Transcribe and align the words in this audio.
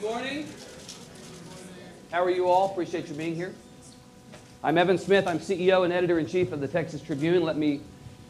Good 0.00 0.10
morning. 0.10 0.46
How 2.12 2.22
are 2.22 2.30
you 2.30 2.46
all? 2.46 2.70
Appreciate 2.70 3.08
you 3.08 3.14
being 3.14 3.34
here. 3.34 3.52
I'm 4.62 4.78
Evan 4.78 4.96
Smith. 4.96 5.26
I'm 5.26 5.40
CEO 5.40 5.82
and 5.82 5.92
editor 5.92 6.20
in 6.20 6.26
chief 6.26 6.52
of 6.52 6.60
the 6.60 6.68
Texas 6.68 7.02
Tribune. 7.02 7.42
Let 7.42 7.56
me 7.56 7.80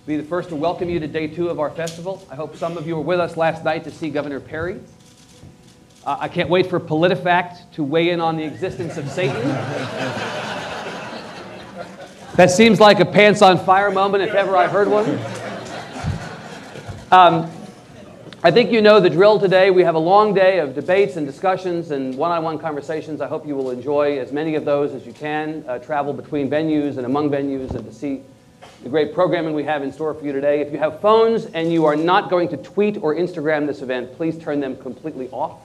be 0.07 0.17
the 0.17 0.23
first 0.23 0.49
to 0.49 0.57
welcome 0.57 0.89
you 0.89 0.99
to 0.99 1.07
day 1.07 1.27
two 1.27 1.51
of 1.51 1.61
our 1.61 1.69
festival. 1.69 2.27
I 2.31 2.37
hope 2.37 2.57
some 2.57 2.79
of 2.79 2.87
you 2.87 2.96
were 2.96 3.03
with 3.03 3.21
us 3.21 3.37
last 3.37 3.65
night 3.65 3.85
to 3.85 3.91
see 3.91 4.09
Governor 4.09 4.41
Perry. 4.41 4.81
Uh, 6.07 6.17
I 6.19 6.29
can't 6.29 6.49
wait 6.49 6.71
for 6.71 6.81
PolitiFact 6.81 7.73
to 7.73 7.85
weigh 7.85 8.09
in 8.11 8.21
on 8.23 8.39
the 8.39 8.45
existence 8.45 8.96
of 8.96 9.07
Satan. 9.11 9.43
that 12.37 12.50
seems 12.50 12.80
like 12.80 13.00
a 13.00 13.05
pants 13.05 13.43
on 13.43 13.62
fire 13.62 13.91
moment 13.91 14.23
if 14.25 14.32
ever 14.32 14.57
I 14.57 14.69
heard 14.69 14.89
one. 14.89 15.21
Um, 17.12 17.57
I 18.41 18.52
think 18.52 18.70
you 18.70 18.80
know 18.80 19.00
the 19.00 19.11
drill 19.11 19.41
today. 19.41 19.73
We 19.73 19.82
have 19.82 19.96
a 19.96 19.98
long 19.98 20.32
day 20.32 20.61
of 20.61 20.73
debates 20.73 21.16
and 21.16 21.27
discussions 21.27 21.91
and 21.91 22.16
one 22.16 22.30
on 22.30 22.45
one 22.45 22.57
conversations. 22.57 23.20
I 23.20 23.27
hope 23.27 23.45
you 23.45 23.56
will 23.56 23.70
enjoy 23.70 24.20
as 24.20 24.30
many 24.30 24.55
of 24.55 24.64
those 24.64 24.95
as 24.95 25.05
you 25.05 25.12
can. 25.12 25.64
Uh, 25.66 25.80
travel 25.80 26.12
between 26.12 26.48
venues 26.48 26.98
and 26.98 27.05
among 27.05 27.30
venues 27.30 27.74
and 27.74 27.84
to 27.84 27.92
see 27.92 28.23
the 28.84 28.91
great 28.91 29.12
programming 29.12 29.55
we 29.55 29.64
have 29.64 29.83
in 29.83 29.92
store 29.92 30.14
for 30.14 30.24
you 30.24 30.30
today. 30.30 30.61
If 30.61 30.73
you 30.73 30.78
have 30.78 31.01
phones 31.01 31.47
and 31.47 31.73
you 31.73 31.84
are 31.87 31.97
not 31.97 32.30
going 32.30 32.48
to 32.51 32.56
tweet 32.56 32.98
or 33.02 33.16
Instagram 33.16 33.66
this 33.66 33.83
event, 33.83 34.14
please 34.16 34.39
turn 34.39 34.61
them 34.61 34.77
completely 34.77 35.28
off. 35.30 35.59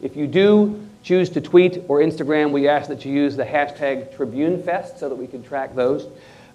If 0.00 0.14
you 0.14 0.28
do 0.28 0.88
choose 1.02 1.28
to 1.30 1.40
tweet 1.40 1.82
or 1.88 1.98
Instagram, 1.98 2.52
we 2.52 2.68
ask 2.68 2.86
that 2.90 3.04
you 3.04 3.12
use 3.12 3.34
the 3.34 3.44
hashtag 3.44 4.14
TribuneFest 4.14 4.98
so 4.98 5.08
that 5.08 5.16
we 5.16 5.26
can 5.26 5.42
track 5.42 5.74
those. 5.74 6.06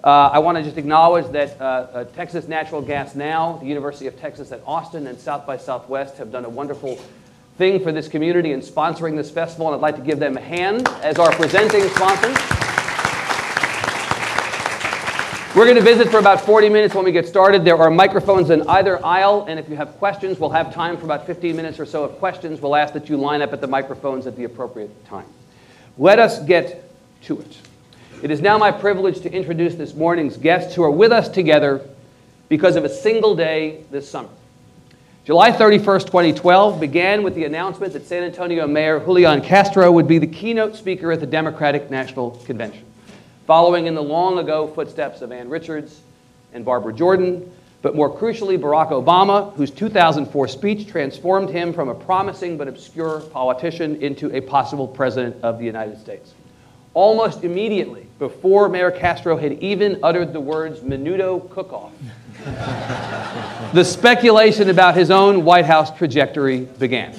Uh, 0.03 0.30
I 0.34 0.39
want 0.39 0.57
to 0.57 0.63
just 0.63 0.77
acknowledge 0.77 1.31
that 1.31 1.59
uh, 1.62 1.63
uh, 1.63 2.03
Texas 2.03 2.49
Natural 2.49 2.81
Gas 2.81 3.16
Now, 3.16 3.55
the 3.55 3.66
University 3.66 4.05
of 4.07 4.20
Texas 4.20 4.52
at 4.52 4.61
Austin, 4.67 5.07
and 5.07 5.17
South 5.17 5.48
by 5.48 5.55
Southwest 5.55 6.17
have 6.17 6.30
done 6.30 6.44
a 6.44 6.49
wonderful 6.49 6.99
thing 7.57 7.81
for 7.81 7.94
this 7.94 8.09
community 8.09 8.52
in 8.52 8.59
sponsoring 8.59 9.16
this 9.16 9.31
festival, 9.31 9.67
and 9.67 9.75
I'd 9.75 9.81
like 9.81 9.95
to 9.95 10.02
give 10.02 10.20
them 10.20 10.35
a 10.35 10.41
hand 10.41 10.89
as 11.03 11.20
our 11.20 11.31
presenting 11.31 11.88
sponsors. 11.89 12.35
We're 15.55 15.66
going 15.66 15.77
to 15.77 15.81
visit 15.81 16.09
for 16.09 16.17
about 16.17 16.42
40 16.42 16.67
minutes 16.67 16.94
when 16.94 17.05
we 17.05 17.14
get 17.14 17.25
started. 17.25 17.64
There 17.64 17.77
are 17.77 17.89
microphones 17.89 18.49
in 18.49 18.67
either 18.67 19.05
aisle, 19.05 19.45
and 19.47 19.58
if 19.58 19.70
you 19.70 19.77
have 19.77 19.97
questions, 19.99 20.38
we'll 20.38 20.49
have 20.49 20.73
time 20.73 20.97
for 20.97 21.05
about 21.05 21.25
15 21.25 21.55
minutes 21.55 21.80
or 21.80 21.86
so 21.86 22.03
of 22.03 22.17
questions. 22.20 22.59
We'll 22.59 22.75
ask 22.75 22.94
that 22.95 23.08
you 23.08 23.16
line 23.16 23.42
up 23.42 23.53
at 23.53 23.61
the 23.61 23.67
microphones 23.67 24.27
at 24.27 24.36
the 24.36 24.44
appropriate 24.44 25.05
time. 25.05 25.27
Let 25.97 26.20
us 26.20 26.44
get 26.44 26.92
to 27.22 27.39
it. 27.39 27.58
It 28.23 28.31
is 28.31 28.39
now 28.39 28.57
my 28.57 28.71
privilege 28.71 29.19
to 29.23 29.33
introduce 29.33 29.75
this 29.75 29.93
morning's 29.93 30.38
guests 30.38 30.73
who 30.73 30.83
are 30.83 30.89
with 30.89 31.11
us 31.11 31.27
together 31.27 31.85
because 32.47 32.77
of 32.77 32.85
a 32.85 32.89
single 32.89 33.35
day 33.35 33.83
this 33.91 34.09
summer. 34.09 34.30
July 35.25 35.52
31st, 35.52 36.05
2012 36.05 36.80
began 36.80 37.23
with 37.23 37.35
the 37.35 37.43
announcement 37.43 37.91
that 37.91 38.05
San 38.05 38.23
Antonio 38.23 38.65
Mayor 38.65 39.02
Julian 39.02 39.41
Castro 39.41 39.91
would 39.91 40.07
be 40.07 40.19
the 40.19 40.27
keynote 40.27 40.77
speaker 40.77 41.11
at 41.11 41.19
the 41.19 41.27
Democratic 41.27 41.91
National 41.91 42.31
Convention, 42.45 42.85
following 43.45 43.88
in 43.88 43.93
the 43.93 44.02
long 44.02 44.39
ago 44.39 44.67
footsteps 44.67 45.21
of 45.21 45.33
Ann 45.33 45.49
Richards 45.49 45.99
and 46.53 46.63
Barbara 46.63 46.93
Jordan, 46.93 47.52
but 47.81 47.93
more 47.93 48.09
crucially, 48.09 48.58
Barack 48.58 48.91
Obama, 48.91 49.53
whose 49.55 49.69
2004 49.69 50.47
speech 50.47 50.87
transformed 50.87 51.49
him 51.49 51.73
from 51.73 51.89
a 51.89 51.95
promising 51.95 52.58
but 52.58 52.69
obscure 52.69 53.19
politician 53.19 54.02
into 54.02 54.33
a 54.33 54.39
possible 54.39 54.87
president 54.87 55.43
of 55.43 55.59
the 55.59 55.65
United 55.65 55.99
States. 55.99 56.33
Almost 56.94 57.44
immediately, 57.44 58.08
before 58.19 58.69
Mayor 58.69 58.91
Castro 58.91 59.36
had 59.36 59.53
even 59.53 59.99
uttered 60.03 60.31
the 60.31 60.39
words 60.39 60.81
menudo 60.81 61.49
cook 61.49 61.73
off, 61.73 61.91
the 63.73 63.83
speculation 63.83 64.69
about 64.69 64.95
his 64.95 65.09
own 65.09 65.44
White 65.44 65.66
House 65.66 65.95
trajectory 65.97 66.61
began. 66.61 67.16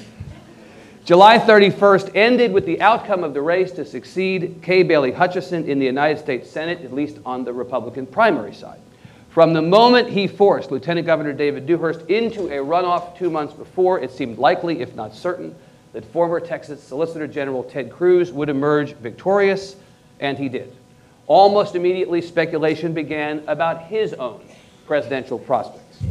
July 1.05 1.39
31st 1.39 2.13
ended 2.15 2.53
with 2.53 2.65
the 2.65 2.81
outcome 2.81 3.25
of 3.25 3.35
the 3.35 3.43
race 3.43 3.73
to 3.73 3.85
succeed 3.85 4.61
Kay 4.63 4.83
Bailey 4.83 5.13
Hutchison 5.13 5.69
in 5.69 5.79
the 5.79 5.85
United 5.85 6.19
States 6.19 6.49
Senate, 6.49 6.81
at 6.83 6.95
least 6.95 7.19
on 7.27 7.45
the 7.45 7.53
Republican 7.53 8.07
primary 8.07 8.55
side. 8.55 8.81
From 9.29 9.53
the 9.53 9.61
moment 9.61 10.09
he 10.09 10.27
forced 10.27 10.71
Lieutenant 10.71 11.07
Governor 11.07 11.33
David 11.33 11.67
Dewhurst 11.67 12.03
into 12.09 12.47
a 12.47 12.65
runoff 12.65 13.19
two 13.19 13.29
months 13.29 13.53
before, 13.53 13.99
it 13.99 14.13
seemed 14.13 14.39
likely, 14.39 14.81
if 14.81 14.95
not 14.95 15.15
certain, 15.15 15.55
that 15.95 16.05
former 16.05 16.41
Texas 16.41 16.83
Solicitor 16.83 17.27
General 17.27 17.63
Ted 17.63 17.91
Cruz 17.91 18.33
would 18.33 18.49
emerge 18.51 18.95
victorious, 18.95 19.77
and 20.21 20.37
he 20.37 20.49
did. 20.49 20.75
Almost 21.29 21.77
immediately, 21.77 22.21
speculation 22.21 22.93
began 22.93 23.43
about 23.47 23.83
his 23.85 24.13
own 24.13 24.43
presidential 24.87 25.39
prospects. 25.39 26.03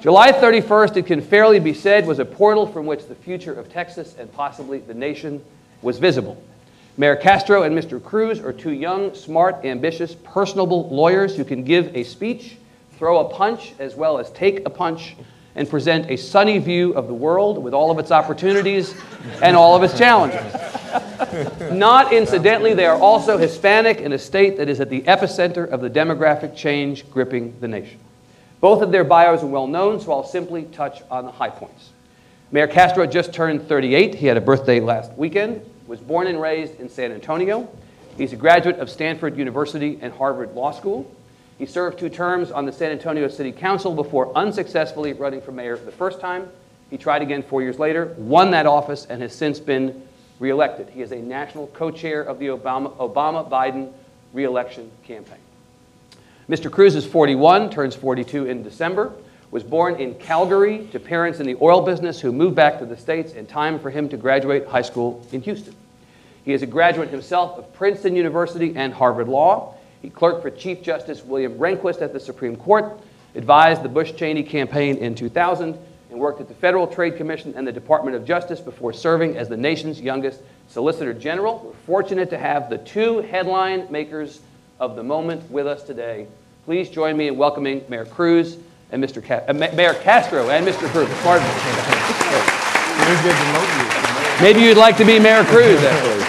July 0.00 0.32
31st, 0.32 0.96
it 0.96 1.06
can 1.06 1.20
fairly 1.20 1.58
be 1.58 1.74
said, 1.74 2.06
was 2.06 2.20
a 2.20 2.24
portal 2.24 2.66
from 2.66 2.86
which 2.86 3.06
the 3.06 3.14
future 3.14 3.52
of 3.52 3.70
Texas 3.70 4.14
and 4.18 4.32
possibly 4.32 4.78
the 4.78 4.94
nation 4.94 5.44
was 5.82 5.98
visible. 5.98 6.42
Mayor 6.96 7.16
Castro 7.16 7.64
and 7.64 7.76
Mr. 7.76 8.02
Cruz 8.02 8.38
are 8.38 8.52
two 8.52 8.72
young, 8.72 9.14
smart, 9.14 9.64
ambitious, 9.64 10.14
personable 10.14 10.88
lawyers 10.90 11.36
who 11.36 11.44
can 11.44 11.64
give 11.64 11.94
a 11.96 12.04
speech, 12.04 12.56
throw 12.98 13.18
a 13.18 13.28
punch, 13.28 13.72
as 13.80 13.96
well 13.96 14.18
as 14.18 14.30
take 14.30 14.64
a 14.64 14.70
punch 14.70 15.16
and 15.54 15.68
present 15.68 16.10
a 16.10 16.16
sunny 16.16 16.58
view 16.58 16.92
of 16.94 17.08
the 17.08 17.14
world 17.14 17.62
with 17.62 17.74
all 17.74 17.90
of 17.90 17.98
its 17.98 18.10
opportunities 18.10 18.94
and 19.42 19.56
all 19.56 19.76
of 19.76 19.82
its 19.82 19.96
challenges. 19.96 20.40
Not 21.72 22.12
incidentally, 22.12 22.74
they 22.74 22.86
are 22.86 22.98
also 22.98 23.38
Hispanic 23.38 23.98
in 24.00 24.12
a 24.12 24.18
state 24.18 24.56
that 24.56 24.68
is 24.68 24.80
at 24.80 24.90
the 24.90 25.02
epicenter 25.02 25.68
of 25.68 25.80
the 25.80 25.90
demographic 25.90 26.56
change 26.56 27.10
gripping 27.10 27.58
the 27.60 27.68
nation. 27.68 27.98
Both 28.60 28.82
of 28.82 28.92
their 28.92 29.04
bios 29.04 29.42
are 29.42 29.46
well 29.46 29.66
known, 29.66 30.00
so 30.00 30.12
I'll 30.12 30.24
simply 30.24 30.64
touch 30.64 31.02
on 31.10 31.24
the 31.24 31.32
high 31.32 31.50
points. 31.50 31.90
Mayor 32.50 32.66
Castro 32.66 33.06
just 33.06 33.32
turned 33.32 33.66
38. 33.66 34.14
He 34.14 34.26
had 34.26 34.36
a 34.36 34.40
birthday 34.40 34.78
last 34.78 35.12
weekend, 35.14 35.64
was 35.86 36.00
born 36.00 36.26
and 36.26 36.40
raised 36.40 36.78
in 36.78 36.88
San 36.88 37.12
Antonio. 37.12 37.68
He's 38.16 38.32
a 38.32 38.36
graduate 38.36 38.78
of 38.78 38.90
Stanford 38.90 39.38
University 39.38 39.98
and 40.02 40.12
Harvard 40.12 40.54
Law 40.54 40.70
School. 40.70 41.10
He 41.62 41.66
served 41.66 41.96
two 41.96 42.08
terms 42.08 42.50
on 42.50 42.66
the 42.66 42.72
San 42.72 42.90
Antonio 42.90 43.28
City 43.28 43.52
Council 43.52 43.94
before 43.94 44.36
unsuccessfully 44.36 45.12
running 45.12 45.40
for 45.40 45.52
mayor 45.52 45.76
the 45.76 45.92
first 45.92 46.18
time. 46.18 46.48
He 46.90 46.98
tried 46.98 47.22
again 47.22 47.44
four 47.44 47.62
years 47.62 47.78
later, 47.78 48.16
won 48.18 48.50
that 48.50 48.66
office, 48.66 49.06
and 49.08 49.22
has 49.22 49.32
since 49.32 49.60
been 49.60 50.02
reelected. 50.40 50.88
He 50.88 51.02
is 51.02 51.12
a 51.12 51.18
national 51.18 51.68
co 51.68 51.92
chair 51.92 52.20
of 52.20 52.40
the 52.40 52.46
Obama 52.48 53.48
Biden 53.48 53.92
reelection 54.32 54.90
campaign. 55.04 55.38
Mr. 56.48 56.68
Cruz 56.68 56.96
is 56.96 57.06
41, 57.06 57.70
turns 57.70 57.94
42 57.94 58.46
in 58.46 58.64
December, 58.64 59.12
was 59.52 59.62
born 59.62 59.94
in 60.00 60.16
Calgary 60.16 60.88
to 60.90 60.98
parents 60.98 61.38
in 61.38 61.46
the 61.46 61.56
oil 61.62 61.80
business 61.80 62.20
who 62.20 62.32
moved 62.32 62.56
back 62.56 62.80
to 62.80 62.86
the 62.86 62.96
States 62.96 63.34
in 63.34 63.46
time 63.46 63.78
for 63.78 63.88
him 63.88 64.08
to 64.08 64.16
graduate 64.16 64.66
high 64.66 64.82
school 64.82 65.24
in 65.30 65.40
Houston. 65.42 65.76
He 66.44 66.54
is 66.54 66.62
a 66.62 66.66
graduate 66.66 67.10
himself 67.10 67.56
of 67.56 67.72
Princeton 67.72 68.16
University 68.16 68.74
and 68.74 68.92
Harvard 68.92 69.28
Law. 69.28 69.76
He 70.02 70.10
clerked 70.10 70.42
for 70.42 70.50
Chief 70.50 70.82
Justice 70.82 71.24
William 71.24 71.54
Rehnquist 71.58 72.02
at 72.02 72.12
the 72.12 72.20
Supreme 72.20 72.56
Court, 72.56 72.98
advised 73.34 73.82
the 73.82 73.88
Bush 73.88 74.12
Cheney 74.14 74.42
campaign 74.42 74.96
in 74.96 75.14
2000, 75.14 75.78
and 76.10 76.20
worked 76.20 76.40
at 76.40 76.48
the 76.48 76.54
Federal 76.54 76.86
Trade 76.86 77.16
Commission 77.16 77.54
and 77.56 77.66
the 77.66 77.72
Department 77.72 78.16
of 78.16 78.24
Justice 78.24 78.60
before 78.60 78.92
serving 78.92 79.36
as 79.36 79.48
the 79.48 79.56
nation's 79.56 80.00
youngest 80.00 80.40
Solicitor 80.68 81.14
General. 81.14 81.62
We're 81.64 81.72
fortunate 81.86 82.28
to 82.30 82.38
have 82.38 82.68
the 82.68 82.78
two 82.78 83.20
headline 83.20 83.90
makers 83.90 84.40
of 84.80 84.96
the 84.96 85.02
moment 85.02 85.48
with 85.50 85.66
us 85.66 85.82
today. 85.84 86.26
Please 86.64 86.90
join 86.90 87.16
me 87.16 87.28
in 87.28 87.36
welcoming 87.36 87.82
Mayor 87.88 88.04
Cruz 88.04 88.58
and 88.90 89.02
Mr. 89.02 89.24
Ca- 89.24 89.44
uh, 89.48 89.52
Mayor 89.54 89.94
Castro 89.94 90.50
and 90.50 90.66
Mr. 90.66 90.86
Cruz. 90.88 91.08
Pardon 91.22 91.46
me. 91.46 91.54
Maybe 94.42 94.60
you'd 94.60 94.76
like 94.76 94.96
to 94.96 95.04
be 95.04 95.18
Mayor 95.18 95.44
Cruz, 95.44 95.82
actually. 95.82 96.21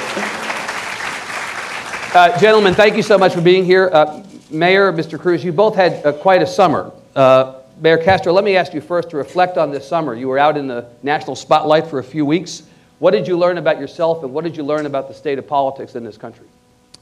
Uh, 2.13 2.37
gentlemen, 2.39 2.75
thank 2.75 2.95
you 2.95 3.01
so 3.01 3.17
much 3.17 3.33
for 3.33 3.41
being 3.41 3.65
here. 3.65 3.89
Uh, 3.91 4.23
Mayor, 4.51 4.93
Mr. 4.93 5.19
Cruz, 5.19 5.43
you 5.43 5.51
both 5.51 5.73
had 5.73 6.05
uh, 6.05 6.13
quite 6.13 6.43
a 6.43 6.45
summer. 6.45 6.91
Uh, 7.15 7.61
Mayor 7.79 7.97
Castro, 7.97 8.31
let 8.33 8.43
me 8.43 8.55
ask 8.55 8.71
you 8.71 8.81
first 8.81 9.09
to 9.09 9.17
reflect 9.17 9.57
on 9.57 9.71
this 9.71 9.87
summer. 9.87 10.13
You 10.13 10.27
were 10.27 10.37
out 10.37 10.55
in 10.55 10.67
the 10.67 10.87
national 11.01 11.35
spotlight 11.35 11.87
for 11.87 11.97
a 11.97 12.03
few 12.03 12.23
weeks. 12.23 12.63
What 12.99 13.11
did 13.11 13.27
you 13.27 13.35
learn 13.35 13.57
about 13.57 13.79
yourself, 13.79 14.21
and 14.23 14.31
what 14.31 14.43
did 14.43 14.55
you 14.55 14.61
learn 14.61 14.85
about 14.85 15.07
the 15.07 15.13
state 15.15 15.39
of 15.39 15.47
politics 15.47 15.95
in 15.95 16.03
this 16.03 16.15
country? 16.15 16.45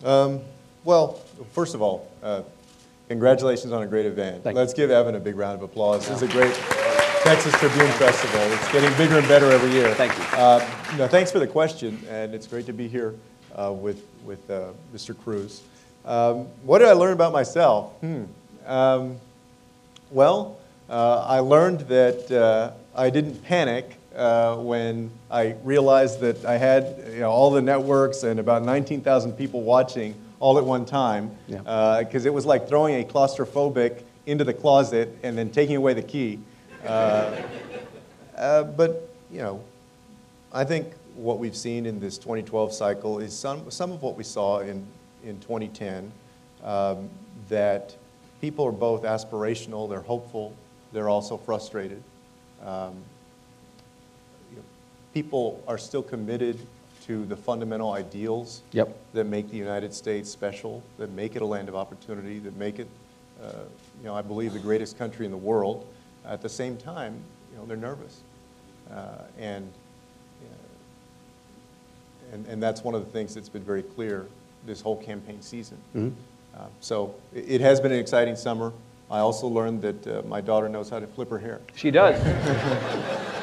Um, 0.02 0.40
well, 0.86 1.20
first 1.52 1.76
of 1.76 1.82
all, 1.82 2.10
uh, 2.24 2.44
congratulations 3.10 3.74
on 3.74 3.84
a 3.84 3.88
great 3.88 4.06
event. 4.06 4.46
Thank 4.46 4.56
Let's 4.56 4.72
you. 4.72 4.78
give 4.78 4.92
Evan 4.92 5.16
a 5.16 5.20
big 5.20 5.36
round 5.36 5.56
of 5.56 5.62
applause. 5.62 6.08
This 6.08 6.22
is 6.22 6.30
a 6.30 6.32
great 6.32 6.56
Texas 7.24 7.54
Tribune 7.60 7.92
Festival. 8.00 8.40
It's 8.54 8.72
getting 8.72 8.98
bigger 8.98 9.18
and 9.18 9.28
better 9.28 9.52
every 9.52 9.72
year. 9.72 9.94
Thank 9.94 10.18
you. 10.18 10.24
Uh, 10.38 10.66
no, 10.98 11.06
thanks 11.10 11.34
for 11.34 11.40
the 11.40 11.48
question, 11.48 12.02
and 12.10 12.34
it's 12.34 12.48
great 12.48 12.66
to 12.68 12.74
be 12.74 12.88
here 12.88 13.14
uh, 13.56 13.72
with, 13.72 14.06
with 14.26 14.50
uh, 14.50 14.70
Mr. 14.94 15.18
Cruz. 15.18 15.62
Um, 16.06 16.48
what 16.64 16.80
did 16.80 16.88
I 16.88 16.94
learn 16.94 17.14
about 17.14 17.32
myself? 17.32 17.94
Hmm. 18.02 18.24
Um, 18.66 19.18
well, 20.10 20.58
uh, 20.90 21.26
I 21.28 21.40
learned 21.40 21.82
that 21.82 22.32
uh, 22.32 22.72
I 22.96 23.10
didn't 23.10 23.44
panic 23.44 23.98
uh, 24.16 24.58
when 24.58 25.10
I 25.30 25.56
realized 25.64 26.20
that 26.20 26.44
I 26.44 26.58
had 26.58 26.98
you 27.14 27.22
know, 27.22 27.32
all 27.32 27.52
the 27.52 27.62
networks 27.62 28.24
and 28.24 28.40
about 28.40 28.64
19,000 28.64 29.34
people 29.34 29.62
watching 29.62 30.16
all 30.40 30.58
at 30.58 30.66
one 30.66 30.86
time. 30.86 31.32
Because 31.48 31.66
yeah. 31.66 32.22
Uh, 32.22 32.26
it 32.26 32.34
was 32.34 32.46
like 32.46 32.68
throwing 32.68 33.02
a 33.02 33.06
claustrophobic 33.06 34.04
into 34.26 34.44
the 34.44 34.54
closet 34.54 35.18
and 35.24 35.38
then 35.38 35.50
taking 35.50 35.76
away 35.76 35.94
the 35.94 36.02
key. 36.02 36.40
Uh, 36.86 37.42
but, 38.64 39.10
you 39.32 39.40
know, 39.40 39.64
I 40.52 40.66
think 40.66 40.88
what 41.16 41.40
we've 41.40 41.56
seen 41.56 41.86
in 41.86 42.00
this 42.00 42.18
2012 42.18 42.74
cycle 42.74 43.20
is 43.20 43.38
some, 43.38 43.70
some 43.70 43.92
of 43.92 44.02
what 44.02 44.16
we 44.16 44.24
saw 44.24 44.60
in, 44.60 44.86
in 45.24 45.40
2010, 45.40 46.12
um, 46.64 47.10
that 47.50 47.96
people 48.40 48.66
are 48.66 48.72
both 48.72 49.04
aspirational, 49.04 49.90
they're 49.90 50.02
hopeful, 50.02 50.54
they're 50.94 51.10
also 51.10 51.38
frustrated. 51.38 52.02
Um, 52.66 52.96
you 54.52 54.58
know, 54.58 54.64
people 55.14 55.64
are 55.68 55.78
still 55.78 56.04
committed 56.04 56.60
to 57.08 57.26
the 57.26 57.36
fundamental 57.36 57.94
ideals 57.94 58.62
Yep. 58.72 58.96
that 59.14 59.26
make 59.26 59.50
the 59.50 59.58
United 59.58 59.94
States 59.94 60.30
special, 60.30 60.84
that 60.98 61.12
make 61.12 61.36
it 61.36 61.42
a 61.42 61.46
land 61.46 61.68
of 61.68 61.76
opportunity, 61.76 62.40
that 62.40 62.56
make 62.58 62.80
it, 62.80 62.88
uh, 63.44 63.48
you 64.00 64.06
know, 64.06 64.16
I 64.16 64.22
believe 64.22 64.54
the 64.54 64.60
greatest 64.60 64.98
country 64.98 65.26
in 65.26 65.32
the 65.32 65.38
world. 65.38 65.88
At 66.26 66.42
the 66.42 66.50
same 66.50 66.78
time, 66.78 67.16
you 67.52 67.58
know, 67.58 67.66
they're 67.66 67.76
nervous. 67.78 68.22
Uh, 68.92 69.24
and, 69.40 69.72
and, 72.32 72.46
and 72.48 72.62
that's 72.62 72.84
one 72.84 72.96
of 72.96 73.04
the 73.06 73.12
things 73.12 73.36
that's 73.36 73.50
been 73.50 73.64
very 73.64 73.84
clear 73.84 74.28
this 74.66 74.82
whole 74.82 74.98
campaign 74.98 75.42
season. 75.42 75.78
Mhm. 75.96 76.14
Uh, 76.56 76.60
so 76.80 77.16
it, 77.34 77.46
it 77.48 77.62
has 77.62 77.80
been 77.80 77.92
an 77.92 78.00
exciting 78.00 78.36
summer. 78.36 78.74
I 79.10 79.20
also 79.20 79.48
learned 79.48 79.82
that 79.82 80.08
uh, 80.08 80.22
my 80.26 80.40
daughter 80.40 80.70
knows 80.70 80.90
how 80.90 81.00
to 81.00 81.08
flip 81.08 81.30
her 81.30 81.40
hair. 81.40 81.60
She 81.76 81.92
does. 81.92 82.16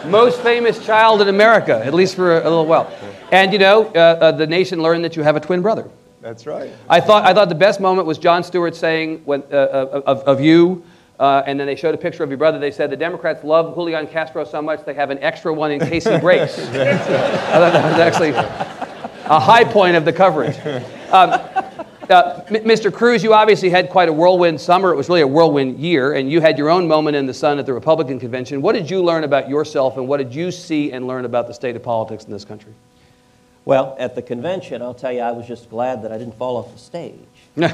Most 0.07 0.41
famous 0.41 0.85
child 0.85 1.21
in 1.21 1.29
America, 1.29 1.85
at 1.85 1.93
least 1.93 2.15
for 2.15 2.39
a 2.39 2.45
little 2.45 2.65
while. 2.65 2.91
And 3.33 3.53
you 3.53 3.59
know, 3.59 3.87
uh, 3.89 3.99
uh, 3.99 4.33
the 4.33 4.47
nation 4.47 4.81
learned 4.81 5.05
that 5.05 5.17
you 5.17 5.23
have 5.23 5.37
a 5.37 5.41
twin 5.41 5.61
brother. 5.61 5.89
That's 6.21 6.47
right. 6.47 6.71
I 6.89 7.01
thought, 7.01 7.25
I 7.25 7.35
thought 7.35 7.49
the 7.49 7.55
best 7.55 7.81
moment 7.81 8.07
was 8.07 8.19
Jon 8.19 8.43
Stewart 8.43 8.75
saying 8.75 9.23
when, 9.25 9.43
uh, 9.53 9.57
uh, 9.57 10.03
of, 10.07 10.21
of 10.23 10.41
you, 10.41 10.83
uh, 11.19 11.43
and 11.47 11.59
then 11.59 11.67
they 11.67 11.77
showed 11.77 11.95
a 11.95 11.99
picture 11.99 12.23
of 12.23 12.31
your 12.31 12.39
brother. 12.39 12.59
They 12.59 12.71
said 12.71 12.91
the 12.91 12.97
Democrats 12.97 13.43
love 13.45 13.75
Julian 13.75 14.07
Castro 14.07 14.45
so 14.45 14.63
much 14.63 14.85
they 14.85 14.95
have 14.95 15.11
an 15.11 15.19
extra 15.19 15.53
one 15.53 15.73
in 15.73 15.81
case 15.81 16.05
he 16.07 16.19
breaks. 16.19 16.59
I 16.59 16.63
thought 16.63 17.73
that 17.73 17.91
was 17.91 18.01
actually 18.01 18.31
a 18.31 19.41
high 19.41 19.65
point 19.65 19.97
of 19.97 20.05
the 20.05 20.13
coverage. 20.13 20.57
Um, 21.13 21.41
uh, 22.11 22.43
M- 22.49 22.65
Mr. 22.65 22.93
Cruz, 22.93 23.23
you 23.23 23.35
obviously 23.35 23.69
had 23.69 23.91
quite 23.91 24.09
a 24.09 24.13
whirlwind 24.13 24.61
summer. 24.61 24.93
It 24.93 24.97
was 24.97 25.09
really 25.09 25.21
a 25.21 25.27
whirlwind 25.27 25.79
year, 25.79 26.15
and 26.15 26.31
you 26.31 26.41
had 26.41 26.57
your 26.57 26.71
own 26.71 26.89
moment 26.89 27.17
in 27.17 27.27
the 27.27 27.35
sun 27.35 27.59
at 27.59 27.67
the 27.67 27.75
Republican 27.75 28.19
convention. 28.19 28.63
What 28.63 28.75
did 28.75 28.91
you 28.91 29.03
learn 29.03 29.25
about 29.25 29.49
yourself, 29.49 29.97
and 29.97 30.09
what 30.09 30.17
did 30.19 30.35
you 30.35 30.51
see 30.51 30.93
and 30.93 31.07
learn 31.07 31.25
about 31.25 31.49
the 31.49 31.55
state 31.55 31.77
of 31.77 31.83
politics 31.83 32.25
in 32.25 32.33
this 32.33 32.45
country? 32.45 32.73
Well, 33.65 33.97
at 33.99 34.15
the 34.15 34.23
convention, 34.23 34.81
I'll 34.81 34.95
tell 34.95 35.13
you, 35.13 35.21
I 35.21 35.33
was 35.33 35.47
just 35.47 35.69
glad 35.69 36.03
that 36.03 36.13
I 36.13 36.17
didn't 36.17 36.39
fall 36.39 36.57
off 36.57 36.73
the 36.73 36.79
stage. 36.79 37.19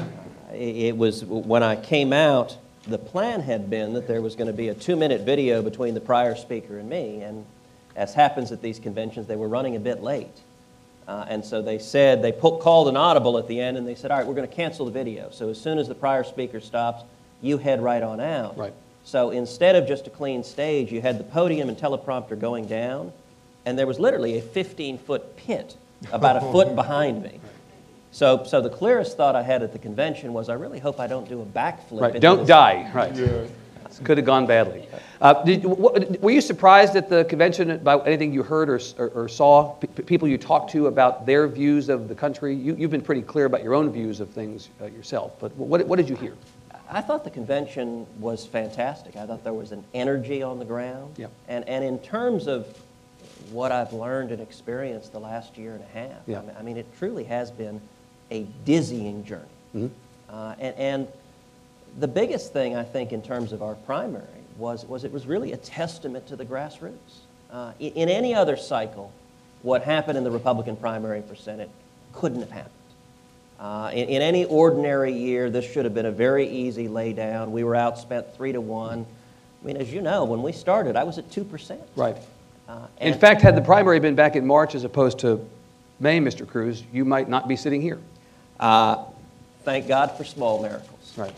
It 0.53 0.75
it 0.87 0.97
was 0.97 1.25
when 1.25 1.63
I 1.63 1.75
came 1.75 2.13
out, 2.13 2.55
the 2.87 2.97
plan 2.97 3.41
had 3.41 3.69
been 3.69 3.93
that 3.93 4.07
there 4.07 4.21
was 4.21 4.35
going 4.35 4.47
to 4.47 4.53
be 4.53 4.69
a 4.69 4.73
two 4.73 4.95
minute 4.95 5.21
video 5.21 5.61
between 5.61 5.93
the 5.93 6.01
prior 6.01 6.35
speaker 6.35 6.77
and 6.77 6.89
me. 6.89 7.21
And 7.21 7.45
as 7.95 8.13
happens 8.13 8.51
at 8.51 8.61
these 8.61 8.79
conventions, 8.79 9.27
they 9.27 9.35
were 9.35 9.47
running 9.47 9.75
a 9.75 9.79
bit 9.79 10.03
late. 10.03 10.41
Uh, 11.07 11.25
and 11.27 11.45
so 11.45 11.61
they 11.61 11.77
said, 11.77 12.21
they 12.21 12.31
called 12.31 12.87
an 12.87 12.97
audible 12.97 13.37
at 13.37 13.47
the 13.47 13.59
end 13.59 13.77
and 13.77 13.87
they 13.87 13.95
said, 13.95 14.11
All 14.11 14.17
right, 14.17 14.25
we're 14.25 14.33
going 14.33 14.47
to 14.47 14.55
cancel 14.55 14.85
the 14.85 14.91
video. 14.91 15.29
So 15.31 15.49
as 15.49 15.59
soon 15.59 15.77
as 15.77 15.87
the 15.87 15.95
prior 15.95 16.23
speaker 16.23 16.59
stops, 16.59 17.03
you 17.41 17.57
head 17.57 17.81
right 17.81 18.01
on 18.01 18.19
out. 18.19 18.57
Right. 18.57 18.73
So 19.03 19.29
instead 19.29 19.75
of 19.75 19.87
just 19.87 20.07
a 20.07 20.09
clean 20.09 20.43
stage, 20.43 20.91
you 20.91 21.01
had 21.01 21.19
the 21.19 21.23
podium 21.23 21.69
and 21.69 21.77
teleprompter 21.77 22.39
going 22.39 22.65
down, 22.65 23.13
and 23.65 23.77
there 23.77 23.85
was 23.85 23.99
literally 23.99 24.39
a 24.39 24.41
15 24.41 24.97
foot 24.97 25.37
pit 25.37 25.75
about 26.11 26.37
a 26.37 26.41
foot 26.51 26.75
behind 26.75 27.21
me. 27.21 27.39
So, 28.15 28.45
so 28.45 28.61
the 28.61 28.69
clearest 28.69 29.17
thought 29.17 29.35
I 29.35 29.41
had 29.43 29.61
at 29.61 29.73
the 29.73 29.77
convention 29.77 30.31
was, 30.31 30.47
I 30.47 30.53
really 30.53 30.79
hope 30.79 31.01
I 31.01 31.07
don't 31.07 31.27
do 31.27 31.41
a 31.41 31.45
backflip. 31.45 31.99
Right, 31.99 32.21
don't 32.21 32.39
this- 32.39 32.47
die, 32.47 32.89
right. 32.93 33.13
This 33.13 33.51
Could 34.05 34.17
have 34.17 34.25
gone 34.25 34.45
badly. 34.45 34.87
Uh, 35.19 35.43
did, 35.43 35.63
wh- 35.63 36.23
were 36.23 36.31
you 36.31 36.39
surprised 36.39 36.95
at 36.95 37.09
the 37.09 37.25
convention 37.25 37.71
about 37.71 38.07
anything 38.07 38.31
you 38.31 38.41
heard 38.41 38.69
or, 38.69 38.79
or, 38.97 39.09
or 39.09 39.27
saw? 39.27 39.73
P- 39.73 39.87
p- 39.87 40.03
people 40.03 40.29
you 40.29 40.37
talked 40.37 40.71
to 40.71 40.87
about 40.87 41.25
their 41.25 41.45
views 41.45 41.89
of 41.89 42.07
the 42.07 42.15
country? 42.15 42.55
You, 42.55 42.73
you've 42.75 42.89
been 42.89 43.01
pretty 43.01 43.21
clear 43.21 43.45
about 43.47 43.63
your 43.63 43.73
own 43.73 43.91
views 43.91 44.21
of 44.21 44.29
things 44.29 44.69
uh, 44.81 44.85
yourself, 44.85 45.33
but 45.41 45.53
what, 45.57 45.85
what 45.85 45.97
did 45.97 46.07
you 46.07 46.15
hear? 46.15 46.35
I 46.89 47.01
thought 47.01 47.25
the 47.25 47.29
convention 47.29 48.07
was 48.21 48.45
fantastic. 48.45 49.17
I 49.17 49.25
thought 49.25 49.43
there 49.43 49.53
was 49.53 49.73
an 49.73 49.83
energy 49.93 50.41
on 50.41 50.57
the 50.59 50.65
ground. 50.65 51.15
Yep. 51.17 51.31
And, 51.49 51.67
and 51.67 51.83
in 51.83 51.99
terms 51.99 52.47
of 52.47 52.65
what 53.51 53.73
I've 53.73 53.91
learned 53.91 54.31
and 54.31 54.41
experienced 54.41 55.11
the 55.11 55.19
last 55.19 55.57
year 55.57 55.73
and 55.73 55.83
a 55.83 55.99
half, 55.99 56.21
Yeah. 56.27 56.39
I, 56.39 56.41
mean, 56.41 56.55
I 56.59 56.61
mean, 56.61 56.77
it 56.77 56.85
truly 56.97 57.25
has 57.25 57.51
been 57.51 57.81
a 58.31 58.43
dizzying 58.63 59.23
journey. 59.23 59.43
Mm-hmm. 59.75 59.87
Uh, 60.29 60.55
and, 60.59 60.75
and 60.75 61.07
the 61.99 62.07
biggest 62.07 62.53
thing, 62.53 62.75
I 62.75 62.83
think, 62.83 63.11
in 63.11 63.21
terms 63.21 63.51
of 63.51 63.61
our 63.61 63.75
primary 63.75 64.25
was, 64.57 64.85
was 64.85 65.03
it 65.03 65.11
was 65.11 65.25
really 65.25 65.51
a 65.51 65.57
testament 65.57 66.27
to 66.27 66.35
the 66.35 66.45
grassroots. 66.45 66.93
Uh, 67.51 67.71
in, 67.79 67.93
in 67.93 68.09
any 68.09 68.33
other 68.33 68.57
cycle, 68.57 69.11
what 69.61 69.83
happened 69.83 70.17
in 70.17 70.23
the 70.23 70.31
Republican 70.31 70.75
primary 70.75 71.21
for 71.21 71.35
Senate 71.35 71.69
couldn't 72.13 72.41
have 72.41 72.51
happened. 72.51 72.71
Uh, 73.59 73.89
in, 73.93 74.09
in 74.09 74.21
any 74.21 74.45
ordinary 74.45 75.13
year, 75.13 75.49
this 75.49 75.69
should 75.71 75.85
have 75.85 75.93
been 75.93 76.05
a 76.05 76.11
very 76.11 76.47
easy 76.47 76.87
laydown. 76.87 77.51
We 77.51 77.63
were 77.63 77.73
outspent 77.73 78.33
three 78.35 78.51
to 78.51 78.61
one. 78.61 79.05
I 79.63 79.67
mean, 79.67 79.77
as 79.77 79.91
you 79.91 80.01
know, 80.01 80.25
when 80.25 80.43
we 80.43 80.51
started, 80.51 80.95
I 80.95 81.03
was 81.03 81.17
at 81.17 81.29
2%. 81.29 81.79
Right. 81.95 82.17
Uh, 82.67 82.87
In 82.99 83.17
fact, 83.17 83.41
had 83.41 83.55
the 83.55 83.61
primary 83.61 83.99
been 83.99 84.15
back 84.15 84.35
in 84.35 84.45
March 84.45 84.75
as 84.75 84.83
opposed 84.83 85.19
to 85.19 85.47
May, 85.99 86.19
Mr. 86.19 86.47
Cruz, 86.47 86.83
you 86.91 87.05
might 87.05 87.29
not 87.29 87.47
be 87.47 87.55
sitting 87.55 87.81
here. 87.81 87.99
Uh, 88.59 89.05
thank 89.63 89.87
God 89.87 90.11
for 90.17 90.23
small 90.23 90.61
miracles. 90.61 91.13
Right. 91.17 91.33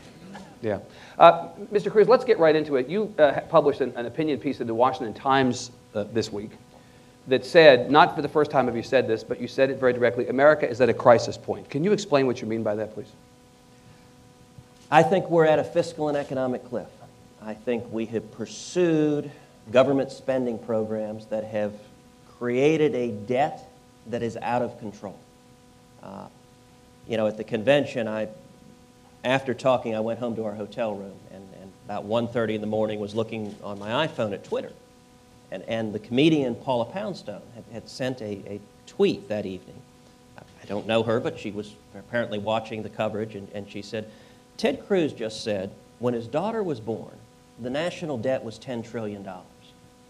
Yeah. 0.61 0.79
Uh, 1.17 1.49
Mr. 1.71 1.91
Cruz, 1.91 2.07
let's 2.07 2.25
get 2.25 2.39
right 2.39 2.55
into 2.55 2.75
it. 2.75 2.87
You 2.87 3.13
uh, 3.17 3.41
published 3.49 3.81
an, 3.81 3.93
an 3.95 4.05
opinion 4.05 4.39
piece 4.39 4.59
in 4.59 4.67
the 4.67 4.73
Washington 4.73 5.13
Times 5.13 5.71
uh, 5.93 6.03
this 6.13 6.31
week 6.31 6.51
that 7.27 7.45
said, 7.45 7.91
not 7.91 8.15
for 8.15 8.21
the 8.21 8.29
first 8.29 8.51
time 8.51 8.65
have 8.65 8.75
you 8.75 8.83
said 8.83 9.07
this, 9.07 9.23
but 9.23 9.41
you 9.41 9.47
said 9.47 9.69
it 9.69 9.79
very 9.79 9.93
directly 9.93 10.27
America 10.27 10.67
is 10.67 10.79
at 10.79 10.89
a 10.89 10.93
crisis 10.93 11.37
point. 11.37 11.69
Can 11.69 11.83
you 11.83 11.91
explain 11.91 12.25
what 12.25 12.41
you 12.41 12.47
mean 12.47 12.63
by 12.63 12.75
that, 12.75 12.93
please? 12.93 13.11
I 14.89 15.03
think 15.03 15.29
we're 15.29 15.45
at 15.45 15.59
a 15.59 15.63
fiscal 15.63 16.07
and 16.07 16.17
economic 16.17 16.63
cliff. 16.69 16.87
I 17.41 17.53
think 17.53 17.83
we 17.91 18.05
have 18.07 18.31
pursued 18.31 19.29
government 19.71 20.11
spending 20.11 20.57
programs 20.57 21.25
that 21.27 21.43
have 21.43 21.73
created 22.39 22.95
a 22.95 23.11
debt 23.11 23.69
that 24.07 24.23
is 24.23 24.37
out 24.37 24.61
of 24.61 24.79
control. 24.79 25.19
Uh, 26.01 26.27
you 27.07 27.18
know, 27.18 27.27
at 27.27 27.38
the 27.38 27.44
convention, 27.44 28.07
I, 28.07 28.27
after 29.24 29.54
talking, 29.54 29.95
I 29.95 30.00
went 30.00 30.19
home 30.19 30.36
to 30.36 30.45
our 30.45 30.56
hotel 30.56 30.95
room, 30.95 31.18
and, 31.31 31.48
and 31.62 31.71
about 31.86 32.06
1.30 32.07 32.56
in 32.56 32.62
the 32.62 32.68
morning 32.68 33.00
was 33.00 33.15
looking 33.15 33.56
on 33.63 33.80
my 33.80 34.07
iPhone 34.07 34.33
at 34.33 34.44
Twitter. 34.44 34.71
And, 35.51 35.63
and 35.63 35.94
the 35.94 36.00
comedian 36.00 36.56
Paula 36.56 36.86
Poundstone 36.86 37.42
had, 37.56 37.63
had 37.71 37.89
sent 37.89 38.21
a, 38.21 38.42
a 38.48 38.59
tweet 38.86 39.30
that 39.30 39.45
evening. 39.45 39.75
I 40.38 40.42
I 40.61 40.66
don't 40.66 40.85
know 40.85 41.04
her, 41.04 41.19
but 41.21 41.40
she 41.40 41.52
was 41.52 41.73
apparently 41.95 42.40
watching 42.40 42.83
the 42.83 42.90
coverage, 42.90 43.35
and, 43.35 43.47
and 43.54 43.69
she 43.69 43.81
said, 43.81 44.09
Ted 44.57 44.85
Cruz 44.85 45.14
just 45.14 45.44
said, 45.44 45.71
when 45.99 46.14
his 46.14 46.28
daughter 46.28 46.61
was 46.61 46.80
born, 46.80 47.16
the 47.61 47.69
national 47.69 48.18
debt 48.18 48.44
was 48.44 48.59
$10 48.59 48.87
trillion. 48.90 49.28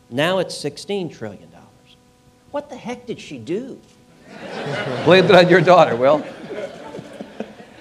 Now 0.09 0.39
it's 0.39 0.55
$16 0.55 1.13
trillion. 1.13 1.49
What 2.51 2.69
the 2.69 2.75
heck 2.75 3.05
did 3.05 3.19
she 3.19 3.37
do? 3.37 3.79
Blamed 5.05 5.29
it 5.29 5.35
on 5.35 5.47
your 5.47 5.61
daughter. 5.61 5.95
Well, 5.95 6.25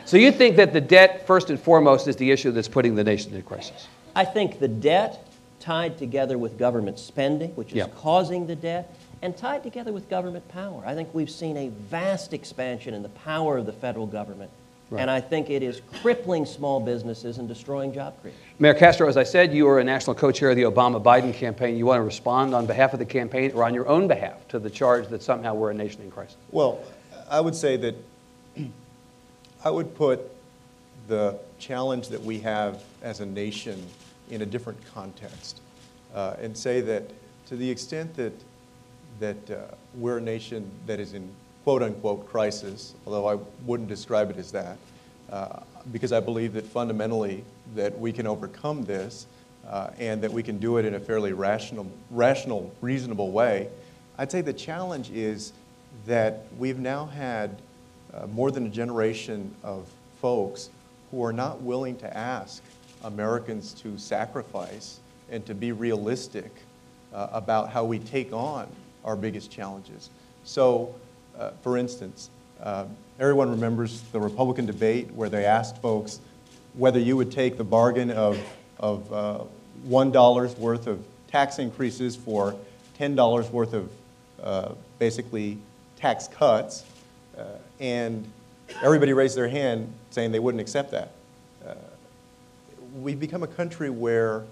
so 0.06 0.16
you 0.16 0.32
think 0.32 0.56
that 0.56 0.72
the 0.72 0.80
debt, 0.80 1.26
first 1.26 1.50
and 1.50 1.60
foremost, 1.60 2.08
is 2.08 2.16
the 2.16 2.30
issue 2.30 2.50
that's 2.52 2.68
putting 2.68 2.94
the 2.94 3.04
nation 3.04 3.34
in 3.34 3.42
crisis? 3.42 3.88
I 4.14 4.24
think 4.24 4.58
the 4.60 4.68
debt 4.68 5.28
tied 5.60 5.98
together 5.98 6.38
with 6.38 6.58
government 6.58 6.98
spending, 6.98 7.50
which 7.50 7.68
is 7.70 7.74
Yeah. 7.74 7.88
causing 7.96 8.46
the 8.46 8.56
debt, 8.56 8.94
and 9.22 9.36
tied 9.36 9.62
together 9.62 9.92
with 9.92 10.08
government 10.08 10.46
power. 10.48 10.82
I 10.86 10.94
think 10.94 11.08
we've 11.12 11.30
seen 11.30 11.56
a 11.56 11.68
vast 11.68 12.32
expansion 12.32 12.94
in 12.94 13.02
the 13.02 13.08
power 13.10 13.58
of 13.58 13.66
the 13.66 13.72
federal 13.72 14.06
government, 14.06 14.50
Right. 14.90 15.00
and 15.00 15.10
I 15.10 15.20
think 15.20 15.50
it 15.50 15.62
is 15.62 15.80
crippling 16.00 16.44
small 16.46 16.78
businesses 16.78 17.38
and 17.38 17.48
destroying 17.48 17.92
job 17.92 18.14
creation. 18.20 18.38
Mayor 18.60 18.74
Castro, 18.74 19.08
as 19.08 19.16
I 19.16 19.24
said, 19.24 19.52
you 19.52 19.66
are 19.68 19.80
a 19.80 19.84
national 19.84 20.14
co-chair 20.14 20.50
of 20.50 20.56
the 20.56 20.62
Obama-Biden 20.62 21.34
campaign. 21.34 21.76
You 21.76 21.86
want 21.86 21.98
to 21.98 22.04
respond 22.04 22.54
on 22.54 22.66
behalf 22.66 22.92
of 22.92 23.00
the 23.00 23.04
campaign 23.06 23.50
or 23.54 23.64
on 23.64 23.74
your 23.74 23.88
own 23.88 24.06
behalf 24.06 24.46
to 24.48 24.58
the 24.60 24.70
charge 24.70 25.08
that 25.08 25.22
somehow 25.22 25.54
we're 25.54 25.70
a 25.70 25.74
nation 25.74 26.02
in 26.02 26.10
crisis? 26.10 26.36
Well, 26.52 26.78
I 27.28 27.40
would 27.40 27.56
say 27.56 27.76
that 27.78 27.96
I 29.64 29.70
would 29.70 29.94
put 29.94 30.30
the 31.08 31.38
challenge 31.58 32.08
that 32.08 32.22
we 32.22 32.38
have 32.40 32.82
as 33.02 33.20
a 33.20 33.26
nation 33.26 33.82
in 34.30 34.42
a 34.42 34.46
different 34.46 34.78
context 34.92 35.60
uh, 36.14 36.36
and 36.40 36.56
say 36.56 36.80
that 36.80 37.10
to 37.46 37.56
the 37.56 37.68
extent 37.70 38.14
that, 38.16 38.32
that 39.20 39.50
uh, 39.50 39.74
we're 39.94 40.18
a 40.18 40.20
nation 40.20 40.70
that 40.86 41.00
is 41.00 41.14
in 41.14 41.28
quote 41.64 41.82
unquote 41.82 42.28
crisis, 42.28 42.94
although 43.06 43.28
I 43.28 43.38
wouldn't 43.64 43.88
describe 43.88 44.30
it 44.30 44.36
as 44.36 44.52
that, 44.52 44.78
uh, 45.30 45.60
because 45.92 46.12
I 46.12 46.20
believe 46.20 46.52
that 46.54 46.64
fundamentally 46.64 47.44
that 47.74 47.98
we 47.98 48.12
can 48.12 48.26
overcome 48.26 48.84
this 48.84 49.26
uh, 49.68 49.90
and 49.98 50.22
that 50.22 50.32
we 50.32 50.42
can 50.42 50.58
do 50.58 50.76
it 50.76 50.84
in 50.84 50.94
a 50.94 51.00
fairly 51.00 51.32
rational, 51.32 51.90
rational, 52.10 52.72
reasonable 52.80 53.30
way. 53.30 53.68
I'd 54.18 54.30
say 54.30 54.40
the 54.40 54.52
challenge 54.52 55.10
is 55.10 55.52
that 56.06 56.46
we've 56.58 56.78
now 56.78 57.06
had 57.06 57.58
uh, 58.16 58.26
more 58.28 58.50
than 58.50 58.66
a 58.66 58.70
generation 58.70 59.54
of 59.62 59.88
folks 60.20 60.70
who 61.10 61.22
are 61.24 61.32
not 61.32 61.60
willing 61.62 61.96
to 61.96 62.16
ask 62.16 62.62
Americans 63.04 63.72
to 63.74 63.98
sacrifice 63.98 65.00
and 65.30 65.44
to 65.46 65.54
be 65.54 65.72
realistic 65.72 66.50
uh, 67.12 67.28
about 67.32 67.70
how 67.70 67.84
we 67.84 67.98
take 67.98 68.32
on 68.32 68.66
our 69.04 69.16
biggest 69.16 69.50
challenges. 69.50 70.10
So, 70.44 70.94
uh, 71.38 71.50
for 71.62 71.76
instance, 71.76 72.30
uh, 72.62 72.86
everyone 73.20 73.50
remembers 73.50 74.02
the 74.12 74.20
Republican 74.20 74.66
debate 74.66 75.10
where 75.12 75.28
they 75.28 75.44
asked 75.44 75.80
folks 75.82 76.20
whether 76.74 76.98
you 76.98 77.16
would 77.16 77.32
take 77.32 77.56
the 77.56 77.64
bargain 77.64 78.10
of, 78.10 78.38
of 78.78 79.12
uh, 79.12 79.44
$1 79.88 80.58
worth 80.58 80.86
of 80.86 81.04
tax 81.28 81.58
increases 81.58 82.16
for 82.16 82.54
$10 82.98 83.50
worth 83.50 83.72
of 83.72 83.90
uh, 84.42 84.72
basically 84.98 85.58
tax 85.96 86.28
cuts, 86.28 86.84
and 87.80 88.30
everybody 88.82 89.12
raised 89.12 89.36
their 89.36 89.48
hand 89.48 89.92
saying 90.10 90.32
they 90.32 90.38
wouldn't 90.38 90.60
accept 90.60 90.90
that. 90.90 91.12
Uh, 91.66 91.74
we've 92.94 93.20
become 93.20 93.42
a 93.42 93.48
country 93.48 93.90
where, 93.90 94.44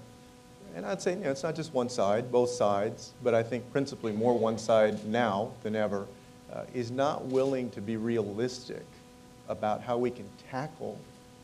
and 0.76 0.84
I'd 0.84 1.00
say 1.00 1.14
you 1.14 1.20
know, 1.20 1.30
it's 1.30 1.42
not 1.42 1.54
just 1.54 1.72
one 1.72 1.88
side, 1.88 2.30
both 2.30 2.50
sides, 2.50 3.12
but 3.22 3.34
I 3.34 3.42
think 3.42 3.70
principally 3.72 4.12
more 4.12 4.38
one 4.38 4.58
side 4.58 5.04
now 5.06 5.52
than 5.62 5.74
ever, 5.76 6.06
uh, 6.52 6.64
is 6.74 6.90
not 6.90 7.24
willing 7.26 7.70
to 7.70 7.80
be 7.80 7.96
realistic 7.96 8.84
about 9.48 9.82
how 9.82 9.98
we 9.98 10.10
can 10.10 10.26
tackle 10.50 10.98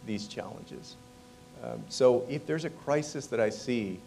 these 0.06 0.26
challenges. 0.26 0.96
Um, 1.62 1.82
so 1.88 2.24
if 2.28 2.46
there's 2.46 2.64
a 2.64 2.70
crisis 2.70 3.26
that 3.26 3.40
I 3.40 3.50
see 3.50 3.98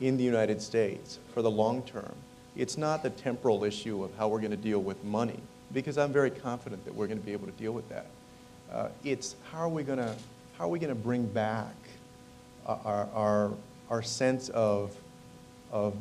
in 0.00 0.16
the 0.16 0.24
United 0.24 0.62
States 0.62 1.18
for 1.34 1.42
the 1.42 1.50
long 1.50 1.82
term, 1.82 2.14
it's 2.56 2.78
not 2.78 3.02
the 3.02 3.10
temporal 3.10 3.64
issue 3.64 4.02
of 4.02 4.10
how 4.16 4.28
we're 4.28 4.40
going 4.40 4.50
to 4.50 4.56
deal 4.56 4.80
with 4.80 5.02
money, 5.04 5.38
because 5.72 5.98
I'm 5.98 6.12
very 6.12 6.30
confident 6.30 6.84
that 6.84 6.94
we're 6.94 7.06
going 7.06 7.18
to 7.20 7.24
be 7.26 7.32
able 7.32 7.46
to 7.46 7.52
deal 7.52 7.72
with 7.72 7.88
that. 7.88 8.06
Uh, 8.72 8.88
it's 9.04 9.36
how 9.50 9.60
are 9.60 9.68
we 9.68 9.82
going 9.82 9.98
to 9.98 10.14
how 10.58 10.64
are 10.64 10.68
we 10.68 10.78
going 10.80 10.94
to 10.94 11.00
bring 11.00 11.24
back 11.24 11.72
our, 12.66 13.08
our, 13.14 13.50
our 13.90 14.02
sense 14.02 14.48
of, 14.50 14.94
of 15.72 15.94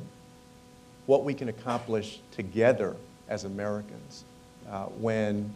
what 1.06 1.24
we 1.24 1.34
can 1.34 1.50
accomplish 1.50 2.20
together 2.32 2.96
as 3.30 3.44
Americans 3.46 4.24
uh, 4.70 4.86
when 4.86 5.54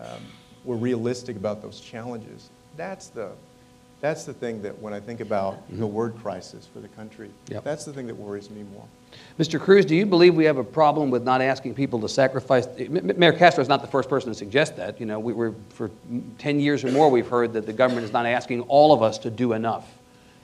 um, 0.00 0.20
we're 0.64 0.76
realistic 0.76 1.36
about 1.36 1.62
those 1.62 1.80
challenges. 1.80 2.50
That's 2.76 3.08
the, 3.08 3.32
that's 4.00 4.24
the 4.24 4.34
thing 4.34 4.62
that 4.62 4.78
when 4.80 4.92
I 4.92 5.00
think 5.00 5.20
about 5.20 5.62
the 5.70 5.86
word 5.86 6.14
crisis 6.22 6.68
for 6.72 6.80
the 6.80 6.88
country, 6.88 7.30
Yep. 7.48 7.64
that's 7.64 7.84
the 7.84 7.92
thing 7.92 8.06
that 8.06 8.16
worries 8.16 8.50
me 8.50 8.64
more. 8.74 8.86
Mr. 9.38 9.58
Cruz, 9.58 9.84
do 9.84 9.96
you 9.96 10.04
believe 10.04 10.34
we 10.34 10.44
have 10.44 10.58
a 10.58 10.64
problem 10.64 11.10
with 11.10 11.22
not 11.22 11.40
asking 11.40 11.74
people 11.74 12.00
to 12.00 12.08
sacrifice? 12.08 12.66
Mayor 12.88 13.32
Castro 13.32 13.62
is 13.62 13.68
not 13.68 13.80
the 13.80 13.88
first 13.88 14.08
person 14.08 14.30
to 14.30 14.34
suggest 14.34 14.76
that. 14.76 15.00
You 15.00 15.06
know, 15.06 15.18
we 15.18 15.32
were, 15.32 15.54
for 15.70 15.90
10 16.38 16.60
years 16.60 16.84
or 16.84 16.92
more, 16.92 17.10
we've 17.10 17.26
heard 17.26 17.52
that 17.54 17.66
the 17.66 17.72
government 17.72 18.04
is 18.04 18.12
not 18.12 18.26
asking 18.26 18.62
all 18.62 18.92
of 18.92 19.02
us 19.02 19.18
to 19.18 19.30
do 19.30 19.54
enough 19.54 19.90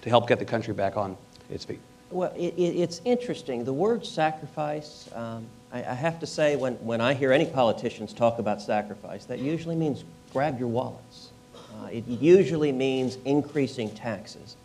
to 0.03 0.09
help 0.09 0.27
get 0.27 0.39
the 0.39 0.45
country 0.45 0.73
back 0.73 0.97
on 0.97 1.17
its 1.51 1.65
feet. 1.65 1.81
Well, 2.11 2.33
it, 2.35 2.55
it, 2.57 2.77
it's 2.81 3.03
interesting. 3.05 3.65
The 3.65 3.73
word 3.73 4.07
sacrifice, 4.07 5.11
um, 5.15 5.47
I, 5.73 5.81
I 5.81 5.95
have 5.95 6.19
to 6.21 6.27
say, 6.27 6.57
when, 6.57 6.75
when 6.75 7.01
I 7.01 7.13
hear 7.13 7.33
any 7.33 7.45
politicians 7.45 8.15
talk 8.15 8.39
about 8.39 8.63
sacrifice, 8.63 9.27
that 9.27 9.39
usually 9.39 9.77
means 9.77 10.05
grab 10.33 10.59
your 10.59 10.69
wallets. 10.69 11.31
Uh, 11.55 11.87
it 11.89 12.07
usually 12.07 12.73
means 12.73 13.19
increasing 13.25 13.91
taxes. 13.91 14.57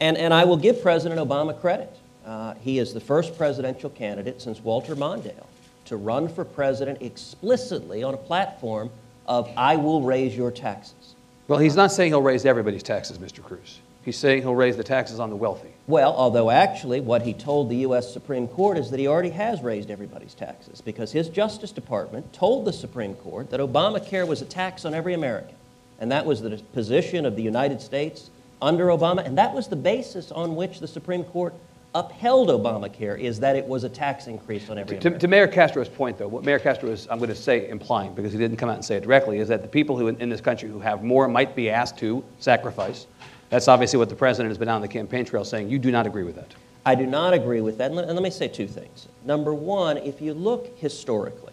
And, 0.00 0.18
and 0.18 0.34
I 0.34 0.44
will 0.44 0.56
give 0.58 0.82
President 0.82 1.20
Obama 1.20 1.58
credit. 1.58 1.96
Uh, 2.24 2.54
he 2.54 2.78
is 2.78 2.94
the 2.94 3.00
first 3.00 3.36
presidential 3.36 3.90
candidate 3.90 4.40
since 4.40 4.60
Walter 4.60 4.96
Mondale 4.96 5.46
to 5.86 5.96
run 5.96 6.28
for 6.28 6.44
president 6.44 7.02
explicitly 7.02 8.02
on 8.02 8.14
a 8.14 8.16
platform 8.16 8.90
of, 9.26 9.50
I 9.56 9.76
will 9.76 10.02
raise 10.02 10.36
your 10.36 10.50
taxes. 10.50 11.14
Well, 11.48 11.58
he's 11.58 11.76
not 11.76 11.92
saying 11.92 12.12
he'll 12.12 12.22
raise 12.22 12.46
everybody's 12.46 12.82
taxes, 12.82 13.18
Mr. 13.18 13.42
Cruz. 13.42 13.80
He's 14.04 14.18
saying 14.18 14.42
he'll 14.42 14.54
raise 14.54 14.76
the 14.76 14.84
taxes 14.84 15.18
on 15.18 15.30
the 15.30 15.36
wealthy. 15.36 15.70
Well, 15.86 16.14
although 16.14 16.50
actually 16.50 17.00
what 17.00 17.22
he 17.22 17.32
told 17.32 17.70
the 17.70 17.76
U.S. 17.76 18.12
Supreme 18.12 18.48
Court 18.48 18.76
is 18.76 18.90
that 18.90 19.00
he 19.00 19.06
already 19.06 19.30
has 19.30 19.62
raised 19.62 19.90
everybody's 19.90 20.34
taxes 20.34 20.80
because 20.82 21.12
his 21.12 21.28
Justice 21.28 21.72
Department 21.72 22.30
told 22.32 22.66
the 22.66 22.72
Supreme 22.72 23.14
Court 23.14 23.50
that 23.50 23.60
Obamacare 23.60 24.26
was 24.26 24.42
a 24.42 24.46
tax 24.46 24.84
on 24.84 24.94
every 24.94 25.14
American. 25.14 25.56
And 26.00 26.10
that 26.12 26.26
was 26.26 26.42
the 26.42 26.60
position 26.74 27.24
of 27.24 27.36
the 27.36 27.42
United 27.42 27.80
States 27.80 28.30
under 28.60 28.86
Obama. 28.86 29.24
And 29.24 29.38
that 29.38 29.54
was 29.54 29.68
the 29.68 29.76
basis 29.76 30.30
on 30.32 30.56
which 30.56 30.80
the 30.80 30.88
Supreme 30.88 31.24
Court 31.24 31.54
upheld 31.94 32.48
Obamacare, 32.48 33.18
is 33.18 33.38
that 33.40 33.54
it 33.54 33.64
was 33.64 33.84
a 33.84 33.88
tax 33.88 34.26
increase 34.26 34.68
on 34.68 34.78
every 34.78 34.98
To, 34.98 35.16
to 35.16 35.28
Mayor 35.28 35.46
Castro's 35.46 35.88
point, 35.88 36.18
though, 36.18 36.26
what 36.26 36.44
Mayor 36.44 36.58
Castro 36.58 36.90
is, 36.90 37.06
I'm 37.08 37.18
going 37.18 37.30
to 37.30 37.36
say 37.36 37.68
implying, 37.68 38.14
because 38.14 38.32
he 38.32 38.38
didn't 38.38 38.56
come 38.56 38.68
out 38.68 38.74
and 38.74 38.84
say 38.84 38.96
it 38.96 39.04
directly, 39.04 39.38
is 39.38 39.48
that 39.48 39.62
the 39.62 39.68
people 39.68 39.96
who 39.96 40.08
in, 40.08 40.20
in 40.20 40.28
this 40.28 40.40
country 40.40 40.68
who 40.68 40.80
have 40.80 41.04
more 41.04 41.28
might 41.28 41.54
be 41.54 41.70
asked 41.70 41.96
to 41.98 42.24
sacrifice. 42.40 43.06
That's 43.50 43.68
obviously 43.68 43.98
what 43.98 44.08
the 44.08 44.16
president 44.16 44.50
has 44.50 44.58
been 44.58 44.68
on 44.68 44.80
the 44.80 44.88
campaign 44.88 45.24
trail 45.24 45.44
saying. 45.44 45.68
You 45.68 45.78
do 45.78 45.92
not 45.92 46.06
agree 46.06 46.24
with 46.24 46.34
that. 46.34 46.52
I 46.84 46.96
do 46.96 47.06
not 47.06 47.32
agree 47.32 47.60
with 47.60 47.78
that. 47.78 47.86
And 47.86 47.96
let, 47.96 48.06
and 48.06 48.14
let 48.14 48.22
me 48.22 48.30
say 48.30 48.48
two 48.48 48.66
things. 48.66 49.06
Number 49.24 49.54
one, 49.54 49.96
if 49.98 50.20
you 50.20 50.34
look 50.34 50.76
historically, 50.78 51.52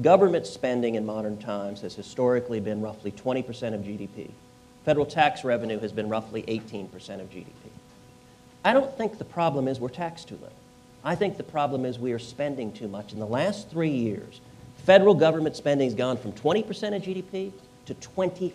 government 0.00 0.46
spending 0.46 0.96
in 0.96 1.06
modern 1.06 1.38
times 1.38 1.80
has 1.82 1.94
historically 1.94 2.58
been 2.58 2.80
roughly 2.80 3.12
20% 3.12 3.74
of 3.74 3.82
GDP. 3.82 4.30
Federal 4.84 5.06
tax 5.06 5.44
revenue 5.44 5.78
has 5.78 5.92
been 5.92 6.08
roughly 6.08 6.42
18% 6.42 6.92
of 7.20 7.30
GDP. 7.30 7.70
I 8.64 8.72
don't 8.72 8.96
think 8.96 9.18
the 9.18 9.24
problem 9.24 9.66
is 9.66 9.80
we're 9.80 9.88
taxed 9.88 10.28
too 10.28 10.36
little. 10.36 10.52
I 11.04 11.14
think 11.16 11.36
the 11.36 11.42
problem 11.42 11.84
is 11.84 11.98
we 11.98 12.12
are 12.12 12.18
spending 12.18 12.72
too 12.72 12.86
much. 12.86 13.12
In 13.12 13.18
the 13.18 13.26
last 13.26 13.68
three 13.68 13.90
years, 13.90 14.40
federal 14.84 15.14
government 15.14 15.56
spending 15.56 15.88
has 15.88 15.94
gone 15.96 16.16
from 16.16 16.32
20% 16.32 16.68
of 16.94 17.02
GDP 17.02 17.52
to 17.86 17.94
25% 17.94 18.52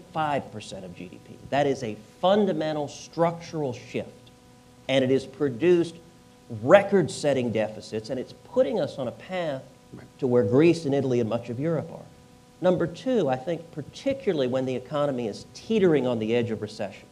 of 0.85 0.95
GDP. 0.95 1.35
That 1.49 1.67
is 1.67 1.83
a 1.83 1.95
fundamental 2.21 2.87
structural 2.87 3.73
shift. 3.73 4.09
And 4.87 5.03
it 5.03 5.09
has 5.09 5.25
produced 5.25 5.95
record 6.63 7.11
setting 7.11 7.51
deficits, 7.51 8.09
and 8.09 8.17
it's 8.17 8.33
putting 8.53 8.79
us 8.79 8.97
on 8.97 9.09
a 9.09 9.11
path 9.11 9.63
to 10.19 10.27
where 10.27 10.43
Greece 10.43 10.85
and 10.85 10.95
Italy 10.95 11.19
and 11.19 11.29
much 11.29 11.49
of 11.49 11.59
Europe 11.59 11.91
are. 11.91 12.05
Number 12.61 12.87
two, 12.87 13.27
I 13.27 13.35
think 13.35 13.69
particularly 13.71 14.47
when 14.47 14.65
the 14.65 14.75
economy 14.75 15.27
is 15.27 15.45
teetering 15.53 16.07
on 16.07 16.19
the 16.19 16.35
edge 16.35 16.49
of 16.49 16.61
recession, 16.61 17.05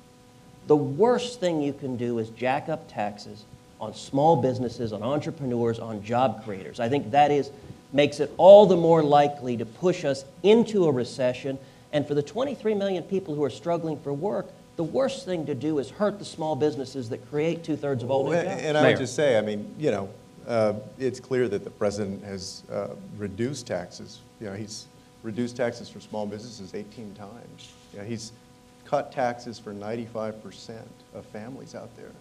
the 0.68 0.76
worst 0.76 1.40
thing 1.40 1.62
you 1.62 1.74
can 1.74 1.96
do 1.98 2.20
is 2.20 2.30
jack 2.30 2.70
up 2.70 2.92
taxes 2.92 3.44
on 3.80 3.94
small 3.94 4.42
businesses, 4.42 4.94
on 4.94 5.04
entrepreneurs, 5.04 5.80
on 5.80 6.04
job 6.04 6.44
creators. 6.44 6.80
I 6.80 6.90
think 6.90 7.12
that 7.12 7.32
is 7.32 7.50
makes 7.94 8.20
it 8.20 8.32
all 8.38 8.66
the 8.66 8.76
more 8.76 9.04
likely 9.04 9.56
to 9.58 9.66
push 9.66 10.04
us 10.06 10.26
into 10.44 10.86
a 10.86 10.92
recession. 10.92 11.58
And 11.94 12.06
for 12.08 12.14
the 12.14 12.24
23 12.24 12.74
million 12.74 13.04
people 13.04 13.36
who 13.36 13.44
are 13.44 13.50
struggling 13.50 14.00
for 14.00 14.12
work, 14.12 14.48
the 14.76 14.84
worst 14.84 15.24
thing 15.26 15.46
to 15.46 15.56
do 15.56 15.80
is 15.80 15.90
hurt 15.90 16.20
the 16.20 16.26
small 16.26 16.56
businesses 16.56 17.10
that 17.10 17.30
create 17.30 17.64
two 17.64 17.78
thirds 17.78 18.04
of 18.04 18.12
all 18.12 18.26
Well, 18.26 18.44
jobs. 18.44 18.62
And 18.62 18.78
I 18.78 18.82
Mayor. 18.82 18.92
would 18.94 19.00
just 19.00 19.16
say, 19.16 19.38
I 19.38 19.42
mean, 19.42 19.74
you 19.78 19.92
know, 19.92 20.10
uh, 20.48 20.74
it's 21.00 21.20
clear 21.20 21.48
that 21.48 21.64
the 21.64 21.70
president 21.70 22.24
has 22.24 22.64
uh, 22.72 22.88
reduced 23.18 23.68
taxes. 23.68 24.20
You 24.42 24.48
know, 24.48 24.54
he's 24.54 24.88
reduced 25.24 25.56
taxes 25.56 25.88
for 25.88 26.02
small 26.02 26.26
businesses 26.26 26.76
18 26.76 27.14
times. 27.16 27.72
You 27.94 28.00
know, 28.00 28.06
he's 28.06 28.32
cut 28.86 29.12
taxes 29.12 29.60
for 29.60 29.74
95% 29.74 30.82
of 31.14 31.26
families 31.26 31.76
out 31.76 31.96
there. 31.98 32.12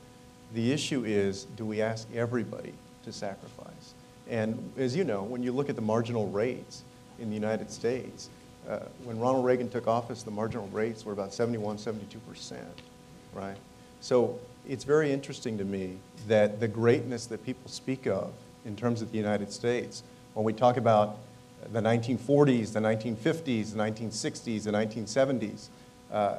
The 0.54 0.72
issue 0.72 1.04
is, 1.04 1.44
do 1.56 1.64
we 1.64 1.82
ask 1.82 2.08
everybody 2.14 2.72
to 3.04 3.12
sacrifice? 3.12 3.94
And 4.28 4.72
as 4.78 4.96
you 4.96 5.04
know, 5.04 5.22
when 5.22 5.42
you 5.42 5.52
look 5.52 5.68
at 5.68 5.76
the 5.76 5.82
marginal 5.82 6.28
rates 6.28 6.82
in 7.18 7.28
the 7.28 7.34
United 7.34 7.70
States, 7.70 8.30
uh, 8.68 8.80
when 9.04 9.18
Ronald 9.18 9.44
Reagan 9.44 9.68
took 9.68 9.86
office, 9.86 10.22
the 10.22 10.30
marginal 10.30 10.68
rates 10.68 11.04
were 11.04 11.12
about 11.12 11.34
71, 11.34 11.76
72%, 11.76 12.56
right? 13.34 13.56
So 14.00 14.38
it's 14.66 14.84
very 14.84 15.12
interesting 15.12 15.58
to 15.58 15.64
me 15.64 15.98
that 16.28 16.60
the 16.60 16.68
greatness 16.68 17.26
that 17.26 17.44
people 17.44 17.70
speak 17.70 18.06
of 18.06 18.32
in 18.64 18.76
terms 18.76 19.02
of 19.02 19.12
the 19.12 19.18
United 19.18 19.52
States, 19.52 20.02
when 20.32 20.44
we 20.44 20.54
talk 20.54 20.78
about 20.78 21.18
the 21.72 21.80
1940s, 21.80 22.72
the 22.72 22.80
1950s, 22.80 23.72
the 23.72 23.78
1960s, 23.78 24.64
the 24.64 24.70
1970s, 24.70 25.68
uh, 26.10 26.38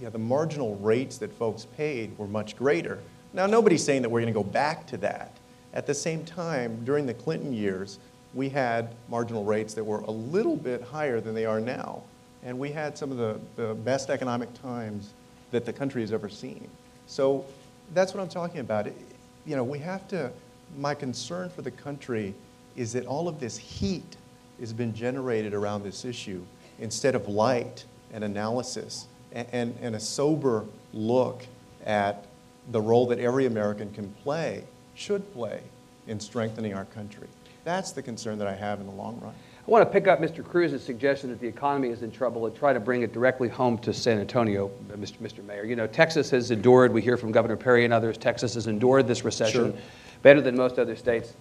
yeah, 0.00 0.08
the 0.08 0.18
marginal 0.18 0.76
rates 0.76 1.18
that 1.18 1.32
folks 1.32 1.66
paid 1.76 2.16
were 2.18 2.26
much 2.26 2.56
greater. 2.56 2.98
Now, 3.32 3.46
nobody's 3.46 3.84
saying 3.84 4.02
that 4.02 4.08
we're 4.08 4.20
going 4.20 4.32
to 4.32 4.38
go 4.38 4.44
back 4.44 4.86
to 4.88 4.96
that. 4.98 5.32
At 5.72 5.86
the 5.86 5.94
same 5.94 6.24
time, 6.24 6.84
during 6.84 7.06
the 7.06 7.14
Clinton 7.14 7.52
years, 7.52 7.98
we 8.34 8.48
had 8.48 8.94
marginal 9.08 9.44
rates 9.44 9.74
that 9.74 9.84
were 9.84 10.00
a 10.00 10.10
little 10.10 10.56
bit 10.56 10.82
higher 10.82 11.20
than 11.20 11.34
they 11.34 11.44
are 11.46 11.60
now. 11.60 12.02
And 12.42 12.58
we 12.58 12.70
had 12.72 12.96
some 12.96 13.10
of 13.12 13.18
the, 13.18 13.38
the 13.56 13.74
best 13.74 14.08
economic 14.10 14.52
times 14.54 15.12
that 15.50 15.64
the 15.64 15.72
country 15.72 16.00
has 16.00 16.12
ever 16.12 16.28
seen. 16.28 16.68
So 17.06 17.44
that's 17.92 18.14
what 18.14 18.20
I'm 18.22 18.28
talking 18.28 18.60
about. 18.60 18.86
It- 18.86 18.96
You 19.46 19.56
know, 19.56 19.64
we 19.64 19.78
have 19.80 20.06
to, 20.08 20.30
my 20.78 20.94
concern 20.94 21.50
for 21.50 21.62
the 21.62 21.70
country 21.70 22.34
is 22.76 22.92
that 22.92 23.06
all 23.06 23.26
of 23.28 23.40
this 23.40 23.56
heat 23.58 24.16
has 24.60 24.72
been 24.72 24.94
generated 24.94 25.54
around 25.54 25.82
this 25.82 26.04
issue 26.04 26.42
instead 26.78 27.14
of 27.14 27.28
light 27.28 27.84
and 28.12 28.22
analysis 28.24 29.06
and, 29.32 29.76
and, 29.80 29.94
a 29.94 30.00
sober 30.00 30.64
look 30.92 31.46
at 31.84 32.24
the 32.70 32.80
role 32.80 33.06
that 33.06 33.18
every 33.18 33.46
American 33.46 33.92
can 33.92 34.10
play, 34.22 34.64
should 34.94 35.32
play, 35.32 35.60
in 36.06 36.18
strengthening 36.18 36.74
our 36.74 36.84
country. 36.86 37.28
That's 37.64 37.92
the 37.92 38.02
concern 38.02 38.38
that 38.38 38.48
I 38.48 38.54
have 38.54 38.80
in 38.80 38.86
the 38.86 38.92
long 38.92 39.20
run. 39.20 39.34
I 39.66 39.70
want 39.70 39.86
to 39.86 39.92
pick 39.92 40.08
up 40.08 40.20
Mr. 40.20 40.44
Cruz's 40.44 40.82
suggestion 40.82 41.30
that 41.30 41.38
the 41.38 41.46
economy 41.46 41.90
is 41.90 42.02
in 42.02 42.10
trouble 42.10 42.46
and 42.46 42.56
try 42.56 42.72
to 42.72 42.80
bring 42.80 43.02
it 43.02 43.12
directly 43.12 43.48
home 43.48 43.78
to 43.78 43.92
San 43.92 44.18
Antonio, 44.18 44.70
uh, 44.92 44.96
Mr. 44.96 45.18
Mr. 45.18 45.44
Mayor. 45.44 45.64
You 45.64 45.76
know, 45.76 45.86
Texas 45.86 46.30
has 46.30 46.50
endured, 46.50 46.92
we 46.92 47.02
hear 47.02 47.16
from 47.16 47.30
Governor 47.30 47.56
Perry 47.56 47.84
and 47.84 47.92
others, 47.92 48.16
Texas 48.16 48.54
has 48.54 48.66
endured 48.66 49.06
this 49.06 49.24
recession 49.24 49.72
Sure. 49.72 49.80
better 50.22 50.40
than 50.40 50.56
most 50.56 50.78
other 50.78 50.96
states. 50.96 51.34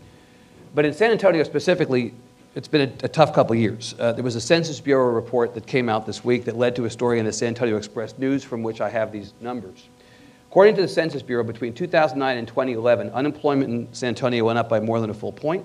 But 0.75 0.85
in 0.85 0.93
San 0.93 1.11
Antonio 1.11 1.43
specifically, 1.43 2.13
It's 2.55 2.67
been 2.67 2.89
a, 2.89 3.05
a 3.05 3.07
tough 3.07 3.33
couple 3.33 3.53
of 3.53 3.59
years. 3.59 3.93
Uh, 3.99 4.11
there 4.11 4.23
was 4.23 4.35
a 4.35 4.41
Census 4.41 4.79
Bureau 4.79 5.11
report 5.11 5.53
that 5.53 5.67
came 5.67 5.87
out 5.87 6.07
this 6.07 6.25
week 6.25 6.45
that 6.45 6.57
led 6.57 6.75
to 6.77 6.85
a 6.85 6.89
story 6.89 7.19
in 7.19 7.25
the 7.25 7.31
San 7.31 7.49
Antonio 7.49 7.77
Express 7.77 8.17
News 8.17 8.43
from 8.43 8.63
which 8.63 8.81
I 8.81 8.89
have 8.89 9.11
these 9.11 9.33
numbers. 9.39 9.87
According 10.49 10.75
to 10.77 10.81
the 10.81 10.87
Census 10.87 11.21
Bureau, 11.21 11.43
between 11.43 11.73
2009 11.73 12.37
and 12.37 12.47
2011, 12.47 13.11
unemployment 13.11 13.69
in 13.69 13.93
San 13.93 14.09
Antonio 14.09 14.43
went 14.45 14.57
up 14.57 14.67
by 14.67 14.79
more 14.79 14.99
than 14.99 15.11
a 15.11 15.13
full 15.13 15.31
point. 15.31 15.63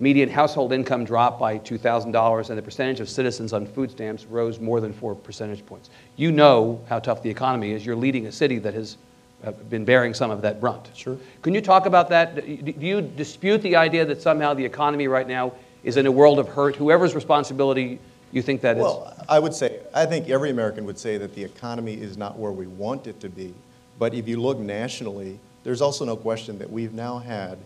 Median 0.00 0.28
household 0.28 0.72
income 0.72 1.04
dropped 1.04 1.38
by 1.38 1.56
$2,000, 1.58 2.48
and 2.48 2.58
the 2.58 2.62
percentage 2.62 2.98
of 2.98 3.08
citizens 3.08 3.52
on 3.52 3.64
food 3.64 3.92
stamps 3.92 4.26
rose 4.26 4.58
more 4.58 4.80
than 4.80 4.92
four 4.92 5.14
percentage 5.14 5.64
points. 5.66 5.88
You 6.16 6.32
know 6.32 6.84
how 6.88 6.98
tough 6.98 7.22
the 7.22 7.30
economy 7.30 7.72
is. 7.72 7.86
You're 7.86 7.96
leading 7.96 8.26
a 8.26 8.32
city 8.32 8.58
that 8.58 8.74
has 8.74 8.96
uh, 9.44 9.52
been 9.52 9.84
bearing 9.84 10.14
some 10.14 10.32
of 10.32 10.42
that 10.42 10.60
brunt. 10.60 10.90
Sure. 10.94 11.16
Can 11.42 11.54
you 11.54 11.60
talk 11.60 11.86
about 11.86 12.08
that? 12.08 12.34
Do 12.34 12.74
you 12.86 13.02
dispute 13.02 13.62
the 13.62 13.76
idea 13.76 14.04
that 14.04 14.20
somehow 14.20 14.52
the 14.52 14.64
economy 14.64 15.06
right 15.06 15.28
now 15.28 15.52
is 15.82 15.96
in 15.96 16.06
a 16.06 16.12
world 16.12 16.38
of 16.38 16.48
hurt? 16.48 16.76
Whoever's 16.76 17.14
responsibility 17.14 17.98
you 18.32 18.42
think 18.42 18.60
that 18.62 18.76
is? 18.76 18.82
Well, 18.82 19.14
I 19.28 19.38
would 19.38 19.54
say, 19.54 19.80
I 19.94 20.06
think 20.06 20.28
every 20.28 20.50
American 20.50 20.84
would 20.84 20.98
say 20.98 21.18
that 21.18 21.34
the 21.34 21.44
economy 21.44 21.94
is 21.94 22.16
not 22.16 22.38
where 22.38 22.52
we 22.52 22.66
want 22.66 23.06
it 23.06 23.20
to 23.20 23.28
be. 23.28 23.54
But 23.98 24.14
if 24.14 24.28
you 24.28 24.40
look 24.40 24.58
nationally, 24.58 25.38
there's 25.64 25.80
also 25.80 26.04
no 26.04 26.16
question 26.16 26.58
that 26.58 26.70
we've 26.70 26.92
now 26.92 27.18
had 27.18 27.58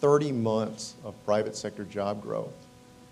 30 0.00 0.32
months 0.32 0.94
of 1.04 1.14
private 1.24 1.56
sector 1.56 1.84
job 1.84 2.22
growth. 2.22 2.52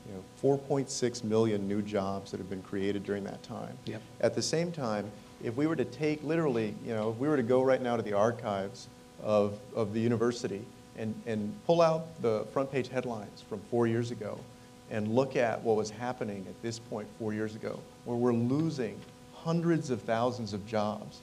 You 0.09 0.15
know, 0.15 0.57
4.6 0.57 1.25
million 1.25 1.67
new 1.67 1.83
jobs 1.83 2.31
that 2.31 2.38
have 2.38 2.49
been 2.49 2.62
created 2.62 3.05
during 3.05 3.25
that 3.25 3.43
time. 3.43 3.76
Yep. 3.87 4.03
At 4.21 4.35
the 4.35 4.43
same 4.43 4.71
time, 4.71 5.11
if 5.43 5.57
we 5.57 5.67
were 5.67 5.76
to 5.76 5.85
take 5.85 6.23
literally, 6.23 6.75
you 6.85 6.95
know, 6.95 7.11
if 7.11 7.17
we 7.17 7.29
were 7.29 7.37
to 7.37 7.43
go 7.43 7.62
right 7.62 7.83
now 7.83 7.97
to 7.97 8.03
the 8.03 8.12
archives 8.12 8.88
of, 9.23 9.59
of 9.75 9.93
the 9.93 10.00
university 10.00 10.65
and, 10.99 11.15
and 11.26 11.55
pull 11.67 11.83
out 11.83 12.21
the 12.23 12.47
front 12.53 12.71
page 12.71 12.88
headlines 12.88 13.43
from 13.49 13.61
four 13.71 13.87
years 13.87 14.11
ago 14.11 14.38
and 14.91 15.09
look 15.09 15.37
at 15.37 15.61
what 15.62 15.76
was 15.76 15.91
happening 15.91 16.45
at 16.49 16.62
this 16.62 16.79
point 16.79 17.09
four 17.19 17.33
years 17.33 17.55
ago, 17.55 17.79
where 18.05 18.17
we're 18.17 18.33
losing 18.33 18.99
hundreds 19.35 19.91
of 19.91 20.00
thousands 20.03 20.53
of 20.53 20.67
jobs. 20.67 21.21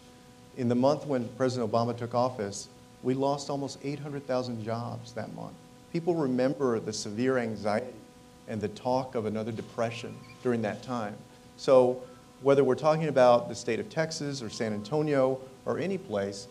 In 0.58 0.68
the 0.68 0.76
month 0.76 1.06
when 1.06 1.28
President 1.38 1.72
Obama 1.72 1.96
took 1.96 2.14
office, 2.14 2.68
we 3.04 3.14
lost 3.14 3.50
almost 3.50 3.80
800,000 3.84 4.64
jobs 4.64 5.14
that 5.14 5.34
month. 5.36 5.56
People 5.92 6.16
remember 6.16 6.80
the 6.80 6.94
severe 6.94 7.38
anxiety 7.38 7.94
and 8.48 8.60
the 8.60 8.70
talk 8.70 9.16
of 9.16 9.26
another 9.26 9.52
depression 9.52 10.16
during 10.42 10.62
that 10.62 10.84
time. 10.84 11.16
So 11.58 12.02
whether 12.42 12.64
we're 12.64 12.76
talking 12.76 13.08
about 13.08 13.48
the 13.48 13.56
state 13.56 13.80
of 13.80 13.90
Texas 13.90 14.42
or 14.42 14.50
San 14.50 14.74
Antonio 14.74 15.40
or 15.66 15.80
any 15.80 15.98
place, 15.98 16.48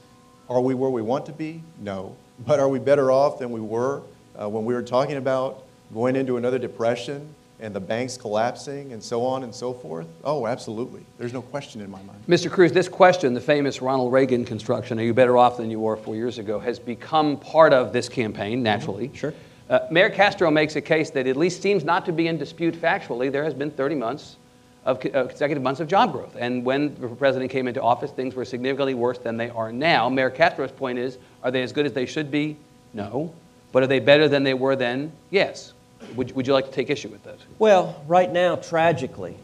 are 0.48 0.60
we 0.60 0.74
where 0.74 0.90
we 0.90 1.02
want 1.02 1.26
to 1.26 1.32
be? 1.32 1.62
No. 1.80 2.16
But 2.46 2.58
are 2.60 2.68
we 2.68 2.78
better 2.78 3.10
off 3.10 3.38
than 3.38 3.50
we 3.50 3.60
were 3.60 4.02
uh, 4.40 4.48
when 4.48 4.64
we 4.64 4.74
were 4.74 4.82
talking 4.82 5.16
about 5.16 5.64
going 5.94 6.16
into 6.16 6.36
another 6.36 6.58
depression 6.58 7.34
and 7.60 7.72
the 7.72 7.80
banks 7.80 8.16
collapsing 8.16 8.92
and 8.92 9.02
so 9.02 9.24
on 9.24 9.44
and 9.44 9.54
so 9.54 9.72
forth? 9.72 10.06
Oh, 10.24 10.46
absolutely. 10.46 11.04
There's 11.18 11.32
no 11.32 11.42
question 11.42 11.80
in 11.80 11.90
my 11.90 12.02
mind. 12.02 12.18
Mr. 12.28 12.50
Cruz, 12.50 12.72
this 12.72 12.88
question, 12.88 13.34
the 13.34 13.40
famous 13.40 13.80
Ronald 13.80 14.12
Reagan 14.12 14.44
construction, 14.44 14.98
are 14.98 15.04
you 15.04 15.14
better 15.14 15.36
off 15.36 15.56
than 15.56 15.70
you 15.70 15.78
were 15.78 15.96
four 15.96 16.16
years 16.16 16.38
ago, 16.38 16.58
has 16.58 16.78
become 16.78 17.36
part 17.36 17.72
of 17.72 17.92
this 17.92 18.08
campaign, 18.08 18.62
naturally. 18.62 19.10
Sure. 19.14 19.32
Uh, 19.70 19.86
Mayor 19.90 20.10
Castro 20.10 20.50
makes 20.50 20.74
a 20.74 20.80
case 20.80 21.10
that 21.10 21.26
at 21.26 21.36
least 21.36 21.62
seems 21.62 21.84
not 21.84 22.04
to 22.06 22.12
be 22.12 22.26
in 22.26 22.36
dispute 22.36 22.74
factually. 22.74 23.30
There 23.30 23.44
has 23.44 23.54
been 23.54 23.70
30 23.70 23.94
months 23.94 24.36
of 24.84 25.00
consecutive 25.00 25.62
months 25.62 25.80
of 25.80 25.88
job 25.88 26.12
growth. 26.12 26.36
And 26.38 26.64
when 26.64 26.94
the 27.00 27.08
president 27.08 27.50
came 27.50 27.68
into 27.68 27.80
office, 27.80 28.10
things 28.10 28.34
were 28.34 28.44
significantly 28.44 28.94
worse 28.94 29.18
than 29.18 29.36
they 29.36 29.50
are 29.50 29.72
now. 29.72 30.08
Mayor 30.08 30.30
Castro's 30.30 30.72
point 30.72 30.98
is 30.98 31.18
are 31.42 31.50
they 31.50 31.62
as 31.62 31.72
good 31.72 31.86
as 31.86 31.92
they 31.92 32.06
should 32.06 32.30
be? 32.30 32.56
No. 32.92 33.32
But 33.70 33.82
are 33.82 33.86
they 33.86 34.00
better 34.00 34.28
than 34.28 34.42
they 34.42 34.54
were 34.54 34.76
then? 34.76 35.12
Yes. 35.30 35.72
Would, 36.16 36.32
would 36.32 36.46
you 36.46 36.52
like 36.52 36.66
to 36.66 36.72
take 36.72 36.90
issue 36.90 37.08
with 37.08 37.22
that? 37.24 37.38
Well, 37.58 38.02
right 38.08 38.30
now, 38.30 38.56
tragically, 38.56 39.36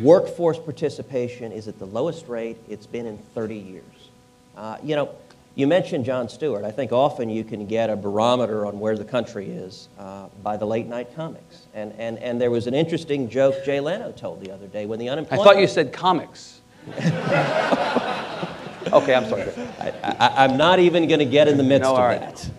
workforce 0.00 0.58
participation 0.58 1.52
is 1.52 1.68
at 1.68 1.78
the 1.78 1.86
lowest 1.86 2.26
rate 2.26 2.56
it's 2.68 2.86
been 2.86 3.06
in 3.06 3.18
30 3.18 3.54
years. 3.54 3.84
Uh, 4.56 4.78
you 4.82 4.96
know, 4.96 5.14
you 5.54 5.66
mentioned 5.66 6.04
Jon 6.04 6.28
Stewart. 6.28 6.64
I 6.64 6.70
think 6.70 6.92
often 6.92 7.28
you 7.28 7.44
can 7.44 7.66
get 7.66 7.90
a 7.90 7.96
barometer 7.96 8.66
on 8.66 8.80
where 8.80 8.96
the 8.96 9.04
country 9.04 9.48
is 9.50 9.88
uh, 9.98 10.26
by 10.42 10.56
the 10.56 10.66
late 10.66 10.86
night 10.86 11.14
comics. 11.14 11.65
And, 11.76 11.92
and, 11.98 12.18
and 12.20 12.40
there 12.40 12.50
was 12.50 12.66
an 12.66 12.72
interesting 12.72 13.28
joke 13.28 13.54
Jay 13.64 13.80
Leno 13.80 14.10
told 14.10 14.40
the 14.40 14.50
other 14.50 14.66
day 14.66 14.86
when 14.86 14.98
the 14.98 15.10
unemployment 15.10 15.46
I 15.46 15.50
unemployment. 15.52 15.56
thought 15.56 15.60
you 15.60 15.68
said 15.68 15.92
comics. 15.92 16.60
okay, 18.94 19.14
I'm 19.14 19.28
sorry. 19.28 19.52
I, 19.78 19.92
I, 20.18 20.44
I'm 20.44 20.56
not 20.56 20.78
even 20.78 21.06
going 21.06 21.18
to 21.18 21.26
get 21.26 21.48
in 21.48 21.58
the 21.58 21.62
midst 21.62 21.82
No, 21.90 21.96
of 21.96 22.02
right. 22.02 22.50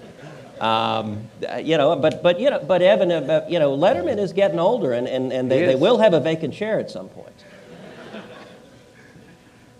that. 0.59 0.63
Um, 0.63 1.27
uh, 1.51 1.55
you 1.57 1.79
know, 1.79 1.95
but, 1.95 2.21
but, 2.21 2.39
you 2.39 2.51
know, 2.51 2.59
but 2.63 2.83
Evan, 2.83 3.11
uh, 3.11 3.43
you 3.49 3.57
know, 3.57 3.75
Letterman 3.75 4.19
is 4.19 4.33
getting 4.33 4.59
older, 4.59 4.93
and, 4.93 5.07
and, 5.07 5.33
and 5.33 5.49
they, 5.51 5.61
He 5.61 5.65
they 5.65 5.73
is. 5.73 5.79
will 5.79 5.97
have 5.97 6.13
a 6.13 6.19
vacant 6.19 6.53
chair 6.53 6.79
at 6.79 6.91
some 6.91 7.09
point. 7.09 7.33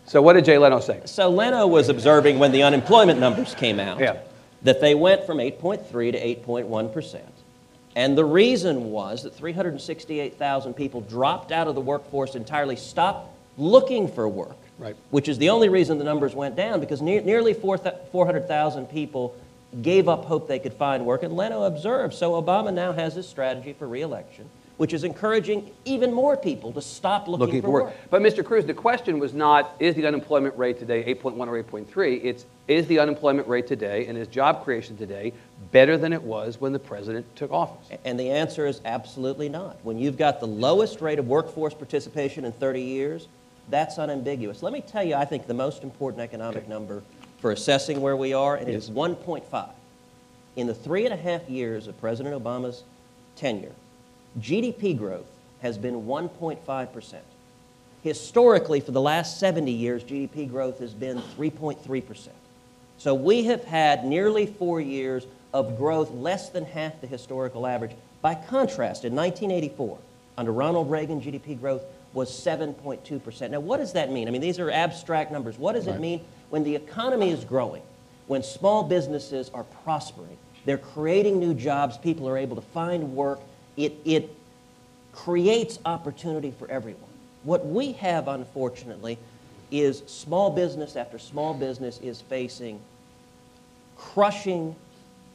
So, 0.06 0.22
what 0.22 0.34
did 0.34 0.46
Jay 0.46 0.58
Leno 0.58 0.80
say? 0.80 1.02
So 1.06 1.30
Leno 1.30 1.68
was 1.68 1.90
observing 1.90 2.40
when 2.40 2.52
the 2.54 2.64
unemployment 2.64 3.20
numbers 3.20 3.54
came 3.56 3.78
out 3.80 4.00
Yeah. 4.00 4.18
that 4.64 4.80
they 4.82 4.96
went 4.96 5.26
from 5.26 5.38
8.3 5.40 6.12
to 6.14 6.20
8.1 6.46 6.94
percent. 6.94 7.26
And 7.98 8.16
the 8.16 8.24
reason 8.24 8.92
was 8.92 9.24
that 9.24 9.34
368,000 9.34 10.76
people 10.76 11.02
dropped 11.02 11.52
out 11.52 11.68
of 11.68 11.74
the 11.74 11.82
workforce 11.82 12.36
entirely, 12.36 12.76
stopped 12.76 13.28
looking 13.58 14.08
for 14.08 14.30
work, 14.30 14.56
Right. 14.78 14.96
which 15.10 15.28
is 15.28 15.40
the 15.40 15.50
only 15.50 15.68
reason 15.68 15.98
the 15.98 16.04
numbers 16.04 16.36
went 16.36 16.56
down 16.56 16.80
because 16.80 17.02
ne- 17.02 17.22
nearly 17.22 17.54
4 17.56 17.80
th- 17.80 17.96
400,000 18.12 18.86
people 18.88 19.34
gave 19.82 20.08
up 20.08 20.26
hope 20.26 20.48
they 20.48 20.60
could 20.60 20.74
find 20.76 21.08
work. 21.08 21.24
And 21.24 21.36
Leno 21.36 21.64
observed. 21.64 22.14
So 22.14 22.40
Obama 22.40 22.72
now 22.72 22.92
has 22.92 23.16
his 23.16 23.28
strategy 23.28 23.74
for 23.74 23.88
reelection, 23.88 24.48
which 24.78 24.94
is 24.94 25.04
encouraging 25.04 25.72
even 25.86 26.14
more 26.14 26.38
people 26.38 26.72
to 26.72 26.82
stop 26.82 27.28
looking, 27.28 27.46
looking 27.48 27.62
for 27.62 27.70
work. 27.72 27.94
But 28.10 28.22
Mr. 28.22 28.46
Cruz, 28.46 28.66
the 28.66 28.74
question 28.74 29.20
was 29.20 29.34
not 29.34 29.76
is 29.80 29.96
the 29.96 30.06
unemployment 30.06 30.58
rate 30.58 30.80
today 30.80 31.04
8.1 31.16 31.48
or 31.48 31.64
8.3? 31.64 32.24
It's 32.24 32.46
is 32.68 32.86
the 32.88 33.00
unemployment 33.00 33.48
rate 33.48 33.66
today 33.66 34.08
and 34.08 34.18
is 34.18 34.28
job 34.28 34.64
creation 34.64 34.98
today 34.98 35.34
better 35.72 35.98
than 35.98 36.12
it 36.14 36.22
was 36.22 36.60
when 36.60 36.74
the 36.74 36.80
president 36.80 37.26
took 37.36 37.52
office? 37.52 37.90
And 38.06 38.20
the 38.20 38.30
answer 38.30 38.66
is 38.68 38.82
absolutely 38.86 39.50
not. 39.50 39.78
When 39.84 39.98
you've 39.98 40.18
got 40.18 40.40
the 40.40 40.48
lowest 40.48 41.02
rate 41.02 41.18
of 41.18 41.28
workforce 41.28 41.74
participation 41.74 42.44
in 42.46 42.52
30 42.52 42.82
years, 42.82 43.28
that's 43.70 43.98
unambiguous. 43.98 44.62
Let 44.64 44.74
me 44.74 44.82
tell 44.82 45.04
you, 45.04 45.16
I 45.16 45.26
think 45.26 45.48
the 45.48 45.54
most 45.54 45.84
important 45.84 46.22
economic 46.22 46.58
Okay. 46.64 46.68
number 46.70 47.04
for 47.40 47.52
assessing 47.52 48.02
where 48.02 48.18
we 48.18 48.34
are, 48.34 48.56
and 48.56 48.68
it 48.68 48.74
Yes. 48.74 48.84
is 48.86 48.92
1.5. 48.92 49.70
In 50.56 50.68
the 50.68 50.74
three 50.74 51.06
and 51.06 51.14
a 51.14 51.18
half 51.18 51.48
years 51.50 51.88
of 51.88 52.00
President 52.02 52.36
Obama's 52.36 52.84
tenure, 53.36 53.74
GDP 54.40 54.98
growth 54.98 55.30
has 55.62 55.78
been 55.78 56.04
1.5%. 56.04 57.16
Historically, 58.04 58.80
for 58.80 58.92
the 58.92 59.02
last 59.02 59.40
70 59.40 59.72
years, 59.72 60.04
GDP 60.04 60.50
growth 60.50 60.80
has 60.80 60.94
been 60.94 61.22
3.3%. 61.38 62.30
So 62.98 63.14
we 63.14 63.44
have 63.46 63.64
had 63.64 64.06
nearly 64.06 64.46
four 64.46 64.80
years 64.80 65.26
of 65.54 65.78
growth 65.78 66.12
less 66.12 66.50
than 66.50 66.66
half 66.66 67.00
the 67.02 67.08
historical 67.08 67.66
average. 67.66 67.92
By 68.22 68.36
contrast, 68.36 69.06
in 69.06 69.16
1984, 69.16 69.98
under 70.38 70.52
Ronald 70.52 70.90
Reagan, 70.90 71.22
GDP 71.22 71.60
growth 71.60 71.84
was 72.14 72.30
7.2%. 72.30 73.50
Now, 73.50 73.60
what 73.60 73.78
does 73.78 73.94
that 73.94 74.12
mean? 74.12 74.28
I 74.28 74.32
mean, 74.32 74.42
these 74.42 74.60
are 74.60 74.72
abstract 74.72 75.32
numbers. 75.32 75.58
What 75.58 75.74
does 75.74 75.88
it 75.88 76.00
mean 76.00 76.22
when 76.50 76.64
the 76.64 76.76
economy 76.76 77.32
is 77.32 77.44
growing, 77.44 77.82
when 78.28 78.44
small 78.44 78.84
businesses 78.84 79.50
are 79.54 79.64
prospering, 79.84 80.38
they're 80.66 80.78
creating 80.78 81.40
new 81.40 81.54
jobs, 81.54 81.98
people 81.98 82.28
are 82.28 82.38
able 82.38 82.56
to 82.56 82.62
find 82.62 83.16
work, 83.16 83.40
it, 83.78 83.94
it 84.04 84.36
creates 85.14 85.80
opportunity 85.86 86.52
for 86.52 86.70
everyone. 86.70 87.04
What 87.44 87.66
we 87.66 87.94
have, 87.94 88.28
unfortunately, 88.28 89.18
is 89.72 90.04
small 90.08 90.50
business 90.50 90.96
after 90.96 91.20
small 91.20 91.54
business 91.54 92.00
is 92.00 92.22
facing 92.22 92.80
crushing 93.98 94.76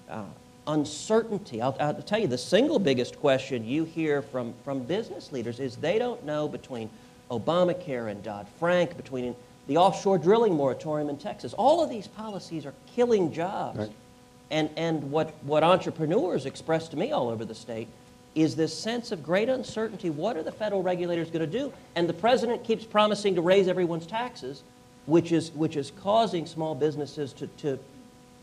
uh, 0.08 0.24
uncertainty. 0.66 1.60
I'll, 1.60 1.76
I'll 1.80 1.94
tell 1.94 2.20
you, 2.20 2.26
the 2.26 2.38
single 2.38 2.78
biggest 2.78 3.18
question 3.18 3.64
you 3.64 3.84
hear 3.84 4.22
from, 4.22 4.54
from 4.64 4.80
business 4.80 5.32
leaders 5.32 5.60
is 5.60 5.76
they 5.76 5.98
don't 5.98 6.24
know 6.24 6.48
between 6.48 6.90
Obamacare 7.30 8.10
and 8.10 8.22
Dodd 8.22 8.46
Frank, 8.58 8.96
between 8.96 9.34
the 9.68 9.76
offshore 9.76 10.18
drilling 10.18 10.54
moratorium 10.54 11.08
in 11.08 11.16
Texas. 11.16 11.54
All 11.54 11.82
of 11.82 11.90
these 11.90 12.06
policies 12.06 12.66
are 12.66 12.74
killing 12.94 13.32
jobs. 13.32 13.78
Right. 13.78 13.92
And, 14.50 14.68
and 14.76 15.10
what, 15.10 15.32
what 15.44 15.62
entrepreneurs 15.62 16.46
express 16.46 16.88
to 16.88 16.96
me 16.96 17.10
all 17.10 17.28
over 17.28 17.44
the 17.44 17.54
state 17.54 17.88
is 18.34 18.56
this 18.56 18.76
sense 18.76 19.12
of 19.12 19.22
great 19.22 19.48
uncertainty. 19.48 20.10
What 20.10 20.36
are 20.36 20.42
the 20.42 20.52
federal 20.52 20.82
regulators 20.82 21.30
going 21.30 21.48
to 21.50 21.58
do? 21.58 21.72
And 21.94 22.08
the 22.08 22.14
president 22.14 22.64
keeps 22.64 22.84
promising 22.84 23.34
to 23.34 23.42
raise 23.42 23.68
everyone's 23.68 24.06
taxes, 24.06 24.62
which 25.06 25.32
is, 25.32 25.50
which 25.52 25.76
is 25.76 25.92
causing 26.00 26.46
small 26.46 26.74
businesses 26.74 27.32
to, 27.34 27.46
to 27.58 27.78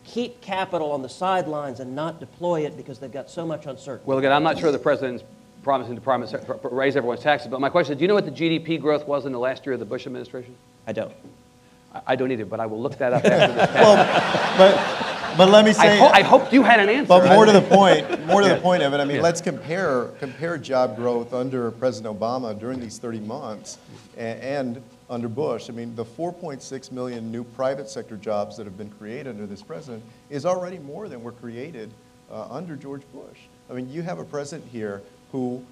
keep 0.03 0.41
capital 0.41 0.91
on 0.91 1.01
the 1.01 1.09
sidelines 1.09 1.79
and 1.79 1.95
not 1.95 2.19
deploy 2.19 2.65
it 2.65 2.77
because 2.77 2.99
they've 2.99 3.11
got 3.11 3.29
so 3.29 3.45
much 3.45 3.65
uncertainty. 3.65 4.07
Well, 4.07 4.17
again, 4.19 4.31
I'm 4.31 4.43
not 4.43 4.57
sure 4.59 4.71
the 4.71 4.77
president's 4.79 5.23
promising 5.63 5.95
to 5.95 6.01
promise, 6.01 6.33
uh, 6.33 6.57
raise 6.71 6.95
everyone's 6.95 7.21
taxes, 7.21 7.49
but 7.49 7.59
my 7.59 7.69
question 7.69 7.93
is 7.93 7.97
do 7.99 8.03
you 8.03 8.07
know 8.07 8.15
what 8.15 8.25
the 8.25 8.31
GDP 8.31 8.79
growth 8.79 9.07
was 9.07 9.25
in 9.25 9.31
the 9.31 9.39
last 9.39 9.65
year 9.65 9.73
of 9.73 9.79
the 9.79 9.85
Bush 9.85 10.05
administration? 10.05 10.55
I 10.87 10.93
don't. 10.93 11.11
I- 11.11 12.01
I 12.07 12.15
don't 12.15 12.31
either, 12.31 12.45
but 12.45 12.59
I 12.59 12.67
will 12.67 12.79
look 12.79 12.97
that 12.99 13.13
up 13.13 13.25
after 13.25 13.53
this. 13.53 13.69
Well, 13.73 14.57
but, 14.57 15.18
But 15.39 15.51
let 15.51 15.63
me 15.63 15.71
I, 15.71 15.73
say, 15.73 15.97
ho- 15.99 16.07
I 16.07 16.21
hoped 16.21 16.51
you 16.51 16.63
had 16.63 16.81
an 16.81 16.89
answer. 16.89 17.07
but 17.07 17.29
more 17.33 17.45
to 17.45 17.53
the 17.53 17.61
point, 17.61 18.25
more 18.27 18.41
to 18.41 18.49
the 18.49 18.55
point, 18.61 18.83
of 18.83 18.93
it. 18.93 18.97
I 18.99 19.05
mean, 19.05 19.15
Yeah. 19.17 19.21
let's 19.21 19.39
compare, 19.39 20.07
compare 20.19 20.57
job 20.57 20.97
growth 20.97 21.33
under 21.33 21.71
President 21.71 22.19
Obama 22.19 22.59
during 22.59 22.81
these 22.81 22.97
30 22.97 23.21
months 23.21 23.77
a- 24.17 24.19
and 24.21 24.81
under 25.09 25.29
Bush. 25.29 25.69
I 25.69 25.71
mean, 25.71 25.95
the 25.95 26.03
4.6 26.03 26.91
million 26.91 27.31
new 27.31 27.45
private 27.45 27.87
sector 27.89 28.17
jobs 28.17 28.57
that 28.57 28.65
have 28.65 28.77
been 28.77 28.89
created 28.89 29.27
under 29.27 29.45
this 29.45 29.61
president 29.61 30.03
is 30.29 30.45
already 30.45 30.77
more 30.77 31.07
than 31.07 31.23
were 31.23 31.31
created 31.31 31.89
uh, 32.29 32.47
under 32.49 32.75
George 32.75 33.03
Bush. 33.13 33.39
I 33.69 33.73
mean, 33.75 33.89
you 33.89 34.01
have 34.01 34.19
a 34.19 34.25
president 34.25 34.69
here 34.69 35.01
who 35.31 35.63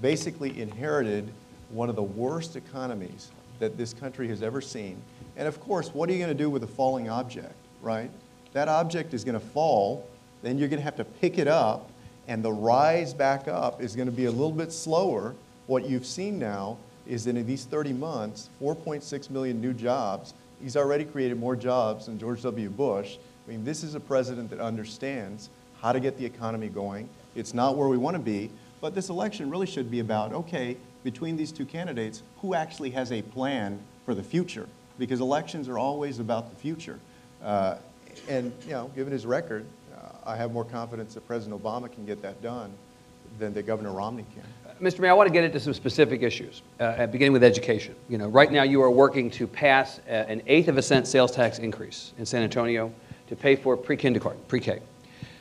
basically 0.00 0.58
inherited 0.58 1.30
one 1.68 1.90
of 1.90 1.96
the 1.96 2.02
worst 2.02 2.56
economies 2.56 3.30
that 3.58 3.76
this 3.76 3.92
country 3.92 4.26
has 4.28 4.42
ever 4.42 4.62
seen. 4.62 4.96
And 5.36 5.46
of 5.46 5.60
course, 5.60 5.92
what 5.92 6.08
are 6.08 6.12
you 6.12 6.18
going 6.18 6.34
to 6.34 6.42
do 6.42 6.48
with 6.48 6.62
a 6.64 6.66
falling 6.66 7.10
object, 7.10 7.52
right? 7.82 8.10
That 8.56 8.68
object 8.68 9.12
is 9.12 9.22
going 9.22 9.38
to 9.38 9.46
fall, 9.46 10.08
then 10.40 10.56
you're 10.56 10.70
going 10.70 10.80
to 10.80 10.84
have 10.84 10.96
to 10.96 11.04
pick 11.04 11.36
it 11.36 11.46
up, 11.46 11.90
and 12.26 12.42
the 12.42 12.50
rise 12.52 13.12
back 13.12 13.48
up 13.48 13.82
is 13.82 13.94
going 13.94 14.08
to 14.08 14.12
be 14.12 14.24
a 14.24 14.30
little 14.30 14.50
bit 14.50 14.72
slower. 14.72 15.34
What 15.66 15.86
you've 15.90 16.06
seen 16.06 16.38
now 16.38 16.78
is 17.06 17.26
that 17.26 17.36
in 17.36 17.46
these 17.46 17.66
30 17.66 17.92
months, 17.92 18.48
4.6 18.62 19.28
million 19.28 19.60
new 19.60 19.74
jobs. 19.74 20.32
He's 20.62 20.74
already 20.74 21.04
created 21.04 21.38
more 21.38 21.54
jobs 21.54 22.06
than 22.06 22.18
George 22.18 22.40
W. 22.44 22.70
Bush. 22.70 23.18
I 23.46 23.50
mean, 23.50 23.62
this 23.62 23.84
is 23.84 23.94
a 23.94 24.00
president 24.00 24.48
that 24.48 24.58
understands 24.58 25.50
how 25.82 25.92
to 25.92 26.00
get 26.00 26.16
the 26.16 26.24
economy 26.24 26.68
going. 26.68 27.10
It's 27.34 27.52
not 27.52 27.76
where 27.76 27.88
we 27.88 27.98
want 27.98 28.16
to 28.16 28.22
be, 28.22 28.50
but 28.80 28.94
this 28.94 29.10
election 29.10 29.50
really 29.50 29.66
should 29.66 29.90
be 29.90 30.00
about, 30.00 30.32
okay, 30.32 30.78
between 31.04 31.36
these 31.36 31.52
two 31.52 31.66
candidates, 31.66 32.22
who 32.40 32.54
actually 32.54 32.88
has 32.92 33.12
a 33.12 33.20
plan 33.20 33.78
for 34.06 34.14
the 34.14 34.22
future? 34.22 34.66
Because 34.98 35.20
elections 35.20 35.68
are 35.68 35.78
always 35.78 36.20
about 36.20 36.48
the 36.48 36.56
future. 36.56 36.98
Uh, 37.44 37.76
and, 38.28 38.52
you 38.64 38.72
know, 38.72 38.90
given 38.94 39.12
his 39.12 39.26
record, 39.26 39.64
uh, 39.94 40.08
I 40.24 40.36
have 40.36 40.52
more 40.52 40.64
confidence 40.64 41.14
that 41.14 41.26
President 41.26 41.60
Obama 41.62 41.92
can 41.92 42.04
get 42.04 42.22
that 42.22 42.42
done 42.42 42.72
than 43.38 43.54
that 43.54 43.66
Governor 43.66 43.92
Romney 43.92 44.24
can. 44.34 44.44
Mr. 44.80 45.00
Mayor, 45.00 45.12
I 45.12 45.14
want 45.14 45.26
to 45.26 45.32
get 45.32 45.42
into 45.42 45.58
some 45.58 45.72
specific 45.72 46.22
issues, 46.22 46.60
uh, 46.80 47.06
beginning 47.06 47.32
with 47.32 47.42
education. 47.42 47.94
You 48.10 48.18
know, 48.18 48.28
right 48.28 48.52
now 48.52 48.62
you 48.62 48.82
are 48.82 48.90
working 48.90 49.30
to 49.30 49.46
pass 49.46 50.00
uh, 50.06 50.12
an 50.12 50.42
eighth 50.46 50.68
of 50.68 50.76
a 50.76 50.82
cent 50.82 51.06
sales 51.06 51.32
tax 51.32 51.58
increase 51.58 52.12
in 52.18 52.26
San 52.26 52.42
Antonio 52.42 52.92
to 53.28 53.36
pay 53.36 53.56
for 53.56 53.76
pre-kindergarten, 53.76 54.42
pre-K. 54.48 54.80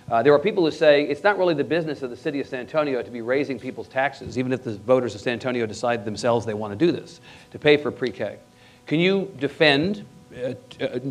Uh, 0.10 0.22
there 0.22 0.34
are 0.34 0.40
people 0.40 0.64
who 0.64 0.72
say 0.72 1.04
it's 1.04 1.24
not 1.24 1.38
really 1.38 1.54
the 1.54 1.64
business 1.64 2.02
of 2.02 2.12
the 2.12 2.16
city 2.16 2.40
of 2.40 2.48
San 2.48 2.60
Antonio 2.60 3.02
to 3.02 3.12
be 3.12 3.22
raising 3.22 3.60
people's 3.60 3.88
taxes, 3.88 4.38
even 4.38 4.54
if 4.54 4.64
the 4.64 4.78
voters 4.78 5.16
of 5.16 5.22
San 5.22 5.34
Antonio 5.34 5.66
decide 5.66 6.06
themselves 6.06 6.46
they 6.46 6.54
want 6.54 6.78
to 6.78 6.86
do 6.86 6.92
this, 6.92 7.20
to 7.52 7.60
pay 7.60 7.76
for 7.76 7.92
pre-K. 7.92 8.38
Can 8.86 9.00
you 9.00 9.34
defend, 9.40 10.06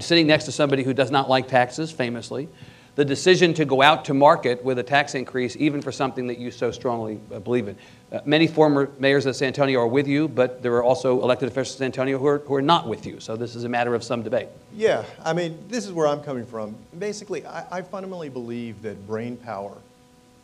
sitting 0.00 0.27
next 0.27 0.44
to 0.44 0.53
somebody 0.53 0.83
who 0.83 0.94
does 0.94 1.11
not 1.11 1.29
like 1.29 1.48
taxes, 1.48 1.90
famously, 1.90 2.48
the 2.96 3.05
decision 3.05 3.53
to 3.55 3.64
go 3.64 3.83
out 3.83 4.05
to 4.05 4.14
market 4.14 4.62
with 4.64 4.79
a 4.79 4.83
tax 4.83 5.14
increase, 5.14 5.57
even 5.57 5.83
for 5.83 5.90
something 5.90 6.29
that 6.29 6.38
you 6.38 6.50
so 6.50 6.70
strongly 6.70 7.18
uh, 7.33 7.40
believe 7.40 7.66
in. 7.66 7.77
Uh, 8.12 8.20
many 8.24 8.46
former 8.46 8.90
mayors 8.98 9.27
of 9.27 9.35
San 9.35 9.48
Antonio 9.48 9.81
are 9.81 9.87
with 9.87 10.07
you, 10.07 10.29
but 10.29 10.62
there 10.62 10.72
are 10.74 10.85
also 10.85 11.20
elected 11.20 11.48
officials 11.48 11.74
in 11.74 11.79
San 11.79 11.87
Antonio 11.87 12.18
who 12.18 12.27
are, 12.27 12.38
who 12.40 12.55
are 12.55 12.62
not 12.62 12.87
with 12.87 13.05
you. 13.05 13.18
So 13.18 13.37
this 13.37 13.57
is 13.57 13.64
a 13.64 13.68
matter 13.68 13.94
of 13.94 14.05
some 14.05 14.22
debate. 14.22 14.48
Yeah, 14.72 15.05
I 15.24 15.33
mean, 15.33 15.59
this 15.68 15.87
is 15.87 15.92
where 15.92 16.07
I'm 16.07 16.22
coming 16.22 16.46
from. 16.46 16.77
Basically, 16.98 17.44
I, 17.44 17.79
I 17.79 17.83
fundamentally 17.83 18.29
believe 18.29 18.81
that 18.83 19.05
brain 19.07 19.37
power 19.37 19.77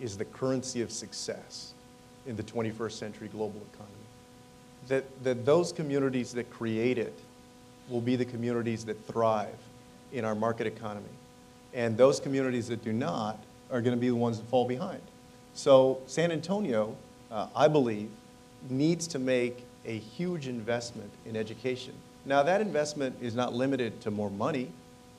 is 0.00 0.18
the 0.18 0.24
currency 0.24 0.82
of 0.82 0.90
success 0.90 1.74
in 2.26 2.34
the 2.34 2.42
21st 2.42 2.92
century 2.92 3.28
global 3.28 3.60
economy. 3.72 3.94
That, 4.88 5.04
that 5.22 5.44
those 5.44 5.72
communities 5.72 6.32
that 6.32 6.50
create 6.50 6.98
it 6.98 7.16
will 7.90 8.00
be 8.00 8.16
the 8.16 8.24
communities 8.24 8.84
that 8.84 9.04
thrive 9.06 9.58
in 10.12 10.24
our 10.24 10.34
market 10.34 10.66
economy. 10.66 11.06
And 11.74 11.96
those 11.96 12.20
communities 12.20 12.68
that 12.68 12.84
do 12.84 12.92
not 12.92 13.38
are 13.70 13.80
going 13.80 13.94
to 13.94 14.00
be 14.00 14.08
the 14.08 14.16
ones 14.16 14.38
that 14.38 14.48
fall 14.48 14.66
behind. 14.66 15.02
So 15.54 16.00
San 16.06 16.32
Antonio, 16.32 16.96
uh, 17.30 17.48
I 17.54 17.68
believe, 17.68 18.10
needs 18.68 19.06
to 19.08 19.18
make 19.18 19.64
a 19.84 19.98
huge 19.98 20.48
investment 20.48 21.10
in 21.26 21.36
education. 21.36 21.94
Now, 22.26 22.42
that 22.42 22.60
investment 22.60 23.16
is 23.20 23.34
not 23.34 23.54
limited 23.54 24.00
to 24.02 24.10
more 24.10 24.30
money. 24.30 24.70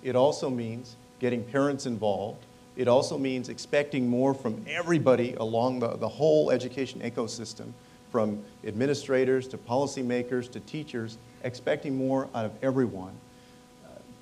It 0.03 0.15
also 0.15 0.49
means 0.49 0.95
getting 1.19 1.43
parents 1.43 1.86
involved. 1.86 2.45
It 2.75 2.88
also 2.88 3.17
means 3.17 3.49
expecting 3.49 4.07
more 4.07 4.34
from 4.34 4.63
everybody 4.67 5.34
along 5.36 5.79
the, 5.79 5.97
the 5.97 6.07
whole 6.07 6.51
education 6.51 7.01
ecosystem, 7.01 7.71
from 8.12 8.43
administrators 8.65 9.47
to 9.47 9.58
policymakers 9.58 10.52
to 10.52 10.60
teachers, 10.60 11.17
expecting 11.43 11.95
more 11.95 12.28
out 12.36 12.45
of 12.45 12.52
everyone. 12.62 13.13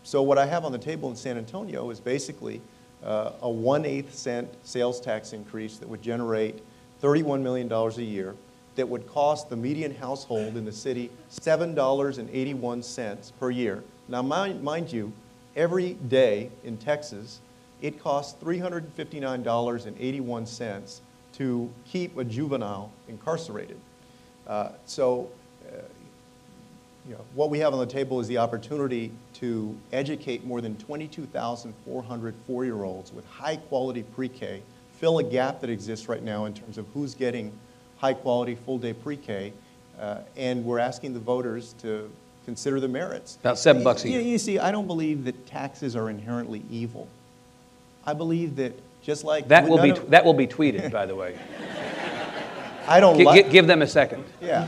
So 0.03 0.21
what 0.23 0.37
I 0.37 0.45
have 0.45 0.63
on 0.65 0.71
the 0.71 0.77
table 0.77 1.09
in 1.09 1.15
San 1.15 1.37
Antonio 1.37 1.89
is 1.89 1.99
basically 1.99 2.61
uh, 3.03 3.31
a 3.41 3.49
one-eighth 3.49 4.15
cent 4.15 4.49
sales 4.63 5.01
tax 5.01 5.33
increase 5.33 5.77
that 5.77 5.87
would 5.87 6.01
generate 6.01 6.63
$31 7.01 7.41
million 7.41 7.71
a 7.71 7.89
year, 8.01 8.35
that 8.75 8.87
would 8.87 9.07
cost 9.07 9.49
the 9.49 9.55
median 9.55 9.93
household 9.93 10.57
in 10.57 10.65
the 10.65 10.71
city 10.71 11.11
$7.81 11.31 13.31
per 13.39 13.51
year. 13.51 13.83
Now, 14.07 14.21
mind, 14.21 14.63
mind 14.63 14.91
you, 14.91 15.11
every 15.55 15.93
day 15.93 16.49
in 16.63 16.77
Texas, 16.77 17.39
it 17.81 18.01
costs 18.01 18.41
$359.81 18.43 20.99
to 21.39 21.69
keep 21.85 22.17
a 22.17 22.23
juvenile 22.23 22.91
incarcerated. 23.07 23.79
Uh, 24.45 24.69
so 24.85 25.29
uh, 25.67 25.77
you 27.07 27.15
know, 27.15 27.21
what 27.33 27.49
we 27.49 27.57
have 27.59 27.73
on 27.73 27.79
the 27.79 27.85
table 27.91 28.19
is 28.19 28.27
the 28.27 28.37
opportunity 28.37 29.11
to 29.35 29.75
educate 29.91 30.45
more 30.45 30.61
than 30.61 30.75
22,400 30.77 32.35
four-year-olds 32.45 33.13
with 33.13 33.25
high-quality 33.27 34.03
pre-K, 34.03 34.61
fill 34.99 35.17
a 35.19 35.23
gap 35.23 35.61
that 35.61 35.69
exists 35.69 36.07
right 36.07 36.21
now 36.21 36.45
in 36.45 36.53
terms 36.53 36.77
of 36.77 36.85
who's 36.93 37.15
getting 37.15 37.51
high-quality 37.97 38.55
full-day 38.65 38.93
pre-K, 38.93 39.53
uh, 39.99 40.19
and 40.37 40.63
we're 40.63 40.77
asking 40.79 41.13
the 41.13 41.19
voters 41.19 41.73
to 41.81 42.11
consider 42.45 42.79
the 42.79 42.87
merits. 42.87 43.37
About 43.41 43.57
seven 43.57 43.83
bucks 43.83 44.03
a 44.03 44.09
You- 44.09 44.19
year. 44.19 44.27
You 44.27 44.37
see, 44.37 44.59
I 44.59 44.71
don't 44.71 44.87
believe 44.87 45.23
that 45.23 45.47
taxes 45.47 45.95
are 45.95 46.09
inherently 46.09 46.63
evil. 46.69 47.07
I 48.05 48.13
believe 48.13 48.55
that 48.57 48.73
just 49.01 49.23
like 49.23 49.47
That 49.47 49.67
will 49.67 49.81
be, 49.81 49.91
of- 49.91 50.09
that 50.09 50.23
will 50.25 50.33
be 50.33 50.47
tweeted, 50.47 50.91
by 50.91 51.05
the 51.05 51.15
way. 51.15 51.37
I 52.87 52.99
don't 52.99 53.17
gi- 53.17 53.23
like. 53.25 53.51
give 53.51 53.67
them 53.67 53.81
a 53.81 53.87
second. 53.87 54.23
Yeah. 54.41 54.67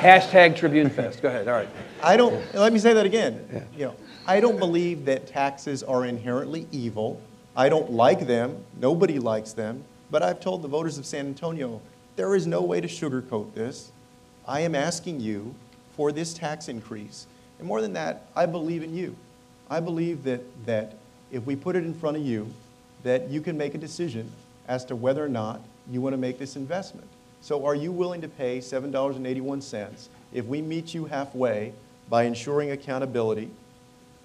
Hashtag 0.00 0.56
Tribune 0.56 0.90
Fest. 0.90 1.22
Go 1.22 1.28
ahead. 1.28 1.48
All 1.48 1.54
right. 1.54 1.68
I 2.02 2.16
don't, 2.16 2.54
let 2.54 2.72
me 2.72 2.78
say 2.78 2.92
that 2.92 3.06
again. 3.06 3.46
Yeah. 3.52 3.62
You 3.76 3.84
know, 3.86 3.94
I 4.26 4.40
don't 4.40 4.58
believe 4.58 5.04
that 5.06 5.26
taxes 5.26 5.82
are 5.82 6.04
inherently 6.04 6.66
evil. 6.72 7.20
I 7.56 7.68
don't 7.68 7.90
like 7.92 8.26
them. 8.26 8.62
Nobody 8.80 9.18
likes 9.18 9.52
them. 9.52 9.84
But 10.10 10.22
I've 10.22 10.40
told 10.40 10.62
the 10.62 10.68
voters 10.68 10.98
of 10.98 11.06
San 11.06 11.26
Antonio, 11.26 11.80
there 12.16 12.34
is 12.34 12.46
no 12.46 12.62
way 12.62 12.80
to 12.80 12.88
sugarcoat 12.88 13.54
this. 13.54 13.92
I 14.46 14.60
am 14.60 14.74
asking 14.74 15.20
you 15.20 15.54
for 15.96 16.12
this 16.12 16.34
tax 16.34 16.68
increase. 16.68 17.26
And 17.58 17.66
more 17.66 17.80
than 17.80 17.92
that, 17.94 18.26
I 18.36 18.44
believe 18.46 18.82
in 18.82 18.94
you. 18.94 19.16
I 19.70 19.80
believe 19.80 20.24
that, 20.24 20.42
that 20.66 20.96
if 21.30 21.46
we 21.46 21.56
put 21.56 21.76
it 21.76 21.84
in 21.84 21.94
front 21.94 22.16
of 22.18 22.22
you, 22.24 22.52
that 23.02 23.28
you 23.28 23.40
can 23.40 23.56
make 23.56 23.74
a 23.74 23.78
decision 23.78 24.30
as 24.68 24.84
to 24.86 24.96
whether 24.96 25.24
or 25.24 25.28
not 25.28 25.60
you 25.90 26.00
want 26.00 26.12
to 26.12 26.18
make 26.18 26.38
this 26.38 26.56
investment. 26.56 27.06
So 27.40 27.66
are 27.66 27.74
you 27.74 27.90
willing 27.90 28.20
to 28.20 28.28
pay 28.28 28.58
$7.81 28.58 30.08
if 30.32 30.46
we 30.46 30.62
meet 30.62 30.94
you 30.94 31.06
halfway 31.06 31.72
by 32.08 32.24
ensuring 32.24 32.70
accountability, 32.70 33.50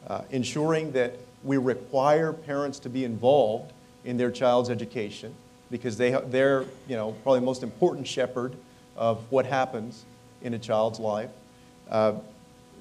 uh, 0.08 0.22
ensuring 0.30 0.92
that 0.92 1.18
we 1.44 1.58
require 1.58 2.32
parents 2.34 2.80
to 2.80 2.90
be 2.90 3.04
involved 3.04 3.72
in 4.06 4.18
their 4.18 4.32
child's 4.32 4.70
education 4.70 5.34
because 5.72 5.98
they, 5.98 6.12
they're 6.28 6.66
you 6.88 6.96
know, 6.96 7.12
probably 7.24 7.40
the 7.40 7.46
most 7.46 7.64
important 7.64 8.08
shepherd 8.08 8.56
of 8.96 9.20
what 9.32 9.46
happens 9.46 10.06
in 10.42 10.54
a 10.54 10.60
child's 10.60 11.00
life. 11.00 11.30
Uh, 11.90 12.14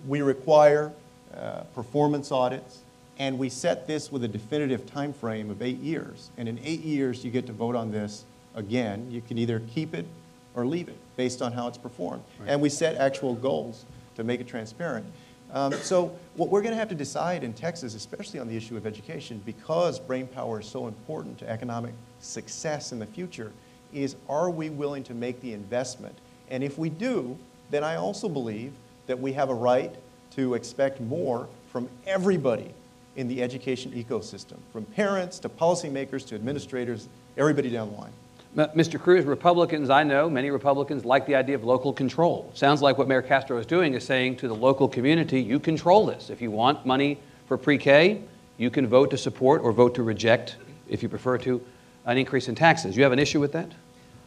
we 0.07 0.23
require 0.23 0.93
uh, 1.35 1.61
performance 1.75 2.31
audits, 2.31 2.81
and 3.19 3.39
we 3.39 3.49
set 3.49 3.87
this 3.87 4.13
with 4.13 4.25
a 4.25 4.29
definitive 4.29 4.87
time 4.87 5.13
frame 5.13 5.51
of 5.51 5.63
eight 5.63 5.79
years. 5.79 6.31
And 6.37 6.49
in 6.49 6.59
eight 6.63 6.83
years, 6.83 7.25
you 7.25 7.31
get 7.31 7.47
to 7.47 7.53
vote 7.53 7.75
on 7.75 7.91
this 7.91 8.25
again. 8.55 9.11
You 9.11 9.23
can 9.23 9.39
either 9.39 9.61
keep 9.61 9.95
it 9.95 10.07
or 10.55 10.67
leave 10.67 10.89
it 10.89 10.99
based 11.17 11.41
on 11.41 11.53
how 11.53 11.67
it's 11.69 11.79
performed. 11.79 12.23
And 12.47 12.61
we 12.61 12.69
set 12.69 12.97
actual 12.97 13.35
goals 13.35 13.85
to 14.17 14.25
make 14.25 14.41
it 14.41 14.47
transparent. 14.47 15.07
Um, 15.53 15.73
so 15.73 16.15
what 16.35 16.51
we're 16.51 16.61
going 16.61 16.73
to 16.73 16.79
have 16.79 16.89
to 16.89 16.95
decide 16.95 17.45
in 17.45 17.53
Texas, 17.53 17.95
especially 17.95 18.41
on 18.41 18.49
the 18.49 18.57
issue 18.57 18.77
of 18.77 18.87
education, 18.87 19.41
because 19.47 19.99
brain 19.99 20.27
power 20.27 20.61
is 20.61 20.67
so 20.67 20.87
important 20.87 21.39
to 21.39 21.49
economic 21.49 21.95
success 22.21 22.93
in 22.93 22.99
the 22.99 23.07
future, 23.07 23.53
is 23.93 24.17
are 24.29 24.51
we 24.51 24.71
willing 24.71 25.05
to 25.05 25.15
make 25.15 25.41
the 25.41 25.53
investment? 25.53 26.17
And 26.51 26.65
if 26.65 26.77
we 26.77 26.91
do, 26.91 27.39
then 27.71 27.85
I 27.85 27.97
also 27.97 28.29
believe 28.29 28.73
that 29.07 29.19
we 29.19 29.33
have 29.35 29.49
a 29.49 29.55
right 29.55 29.95
to 30.33 30.55
expect 30.55 31.01
more 31.01 31.49
from 31.71 31.89
everybody 32.07 32.75
in 33.17 33.29
the 33.29 33.43
education 33.43 33.91
ecosystem, 33.93 34.59
from 34.73 34.85
parents 34.85 35.39
to 35.41 35.49
policymakers 35.49 36.27
to 36.29 36.35
administrators, 36.35 37.09
everybody 37.37 37.71
down 37.71 37.91
the 37.91 37.97
line. 37.97 38.13
Mr. 38.57 38.99
Cruz, 38.99 39.27
Republicans, 39.27 39.91
I 39.91 40.03
know, 40.03 40.31
many 40.31 40.51
Republicans 40.51 41.05
like 41.05 41.27
the 41.27 41.35
idea 41.35 41.57
of 41.57 41.65
local 41.65 41.93
control. 41.93 42.51
Sounds 42.55 42.81
like 42.81 42.97
what 42.97 43.07
Mayor 43.07 43.21
Castro 43.21 43.59
is 43.59 43.67
doing 43.67 43.93
is 43.93 44.05
saying 44.05 44.37
to 44.37 44.49
the 44.49 44.55
local 44.55 44.89
community, 44.89 45.43
you 45.43 45.61
control 45.61 46.07
this. 46.07 46.31
If 46.31 46.41
you 46.41 46.51
want 46.51 46.87
money 46.87 47.19
for 47.49 47.59
pre-K, 47.59 48.23
you 48.57 48.71
can 48.71 48.87
vote 48.87 49.11
to 49.11 49.19
support 49.19 49.61
or 49.61 49.73
vote 49.73 49.95
to 49.97 50.03
reject, 50.03 50.57
if 50.89 51.03
you 51.03 51.09
prefer 51.11 51.37
to, 51.39 51.61
an 52.07 52.17
increase 52.17 52.49
in 52.49 52.55
taxes. 52.55 52.97
You 52.97 53.03
have 53.03 53.13
an 53.13 53.19
issue 53.19 53.41
with 53.41 53.53
that? 53.53 53.73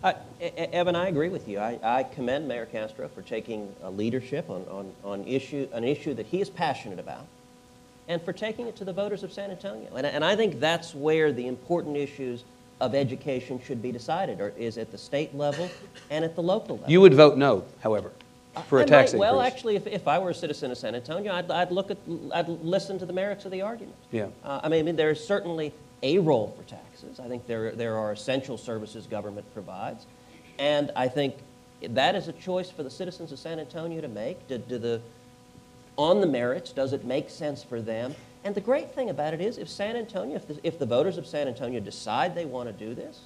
Uh, 0.03 0.13
Evan, 0.39 0.95
I 0.95 1.07
agree 1.07 1.29
with 1.29 1.47
you. 1.47 1.57
I, 1.57 1.79
I 1.81 2.03
commend 2.03 2.47
Mayor 2.47 2.67
Castro 2.67 3.07
for 3.07 3.23
taking 3.23 3.73
a 3.81 3.89
leadership 3.89 4.47
on, 4.49 4.63
on, 4.69 4.93
on 5.03 5.27
issue, 5.27 5.67
an 5.73 5.83
issue 5.83 6.13
that 6.13 6.27
he 6.27 6.39
is 6.39 6.51
passionate 6.51 6.99
about 6.99 7.25
and 8.09 8.21
for 8.21 8.33
taking 8.33 8.67
it 8.67 8.75
to 8.75 8.83
the 8.83 8.91
voters 8.91 9.23
of 9.23 9.31
San 9.31 9.51
Antonio. 9.51 9.95
And, 9.95 10.05
and 10.05 10.25
I 10.25 10.35
think 10.35 10.59
that's 10.59 10.93
where 10.93 11.31
the 11.31 11.47
important 11.47 11.95
issues 11.95 12.43
of 12.81 12.95
education 12.95 13.61
should 13.63 13.81
be 13.81 13.91
decided, 13.91 14.41
or 14.41 14.49
is 14.57 14.77
at 14.77 14.91
the 14.91 14.97
state 14.97 15.33
level 15.35 15.69
and 16.09 16.25
at 16.25 16.35
the 16.35 16.41
local 16.41 16.75
level. 16.77 16.89
You 16.89 17.01
would 17.01 17.13
vote 17.13 17.37
no, 17.37 17.63
however, 17.81 18.11
for 18.67 18.79
I 18.79 18.83
a 18.83 18.85
tax 18.85 19.13
might- 19.13 19.17
increase. 19.17 19.19
Well, 19.19 19.41
actually, 19.41 19.75
if, 19.75 19.85
if 19.85 20.07
I 20.07 20.17
were 20.17 20.31
a 20.31 20.33
citizen 20.33 20.71
of 20.71 20.77
San 20.77 20.95
Antonio, 20.95 21.33
I'd, 21.33 21.51
I'd 21.51 21.71
look 21.71 21.91
at, 21.91 21.97
I'd 22.33 22.47
listen 22.47 22.97
to 22.99 23.05
the 23.05 23.13
merits 23.13 23.45
of 23.45 23.51
the 23.51 23.61
argument. 23.61 23.95
Yeah. 24.11 24.27
Uh, 24.43 24.61
I 24.63 24.69
mean, 24.69 24.79
I 24.79 24.83
mean, 24.83 24.95
there's 24.95 25.23
certainly 25.23 25.71
a 26.01 26.17
role 26.19 26.55
for 26.57 26.63
taxes. 26.63 27.19
I 27.19 27.27
think 27.27 27.45
there, 27.45 27.71
there 27.73 27.97
are 27.97 28.11
essential 28.13 28.57
services 28.57 29.05
government 29.05 29.45
provides. 29.53 30.05
And 30.57 30.91
I 30.95 31.09
think 31.09 31.35
that 31.81 32.15
is 32.15 32.27
a 32.29 32.33
choice 32.33 32.71
for 32.71 32.83
the 32.83 32.89
citizens 32.89 33.31
of 33.33 33.39
San 33.39 33.59
Antonio 33.59 34.01
to 34.01 34.07
make. 34.07 34.47
Do, 34.47 34.57
do 34.57 34.77
the, 34.77 35.01
on 35.99 36.21
the 36.21 36.27
merits, 36.27 36.71
does 36.71 36.93
it 36.93 37.03
make 37.03 37.29
sense 37.29 37.61
for 37.61 37.81
them? 37.81 38.15
And 38.45 38.55
the 38.55 38.61
great 38.61 38.89
thing 38.95 39.09
about 39.09 39.33
it 39.33 39.41
is, 39.41 39.57
if 39.57 39.67
San 39.67 39.97
Antonio, 39.97 40.37
if 40.37 40.47
the, 40.47 40.57
if 40.63 40.79
the 40.79 40.85
voters 40.85 41.17
of 41.17 41.27
San 41.27 41.47
Antonio 41.49 41.81
decide 41.81 42.33
they 42.33 42.45
want 42.45 42.69
to 42.69 42.73
do 42.73 42.95
this, 42.95 43.19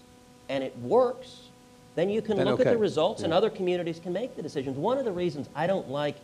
and 0.49 0.63
it 0.63 0.75
works, 0.79 1.49
then 1.93 2.09
you 2.09 2.19
can 2.21 2.35
Then 2.35 2.47
look 2.47 2.59
at 2.59 2.65
the 2.65 2.77
results, 2.77 3.21
and 3.21 3.31
other 3.31 3.51
communities 3.51 3.99
can 3.99 4.11
make 4.11 4.35
the 4.35 4.41
decisions. 4.41 4.75
One 4.75 4.97
of 4.97 5.05
the 5.05 5.11
reasons 5.11 5.47
I 5.55 5.67
don't 5.67 5.87
like 5.89 6.15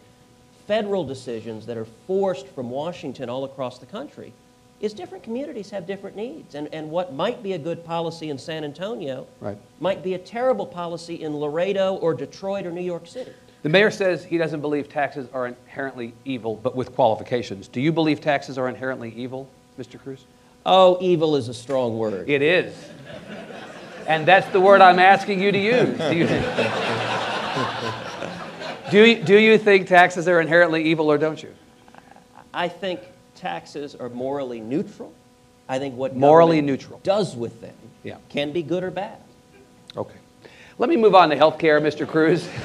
federal 0.65 1.03
decisions 1.03 1.67
that 1.67 1.77
are 1.77 1.85
forced 2.07 2.47
from 2.47 2.71
Washington 2.71 3.29
all 3.29 3.43
across 3.43 3.77
the 3.77 3.85
country 3.85 4.33
is 4.79 4.93
different 4.93 5.23
communities 5.23 5.69
have 5.69 5.85
different 5.85 6.15
needs. 6.15 6.55
And, 6.55 6.67
and 6.73 6.89
what 6.89 7.13
might 7.13 7.43
be 7.43 7.53
a 7.53 7.57
good 7.59 7.85
policy 7.85 8.29
in 8.29 8.39
San 8.39 8.63
Antonio 8.63 9.27
Right. 9.39 9.57
might 9.79 10.01
be 10.01 10.15
a 10.15 10.17
terrible 10.17 10.65
policy 10.65 11.21
in 11.21 11.37
Laredo 11.37 11.95
or 11.95 12.13
Detroit 12.15 12.65
or 12.65 12.71
New 12.71 12.81
York 12.81 13.05
City. 13.05 13.33
The 13.61 13.69
mayor 13.69 13.91
says 13.91 14.23
he 14.23 14.37
doesn't 14.37 14.61
believe 14.61 14.87
taxes 14.89 15.27
are 15.33 15.47
inherently 15.47 16.13
evil, 16.25 16.55
but 16.55 16.75
with 16.75 16.93
qualifications. 16.95 17.67
Do 17.67 17.81
you 17.81 17.91
believe 17.91 18.21
taxes 18.21 18.57
are 18.57 18.69
inherently 18.69 19.13
evil, 19.15 19.49
Mr. 19.77 20.01
Cruz? 20.01 20.23
Oh, 20.65 20.97
evil 21.01 21.35
is 21.35 21.49
a 21.49 21.53
strong 21.53 21.97
word. 21.97 22.29
It 22.29 22.41
is. 22.41 22.73
And 24.07 24.25
that's 24.25 24.47
the 24.51 24.59
word 24.61 24.81
I'm 24.81 24.99
asking 24.99 25.41
you 25.41 25.51
to 25.51 25.57
use. 25.57 25.97
Do 25.97 26.15
you, 26.17 26.27
do 28.91 29.05
you, 29.05 29.23
do 29.23 29.37
you 29.37 29.57
think 29.57 29.87
taxes 29.87 30.27
are 30.27 30.41
inherently 30.41 30.83
evil 30.85 31.11
or 31.11 31.17
don't 31.17 31.41
you? 31.41 31.53
I 32.53 32.67
think 32.67 33.01
taxes 33.35 33.95
are 33.95 34.09
morally 34.09 34.59
neutral. 34.59 35.13
I 35.67 35.79
think 35.79 35.95
what 35.95 36.15
Morally 36.15 36.61
neutral. 36.61 36.99
does 37.03 37.35
with 37.35 37.61
them 37.61 37.75
Yeah. 38.03 38.17
can 38.29 38.51
be 38.51 38.63
good 38.63 38.83
or 38.83 38.91
bad. 38.91 39.17
Okay. 39.95 40.17
Let 40.79 40.89
me 40.89 40.97
move 40.97 41.13
on 41.13 41.29
to 41.29 41.35
healthcare, 41.35 41.79
Mr. 41.81 42.07
Cruz. 42.07 42.47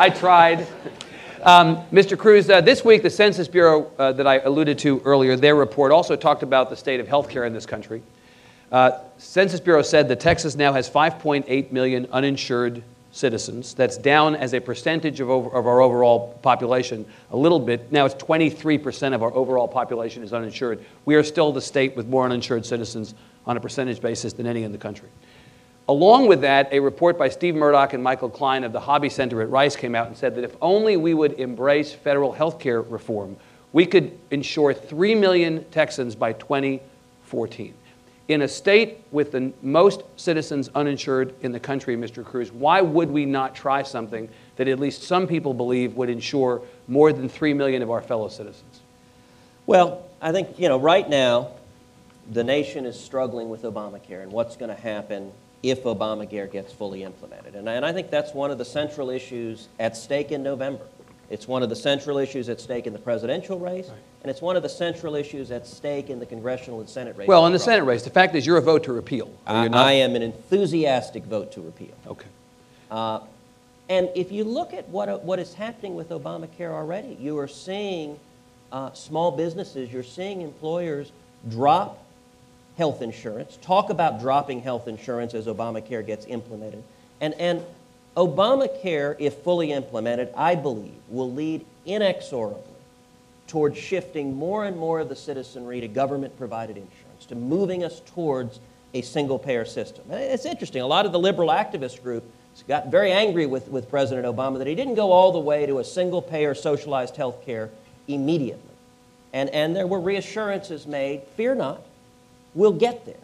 I 0.00 0.08
tried. 0.08 0.66
Um, 1.42 1.84
Mr. 1.92 2.16
Cruz, 2.16 2.48
uh, 2.48 2.62
this 2.62 2.82
week 2.82 3.02
the 3.02 3.10
Census 3.10 3.48
Bureau 3.48 3.92
uh, 3.98 4.12
that 4.12 4.26
I 4.26 4.38
alluded 4.38 4.78
to 4.78 5.02
earlier, 5.04 5.36
their 5.36 5.54
report 5.54 5.92
also 5.92 6.16
talked 6.16 6.42
about 6.42 6.70
the 6.70 6.76
state 6.76 7.00
of 7.00 7.06
healthcare 7.06 7.46
in 7.46 7.52
this 7.52 7.66
country. 7.66 8.02
Uh, 8.72 8.92
Census 9.18 9.60
Bureau 9.60 9.82
said 9.82 10.08
that 10.08 10.18
Texas 10.18 10.54
now 10.56 10.72
has 10.72 10.88
5.8 10.88 11.70
million 11.70 12.08
uninsured 12.12 12.82
citizens. 13.12 13.74
That's 13.74 13.98
down 13.98 14.36
as 14.36 14.54
a 14.54 14.60
percentage 14.62 15.20
of, 15.20 15.28
over, 15.28 15.50
of 15.50 15.66
our 15.66 15.82
overall 15.82 16.32
population 16.40 17.04
a 17.30 17.36
little 17.36 17.60
bit. 17.60 17.92
Now 17.92 18.06
it's 18.06 18.14
23% 18.14 19.14
of 19.14 19.22
our 19.22 19.34
overall 19.34 19.68
population 19.68 20.22
is 20.22 20.32
uninsured. 20.32 20.82
We 21.04 21.14
are 21.16 21.22
still 21.22 21.52
the 21.52 21.60
state 21.60 21.94
with 21.94 22.06
more 22.06 22.24
uninsured 22.24 22.64
citizens 22.64 23.14
on 23.44 23.58
a 23.58 23.60
percentage 23.60 24.00
basis 24.00 24.32
than 24.32 24.46
any 24.46 24.62
in 24.62 24.72
the 24.72 24.78
country. 24.78 25.10
Along 25.90 26.28
with 26.28 26.42
that, 26.42 26.72
a 26.72 26.78
report 26.78 27.18
by 27.18 27.28
Steve 27.28 27.56
Murdock 27.56 27.94
and 27.94 28.00
Michael 28.00 28.30
Cline 28.30 28.62
of 28.62 28.70
the 28.72 28.78
Hobby 28.78 29.08
Center 29.08 29.42
at 29.42 29.50
Rice 29.50 29.74
came 29.74 29.96
out 29.96 30.06
and 30.06 30.16
said 30.16 30.36
that 30.36 30.44
if 30.44 30.54
only 30.62 30.96
we 30.96 31.14
would 31.14 31.32
embrace 31.32 31.92
federal 31.92 32.30
health 32.30 32.60
care 32.60 32.80
reform, 32.80 33.36
we 33.72 33.86
could 33.86 34.16
insure 34.30 34.72
3 34.72 35.16
million 35.16 35.64
Texans 35.72 36.14
by 36.14 36.32
2014. 36.34 37.74
In 38.28 38.42
a 38.42 38.46
state 38.46 39.02
with 39.10 39.32
the 39.32 39.52
most 39.62 40.04
citizens 40.14 40.70
uninsured 40.76 41.34
in 41.40 41.50
the 41.50 41.58
country, 41.58 41.96
Mr. 41.96 42.24
Cruz, 42.24 42.52
why 42.52 42.80
would 42.80 43.10
we 43.10 43.26
not 43.26 43.56
try 43.56 43.82
something 43.82 44.28
that 44.54 44.68
at 44.68 44.78
least 44.78 45.02
some 45.02 45.26
people 45.26 45.52
believe 45.52 45.96
would 45.96 46.08
insure 46.08 46.62
more 46.86 47.12
than 47.12 47.28
3 47.28 47.52
million 47.52 47.82
of 47.82 47.90
our 47.90 48.00
fellow 48.00 48.28
citizens? 48.28 48.80
Well, 49.66 50.06
I 50.22 50.30
think, 50.30 50.56
you 50.56 50.68
know, 50.68 50.78
right 50.78 51.08
now, 51.10 51.48
the 52.30 52.44
nation 52.44 52.86
is 52.86 52.96
struggling 52.96 53.48
with 53.48 53.62
Obamacare 53.62 54.22
and 54.22 54.30
what's 54.30 54.56
going 54.56 54.72
to 54.72 54.80
happen 54.80 55.32
if 55.62 55.82
Obamacare 55.84 56.50
gets 56.50 56.72
fully 56.72 57.02
implemented. 57.02 57.54
And 57.54 57.68
I, 57.68 57.74
and 57.74 57.84
I 57.84 57.92
think 57.92 58.10
that's 58.10 58.32
one 58.32 58.50
of 58.50 58.58
the 58.58 58.64
central 58.64 59.10
issues 59.10 59.68
at 59.78 59.96
stake 59.96 60.32
in 60.32 60.42
November. 60.42 60.84
It's 61.28 61.46
one 61.46 61.62
of 61.62 61.68
the 61.68 61.76
central 61.76 62.18
issues 62.18 62.48
at 62.48 62.60
stake 62.60 62.88
in 62.88 62.92
the 62.92 62.98
presidential 62.98 63.58
race, 63.58 63.88
and 64.22 64.30
it's 64.30 64.42
one 64.42 64.56
of 64.56 64.64
the 64.64 64.68
central 64.68 65.14
issues 65.14 65.52
at 65.52 65.64
stake 65.64 66.10
in 66.10 66.18
the 66.18 66.26
congressional 66.26 66.80
and 66.80 66.88
Senate 66.88 67.16
race. 67.16 67.28
Well, 67.28 67.46
in 67.46 67.52
the 67.52 67.58
Senate 67.58 67.84
race, 67.84 68.02
the 68.02 68.10
fact 68.10 68.34
is 68.34 68.44
you're 68.44 68.56
a 68.56 68.62
vote 68.62 68.82
to 68.84 68.92
repeal. 68.92 69.32
I. 69.46 69.68
I 69.68 69.92
am 69.92 70.16
an 70.16 70.22
enthusiastic 70.22 71.24
vote 71.24 71.52
to 71.52 71.60
repeal. 71.60 71.94
Okay. 72.06 72.26
Uh, 72.90 73.20
and 73.88 74.08
if 74.16 74.32
you 74.32 74.42
look 74.42 74.72
at 74.72 74.88
what, 74.88 75.22
what 75.22 75.38
is 75.38 75.54
happening 75.54 75.94
with 75.94 76.08
Obamacare 76.08 76.70
already, 76.70 77.16
you 77.20 77.38
are 77.38 77.48
seeing 77.48 78.18
uh, 78.72 78.92
small 78.92 79.30
businesses, 79.30 79.92
you're 79.92 80.02
seeing 80.02 80.42
employers 80.42 81.12
drop 81.48 82.04
health 82.76 83.02
insurance, 83.02 83.58
talk 83.62 83.90
about 83.90 84.20
dropping 84.20 84.60
health 84.62 84.88
insurance 84.88 85.34
as 85.34 85.46
Obamacare 85.46 86.06
gets 86.06 86.26
implemented. 86.26 86.82
And, 87.20 87.34
and 87.34 87.62
Obamacare, 88.16 89.16
if 89.18 89.34
fully 89.34 89.72
implemented, 89.72 90.30
I 90.36 90.54
believe, 90.54 91.00
will 91.08 91.32
lead 91.32 91.64
inexorably 91.86 92.62
towards 93.46 93.76
shifting 93.76 94.34
more 94.34 94.64
and 94.64 94.76
more 94.76 95.00
of 95.00 95.08
the 95.08 95.16
citizenry 95.16 95.80
to 95.80 95.88
government 95.88 96.36
provided 96.38 96.76
insurance, 96.76 97.26
to 97.26 97.34
moving 97.34 97.84
us 97.84 98.00
towards 98.14 98.60
a 98.94 99.02
single 99.02 99.38
payer 99.38 99.64
system. 99.64 100.04
It's 100.10 100.44
interesting. 100.44 100.82
A 100.82 100.86
lot 100.86 101.06
of 101.06 101.12
the 101.12 101.18
liberal 101.18 101.48
activist 101.48 102.02
group 102.02 102.24
got 102.68 102.88
very 102.88 103.12
angry 103.12 103.46
with, 103.46 103.68
with 103.68 103.88
President 103.88 104.26
Obama 104.26 104.58
that 104.58 104.66
he 104.66 104.74
didn't 104.74 104.94
go 104.94 105.12
all 105.12 105.32
the 105.32 105.38
way 105.38 105.66
to 105.66 105.78
a 105.78 105.84
single 105.84 106.20
payer 106.20 106.54
socialized 106.54 107.16
health 107.16 107.44
care 107.44 107.70
immediately. 108.08 108.62
And, 109.32 109.48
and 109.50 109.74
there 109.74 109.86
were 109.86 110.00
reassurances 110.00 110.86
made 110.86 111.22
fear 111.36 111.54
not, 111.54 111.82
we'll 112.54 112.72
get 112.72 113.06
there. 113.06 113.14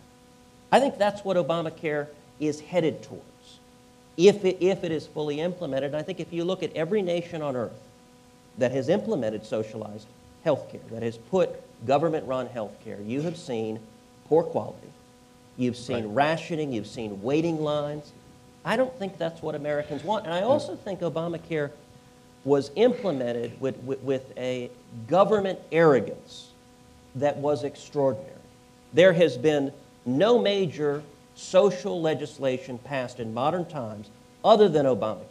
I 0.72 0.80
think 0.80 0.98
that's 0.98 1.24
what 1.24 1.36
Obamacare 1.36 2.08
is 2.40 2.60
headed 2.60 3.02
towards 3.02 3.22
if 4.16 4.44
it, 4.44 4.58
if 4.60 4.82
it 4.84 4.92
is 4.92 5.06
fully 5.06 5.40
implemented. 5.40 5.88
And 5.92 5.96
I 5.96 6.02
think 6.02 6.20
if 6.20 6.32
you 6.32 6.44
look 6.44 6.62
at 6.62 6.74
every 6.74 7.02
nation 7.02 7.42
on 7.42 7.56
earth 7.56 7.80
that 8.58 8.72
has 8.72 8.88
implemented 8.88 9.44
socialized 9.44 10.06
health 10.44 10.70
care, 10.70 10.80
that 10.90 11.02
has 11.02 11.16
put 11.18 11.50
government 11.86 12.26
run 12.26 12.46
health 12.46 12.72
care, 12.84 13.00
you 13.00 13.22
have 13.22 13.36
seen 13.36 13.78
poor 14.28 14.42
quality. 14.42 14.88
You've 15.56 15.76
seen 15.76 16.12
rationing, 16.12 16.72
you've 16.72 16.86
seen 16.86 17.22
waiting 17.22 17.60
lines. 17.60 18.12
I 18.64 18.76
don't 18.76 18.94
think 18.98 19.16
that's 19.16 19.42
what 19.42 19.54
Americans 19.54 20.04
want. 20.04 20.24
And 20.24 20.34
I 20.34 20.42
also 20.42 20.76
think 20.76 21.00
Obamacare 21.00 21.70
was 22.44 22.70
implemented 22.76 23.58
with, 23.60 23.76
with, 23.78 24.00
with 24.00 24.32
a 24.36 24.70
government 25.08 25.58
arrogance 25.72 26.50
that 27.16 27.36
was 27.38 27.64
extraordinary. 27.64 28.32
There 28.92 29.12
has 29.12 29.37
been 29.37 29.72
no 30.05 30.38
major 30.38 31.03
social 31.35 32.01
legislation 32.01 32.79
passed 32.79 33.20
in 33.20 33.35
modern 33.35 33.66
times 33.66 34.11
other 34.44 34.68
than 34.68 34.87
Obamacare 34.87 35.27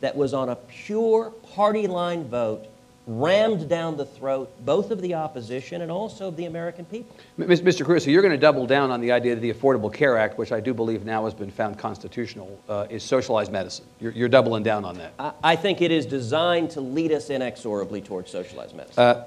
that 0.00 0.16
was 0.16 0.34
on 0.34 0.50
a 0.50 0.56
pure 0.56 1.30
party 1.54 1.86
line 1.86 2.24
vote 2.24 2.66
rammed 3.06 3.68
down 3.68 3.96
the 3.96 4.04
throat 4.04 4.50
both 4.64 4.90
of 4.90 5.00
the 5.00 5.14
opposition 5.14 5.82
and 5.82 5.92
also 5.92 6.28
of 6.28 6.36
the 6.36 6.44
American 6.46 6.84
people. 6.86 7.16
Mr. 7.38 7.84
Cruz, 7.84 8.04
so 8.04 8.10
you're 8.10 8.22
going 8.22 8.32
to 8.32 8.38
double 8.38 8.66
down 8.66 8.90
on 8.90 9.00
the 9.00 9.12
idea 9.12 9.34
that 9.34 9.40
the 9.40 9.52
Affordable 9.52 9.92
Care 9.92 10.18
Act, 10.18 10.38
which 10.38 10.50
I 10.50 10.58
do 10.58 10.74
believe 10.74 11.04
now 11.04 11.24
has 11.24 11.32
been 11.34 11.50
found 11.50 11.78
constitutional, 11.78 12.58
uh, 12.68 12.86
is 12.90 13.04
socialized 13.04 13.52
medicine. 13.52 13.84
You're, 14.00 14.12
you're 14.12 14.28
doubling 14.28 14.64
down 14.64 14.84
on 14.84 14.96
that. 14.98 15.12
I, 15.20 15.32
I 15.42 15.56
think 15.56 15.80
it 15.82 15.92
is 15.92 16.04
designed 16.04 16.70
to 16.70 16.80
lead 16.80 17.12
us 17.12 17.30
inexorably 17.30 18.00
towards 18.00 18.30
socialized 18.32 18.74
medicine. 18.74 19.02
Uh, 19.02 19.24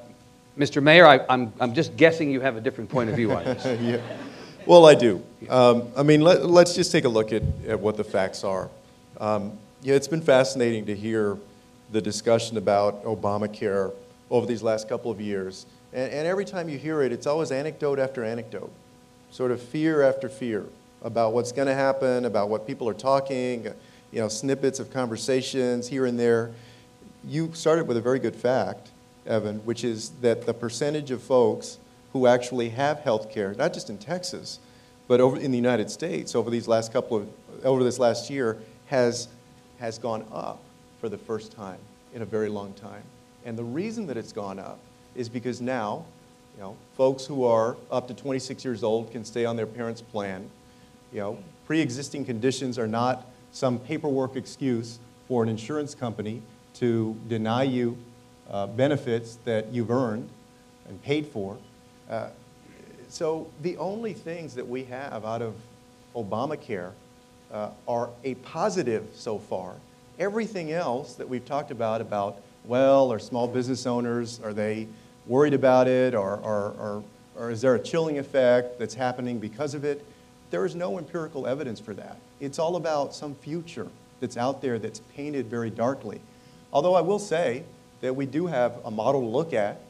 Mr. 0.58 0.82
Mayor, 0.84 1.08
I, 1.08 1.22
I'm, 1.30 1.54
I'm 1.60 1.74
just 1.74 1.96
guessing 1.96 2.32
you 2.32 2.42
have 2.42 2.58
a 2.58 2.62
different 2.62 2.90
point 2.90 3.10
of 3.10 3.16
view 3.16 3.32
on 3.32 3.44
this. 3.46 3.66
yeah. 3.82 4.02
Well, 4.66 4.86
I 4.86 4.96
do. 4.96 5.24
Um, 5.50 5.92
I 5.96 6.04
mean, 6.04 6.22
let, 6.22 6.42
us 6.42 6.76
just 6.76 6.92
take 6.92 7.06
a 7.06 7.10
look 7.10 7.32
at, 7.32 7.44
at 7.68 7.80
what 7.80 7.98
the 7.98 8.04
facts 8.04 8.44
are. 8.44 8.70
Um, 9.20 9.58
yeah, 9.82 9.96
it's 9.96 10.08
been 10.08 10.22
fascinating 10.22 10.86
to 10.88 10.96
hear 10.96 11.38
the 11.92 12.02
discussion 12.02 12.58
about 12.58 13.04
Obamacare 13.04 13.94
over 14.30 14.46
these 14.46 14.62
last 14.62 14.90
couple 14.90 15.10
of 15.10 15.20
years. 15.20 15.66
And, 15.94 16.12
and 16.12 16.28
every 16.28 16.46
time 16.46 16.70
you 16.70 16.78
hear 16.78 17.02
it, 17.02 17.12
it's 17.12 17.26
always 17.26 17.52
anecdote 17.52 18.00
after 18.00 18.24
anecdote, 18.24 18.72
sort 19.32 19.52
of 19.52 19.62
fear 19.62 20.04
after 20.04 20.30
fear 20.30 20.66
about 21.02 21.34
what's 21.34 21.52
going 21.52 21.68
to 21.68 21.74
happen, 21.74 22.26
about 22.26 22.50
what 22.50 22.68
people 22.68 22.88
are 22.88 22.94
talking, 22.94 23.66
you 24.12 24.20
know, 24.20 24.28
snippets 24.28 24.80
of 24.80 24.92
conversations 24.92 25.88
here 25.88 26.06
and 26.06 26.20
there. 26.20 26.52
You 27.24 27.52
started 27.54 27.88
with 27.88 27.98
a 27.98 28.02
very 28.02 28.20
good 28.20 28.36
fact, 28.36 28.92
Evan, 29.30 29.60
which 29.60 29.84
is 29.84 30.10
that 30.22 30.46
the 30.46 30.54
percentage 30.54 31.12
of 31.12 31.22
folks 31.22 31.78
who 32.14 32.28
actually 32.28 32.70
have 32.70 33.00
health 33.00 33.32
care, 33.32 33.54
not 33.54 33.74
just 33.74 33.90
in 33.90 33.98
Texas, 33.98 34.60
but 35.08 35.22
over 35.22 35.38
in 35.38 35.52
the 35.52 35.58
United 35.58 35.90
States 35.90 36.36
over 36.36 36.50
these 36.50 36.68
last 36.68 36.92
couple 36.92 37.18
of, 37.18 37.28
over 37.64 37.84
this 37.84 38.00
last 38.00 38.30
year, 38.30 38.58
has, 38.88 39.28
has 39.80 39.98
gone 39.98 40.26
up 40.32 40.60
for 41.00 41.10
the 41.10 41.18
first 41.18 41.52
time 41.52 41.80
in 42.14 42.22
a 42.22 42.26
very 42.26 42.50
long 42.50 42.74
time. 42.74 43.04
And 43.46 43.58
the 43.58 43.64
reason 43.64 44.08
that 44.08 44.18
it's 44.18 44.34
gone 44.34 44.60
up 44.60 44.80
is 45.16 45.30
because 45.30 45.62
now, 45.62 46.06
you 46.56 46.64
know, 46.64 46.76
folks 46.96 47.26
who 47.26 47.46
are 47.46 47.78
up 47.92 48.08
to 48.08 48.14
26 48.14 48.66
years 48.66 48.84
old 48.84 49.12
can 49.12 49.24
stay 49.24 49.46
on 49.46 49.56
their 49.56 49.66
parents' 49.66 50.02
plan. 50.02 50.50
You 51.14 51.20
know, 51.20 51.38
pre-existing 51.66 52.26
conditions 52.26 52.78
are 52.78 52.88
not 52.88 53.26
some 53.52 53.80
paperwork 53.80 54.36
excuse 54.36 55.00
for 55.28 55.44
an 55.44 55.50
insurance 55.50 55.96
company 55.96 56.42
to 56.76 57.16
deny 57.28 57.64
you 57.64 57.98
uh, 58.50 58.68
benefits 58.68 59.38
that 59.46 59.72
you've 59.72 59.92
earned 59.92 60.28
and 60.88 61.02
paid 61.04 61.28
for. 61.28 61.58
Uh, 62.10 62.30
so 63.10 63.48
the 63.62 63.78
only 63.78 64.14
things 64.14 64.56
that 64.56 64.68
we 64.68 64.84
have 64.86 65.26
out 65.26 65.42
of 65.42 65.56
Obamacare 66.16 66.92
uh, 67.52 67.70
are 67.88 68.10
a 68.24 68.36
positive 68.36 69.08
so 69.14 69.40
far. 69.40 69.74
Everything 70.20 70.72
else 70.72 71.16
that 71.16 71.28
we've 71.28 71.46
talked 71.46 71.72
about, 71.72 72.02
about, 72.02 72.42
well, 72.66 73.12
are 73.12 73.20
small 73.20 73.48
business 73.48 73.86
owners, 73.86 74.40
are 74.44 74.54
they 74.54 74.88
worried 75.26 75.54
about 75.54 75.88
it, 75.88 76.14
or, 76.14 76.38
or, 76.38 76.76
or, 76.78 77.04
or 77.36 77.52
is 77.52 77.62
there 77.62 77.76
a 77.76 77.80
chilling 77.80 78.20
effect 78.20 78.80
that's 78.80 78.94
happening 78.94 79.40
because 79.40 79.74
of 79.74 79.84
it? 79.84 80.06
There 80.52 80.66
is 80.66 80.76
no 80.76 80.98
empirical 80.98 81.48
evidence 81.48 81.80
for 81.80 81.94
that. 81.94 82.18
It's 82.40 82.60
all 82.60 82.76
about 82.76 83.14
some 83.14 83.36
future 83.36 83.88
that's 84.20 84.38
out 84.38 84.62
there 84.62 84.80
that's 84.80 85.00
painted 85.16 85.48
very 85.48 85.70
darkly. 85.70 86.20
Although 86.74 86.96
I 86.96 87.02
will 87.02 87.20
say 87.20 87.64
that 88.02 88.16
we 88.16 88.26
do 88.26 88.48
have 88.48 88.74
a 88.86 88.92
model 88.92 89.22
to 89.22 89.28
look 89.28 89.54
at, 89.54 89.82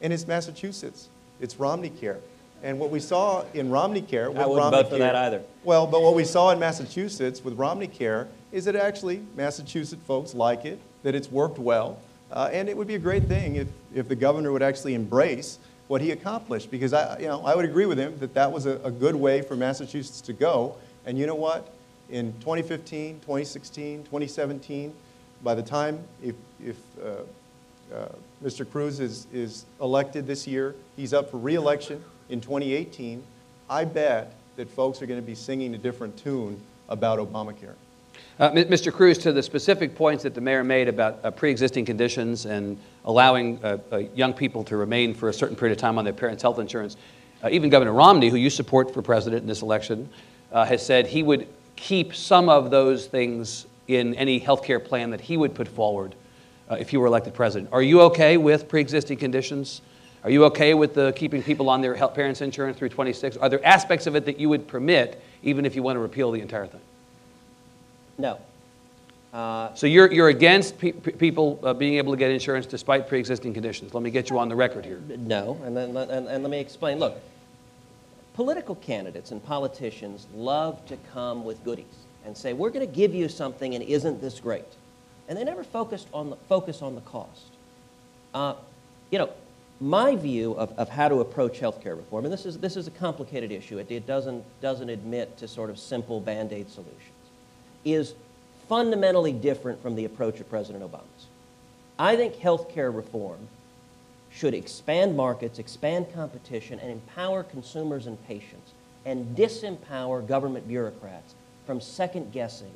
and 0.00 0.12
it's 0.12 0.26
Massachusetts. 0.26 1.08
It's 1.40 1.58
Romney 1.58 1.90
Care. 1.90 2.18
And 2.62 2.78
what 2.78 2.90
we 2.90 3.00
saw 3.00 3.44
in 3.52 3.70
Romney 3.70 4.00
Care, 4.00 4.26
I 4.26 4.46
wouldn't 4.46 4.56
Romney 4.56 4.82
vote 4.82 4.90
for 4.90 4.98
that 4.98 5.14
either. 5.16 5.42
Well, 5.64 5.86
but 5.86 6.02
what 6.02 6.14
we 6.14 6.24
saw 6.24 6.50
in 6.50 6.58
Massachusetts 6.58 7.44
with 7.44 7.54
Romney 7.54 7.86
Care 7.86 8.28
is 8.52 8.64
that 8.64 8.76
actually 8.76 9.22
Massachusetts 9.36 10.02
folks 10.06 10.34
like 10.34 10.64
it, 10.64 10.78
that 11.02 11.14
it's 11.14 11.30
worked 11.30 11.58
well, 11.58 11.98
uh, 12.32 12.48
and 12.52 12.68
it 12.68 12.76
would 12.76 12.86
be 12.86 12.94
a 12.94 12.98
great 12.98 13.24
thing 13.24 13.56
if, 13.56 13.68
if 13.94 14.08
the 14.08 14.16
governor 14.16 14.50
would 14.52 14.62
actually 14.62 14.94
embrace 14.94 15.58
what 15.88 16.00
he 16.00 16.12
accomplished, 16.12 16.70
because 16.70 16.92
I, 16.94 17.18
you 17.18 17.26
know, 17.26 17.44
I 17.44 17.54
would 17.54 17.66
agree 17.66 17.86
with 17.86 17.98
him 17.98 18.18
that 18.18 18.32
that 18.34 18.50
was 18.50 18.64
a, 18.64 18.80
a 18.82 18.90
good 18.90 19.14
way 19.14 19.42
for 19.42 19.54
Massachusetts 19.54 20.22
to 20.22 20.32
go. 20.32 20.76
And 21.04 21.18
you 21.18 21.26
know 21.26 21.34
what? 21.34 21.68
In 22.08 22.32
2015, 22.40 23.16
2016, 23.20 24.04
2017, 24.04 24.94
by 25.42 25.54
the 25.54 25.62
time 25.62 26.02
if, 26.22 26.34
if 26.64 26.76
uh, 27.04 27.16
uh, 27.92 28.06
Mr. 28.42 28.68
Cruz 28.68 29.00
is, 29.00 29.26
is 29.32 29.64
elected 29.80 30.26
this 30.26 30.46
year, 30.46 30.74
he's 30.96 31.12
up 31.12 31.30
for 31.30 31.38
reelection 31.38 32.02
in 32.28 32.40
2018, 32.40 33.22
I 33.68 33.84
bet 33.84 34.34
that 34.56 34.70
folks 34.70 35.02
are 35.02 35.06
going 35.06 35.20
to 35.20 35.26
be 35.26 35.34
singing 35.34 35.74
a 35.74 35.78
different 35.78 36.16
tune 36.16 36.60
about 36.88 37.18
Obamacare. 37.18 37.74
Uh, 38.38 38.50
Mr. 38.50 38.92
Cruz, 38.92 39.18
to 39.18 39.32
the 39.32 39.42
specific 39.42 39.94
points 39.94 40.22
that 40.22 40.34
the 40.34 40.40
mayor 40.40 40.64
made 40.64 40.88
about 40.88 41.20
uh, 41.24 41.30
pre-existing 41.30 41.84
conditions 41.84 42.46
and 42.46 42.78
allowing 43.04 43.62
uh, 43.64 43.78
uh, 43.92 43.98
young 44.14 44.32
people 44.32 44.64
to 44.64 44.76
remain 44.76 45.14
for 45.14 45.28
a 45.28 45.32
certain 45.32 45.56
period 45.56 45.72
of 45.72 45.78
time 45.78 45.98
on 45.98 46.04
their 46.04 46.12
parents' 46.12 46.42
health 46.42 46.58
insurance, 46.58 46.96
even 47.50 47.68
Governor 47.68 47.92
Romney, 47.92 48.30
who 48.30 48.36
you 48.36 48.48
support 48.48 48.94
for 48.94 49.02
president 49.02 49.42
in 49.42 49.46
this 49.46 49.60
election, 49.60 50.08
has 50.50 50.84
said 50.84 51.06
he 51.06 51.22
would 51.22 51.46
keep 51.76 52.14
some 52.14 52.48
of 52.48 52.70
those 52.70 53.06
things 53.06 53.66
in 53.88 54.14
any 54.14 54.38
health 54.38 54.64
care 54.64 54.80
plan 54.80 55.10
that 55.10 55.20
he 55.20 55.36
would 55.36 55.54
put 55.54 55.68
forward 55.68 56.14
uh, 56.70 56.74
if 56.76 56.92
you 56.92 57.00
were 57.00 57.06
elected 57.06 57.34
president. 57.34 57.70
Are 57.72 57.82
you 57.82 58.00
okay 58.02 58.36
with 58.36 58.68
pre-existing 58.68 59.18
conditions? 59.18 59.82
Are 60.22 60.30
you 60.30 60.44
okay 60.46 60.72
with 60.74 60.94
the 60.94 61.12
keeping 61.14 61.42
people 61.42 61.68
on 61.68 61.82
their 61.82 61.94
health 61.94 62.14
parents' 62.14 62.40
insurance 62.40 62.78
through 62.78 62.88
26? 62.88 63.36
Are 63.36 63.48
there 63.48 63.64
aspects 63.64 64.06
of 64.06 64.16
it 64.16 64.24
that 64.24 64.38
you 64.40 64.48
would 64.48 64.66
permit, 64.66 65.20
even 65.42 65.66
if 65.66 65.76
you 65.76 65.82
want 65.82 65.96
to 65.96 66.00
repeal 66.00 66.30
the 66.30 66.40
entire 66.40 66.66
thing? 66.66 66.80
No. 68.16 68.38
Uh, 69.34 69.74
So 69.74 69.86
you're, 69.86 70.10
you're 70.10 70.28
against 70.28 70.78
pe- 70.78 70.92
people 70.92 71.60
uh, 71.62 71.74
being 71.74 71.94
able 71.94 72.12
to 72.12 72.16
get 72.16 72.30
insurance 72.30 72.64
despite 72.64 73.08
pre-existing 73.08 73.52
conditions. 73.52 73.92
Let 73.92 74.02
me 74.02 74.10
get 74.10 74.30
you 74.30 74.38
on 74.38 74.48
the 74.48 74.56
record 74.56 74.84
here. 74.86 75.00
No, 75.18 75.60
and, 75.64 75.76
then, 75.76 75.94
and, 75.96 76.28
and 76.28 76.42
let 76.42 76.50
me 76.50 76.58
explain. 76.60 76.98
Look, 76.98 77.18
political 78.34 78.76
candidates 78.76 79.30
and 79.30 79.44
politicians 79.44 80.26
love 80.34 80.86
to 80.86 80.96
come 81.12 81.44
with 81.44 81.62
goodies 81.64 81.84
and 82.24 82.34
say, 82.34 82.52
we're 82.54 82.70
going 82.70 82.86
to 82.86 82.92
give 82.94 83.14
you 83.14 83.28
something, 83.28 83.74
and 83.74 83.84
isn't 83.84 84.20
this 84.22 84.40
great? 84.40 84.64
And 85.28 85.38
they 85.38 85.44
never 85.44 85.64
focused 85.64 86.08
on 86.12 86.30
the, 86.30 86.36
focus 86.48 86.82
on 86.82 86.94
the 86.94 87.00
cost. 87.02 87.46
Uh, 88.34 88.54
you 89.10 89.18
know, 89.18 89.30
my 89.80 90.16
view 90.16 90.52
of, 90.52 90.72
of 90.78 90.88
how 90.88 91.08
to 91.08 91.20
approach 91.20 91.60
healthcare 91.60 91.96
reform, 91.96 92.24
and 92.24 92.32
this 92.32 92.46
is, 92.46 92.58
this 92.58 92.76
is 92.76 92.86
a 92.86 92.90
complicated 92.92 93.50
issue, 93.50 93.78
it, 93.78 93.90
it 93.90 94.06
doesn't, 94.06 94.44
doesn't 94.60 94.88
admit 94.88 95.36
to 95.38 95.48
sort 95.48 95.70
of 95.70 95.78
simple 95.78 96.20
band 96.20 96.52
aid 96.52 96.70
solutions, 96.70 97.00
is 97.84 98.14
fundamentally 98.68 99.32
different 99.32 99.80
from 99.82 99.94
the 99.94 100.04
approach 100.04 100.40
of 100.40 100.48
President 100.48 100.84
Obama's. 100.84 101.26
I 101.98 102.16
think 102.16 102.34
healthcare 102.36 102.94
reform 102.94 103.48
should 104.30 104.54
expand 104.54 105.16
markets, 105.16 105.58
expand 105.58 106.12
competition, 106.12 106.78
and 106.80 106.90
empower 106.90 107.44
consumers 107.44 108.06
and 108.06 108.22
patients, 108.26 108.72
and 109.04 109.36
disempower 109.36 110.26
government 110.26 110.66
bureaucrats 110.66 111.34
from 111.66 111.80
second 111.80 112.32
guessing 112.32 112.72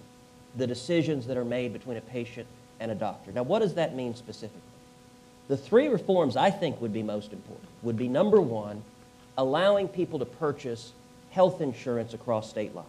the 0.57 0.67
decisions 0.67 1.27
that 1.27 1.37
are 1.37 1.45
made 1.45 1.73
between 1.73 1.97
a 1.97 2.01
patient 2.01 2.47
and 2.81 2.91
a 2.91 2.95
doctor. 2.95 3.33
Now, 3.33 3.43
what 3.43 3.61
does 3.61 3.75
that 3.75 3.95
mean 3.95 4.15
specifically? 4.15 4.61
The 5.49 5.57
three 5.57 5.89
reforms 5.89 6.37
I 6.37 6.51
think 6.51 6.81
would 6.81 6.93
be 6.93 7.03
most 7.03 7.33
important 7.33 7.69
would 7.83 7.97
be 7.97 8.09
number 8.09 8.41
one, 8.41 8.83
allowing 9.37 9.89
people 9.89 10.19
to 10.19 10.25
purchase 10.25 10.93
health 11.31 11.61
insurance 11.61 12.15
across 12.15 12.51
state 12.51 12.75
lines. 12.75 12.89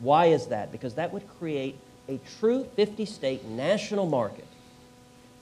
Why 0.00 0.26
is 0.26 0.46
that? 0.46 0.72
Because 0.72 0.94
that 0.94 1.12
would 1.12 1.28
create 1.38 1.76
a 2.08 2.18
true 2.38 2.66
50 2.76 3.04
state 3.04 3.44
national 3.44 4.06
market 4.06 4.46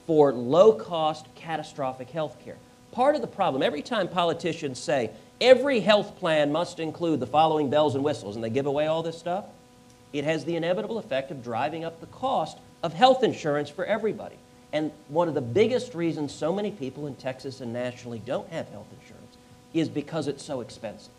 for 0.05 0.33
low 0.33 0.73
cost, 0.73 1.27
catastrophic 1.35 2.09
health 2.09 2.37
care. 2.43 2.57
Part 2.91 3.15
of 3.15 3.21
the 3.21 3.27
problem, 3.27 3.63
every 3.63 3.81
time 3.81 4.07
politicians 4.07 4.79
say 4.79 5.11
every 5.41 5.79
health 5.79 6.17
plan 6.17 6.51
must 6.51 6.79
include 6.79 7.19
the 7.19 7.27
following 7.27 7.69
bells 7.69 7.95
and 7.95 8.03
whistles, 8.03 8.35
and 8.35 8.43
they 8.43 8.49
give 8.49 8.65
away 8.65 8.87
all 8.87 9.01
this 9.01 9.17
stuff, 9.17 9.45
it 10.13 10.23
has 10.23 10.45
the 10.45 10.55
inevitable 10.55 10.99
effect 10.99 11.31
of 11.31 11.43
driving 11.43 11.83
up 11.83 11.99
the 11.99 12.07
cost 12.07 12.59
of 12.83 12.93
health 12.93 13.23
insurance 13.23 13.69
for 13.69 13.83
everybody. 13.85 14.37
And 14.71 14.91
one 15.07 15.27
of 15.27 15.33
the 15.33 15.41
biggest 15.41 15.93
reasons 15.93 16.33
so 16.33 16.53
many 16.53 16.71
people 16.71 17.07
in 17.07 17.15
Texas 17.15 17.61
and 17.61 17.73
nationally 17.73 18.21
don't 18.25 18.49
have 18.49 18.69
health 18.69 18.87
insurance 19.01 19.37
is 19.73 19.89
because 19.89 20.27
it's 20.27 20.43
so 20.43 20.61
expensive. 20.61 21.11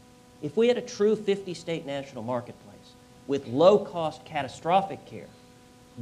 If 0.42 0.56
we 0.56 0.68
had 0.68 0.78
a 0.78 0.82
true 0.82 1.16
50 1.16 1.54
state 1.54 1.86
national 1.86 2.22
marketplace 2.22 2.94
with 3.26 3.46
low 3.46 3.78
cost, 3.78 4.24
catastrophic 4.24 5.04
care, 5.06 5.26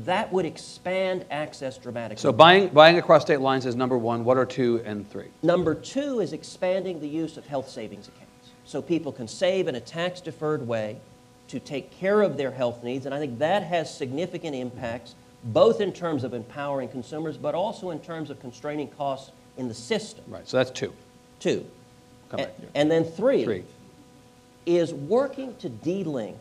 that 0.04 0.32
would 0.32 0.46
expand 0.46 1.26
access 1.30 1.76
dramatically. 1.76 2.20
So 2.20 2.32
buying, 2.32 2.68
buying 2.68 2.98
across 2.98 3.22
state 3.22 3.40
lines 3.40 3.66
is 3.66 3.76
number 3.76 3.98
one. 3.98 4.24
What 4.24 4.38
are 4.38 4.46
two 4.46 4.82
and 4.84 5.08
three? 5.10 5.28
Number 5.42 5.74
two 5.74 6.20
is 6.20 6.32
expanding 6.32 7.00
the 7.00 7.08
use 7.08 7.36
of 7.36 7.46
health 7.46 7.68
savings 7.68 8.08
accounts 8.08 8.50
so 8.64 8.80
people 8.80 9.12
can 9.12 9.28
save 9.28 9.68
in 9.68 9.74
a 9.74 9.80
tax 9.80 10.20
deferred 10.20 10.66
way 10.66 10.98
to 11.52 11.60
take 11.60 11.90
care 11.90 12.22
of 12.22 12.38
their 12.38 12.50
health 12.50 12.82
needs. 12.82 13.04
And 13.04 13.14
I 13.14 13.18
think 13.18 13.38
that 13.40 13.62
has 13.62 13.94
significant 13.94 14.56
impacts, 14.56 15.14
both 15.44 15.82
in 15.82 15.92
terms 15.92 16.24
of 16.24 16.32
empowering 16.32 16.88
consumers, 16.88 17.36
but 17.36 17.54
also 17.54 17.90
in 17.90 18.00
terms 18.00 18.30
of 18.30 18.40
constraining 18.40 18.88
costs 18.88 19.32
in 19.58 19.68
the 19.68 19.74
system. 19.74 20.24
Right, 20.28 20.48
so 20.48 20.56
that's 20.56 20.70
two. 20.70 20.94
Two. 21.40 21.66
Come 22.30 22.40
A- 22.40 22.44
back. 22.44 22.54
And 22.74 22.90
then 22.90 23.04
three, 23.04 23.44
Three. 23.44 23.64
is 24.64 24.94
working 24.94 25.54
to 25.56 25.68
delink 25.68 26.36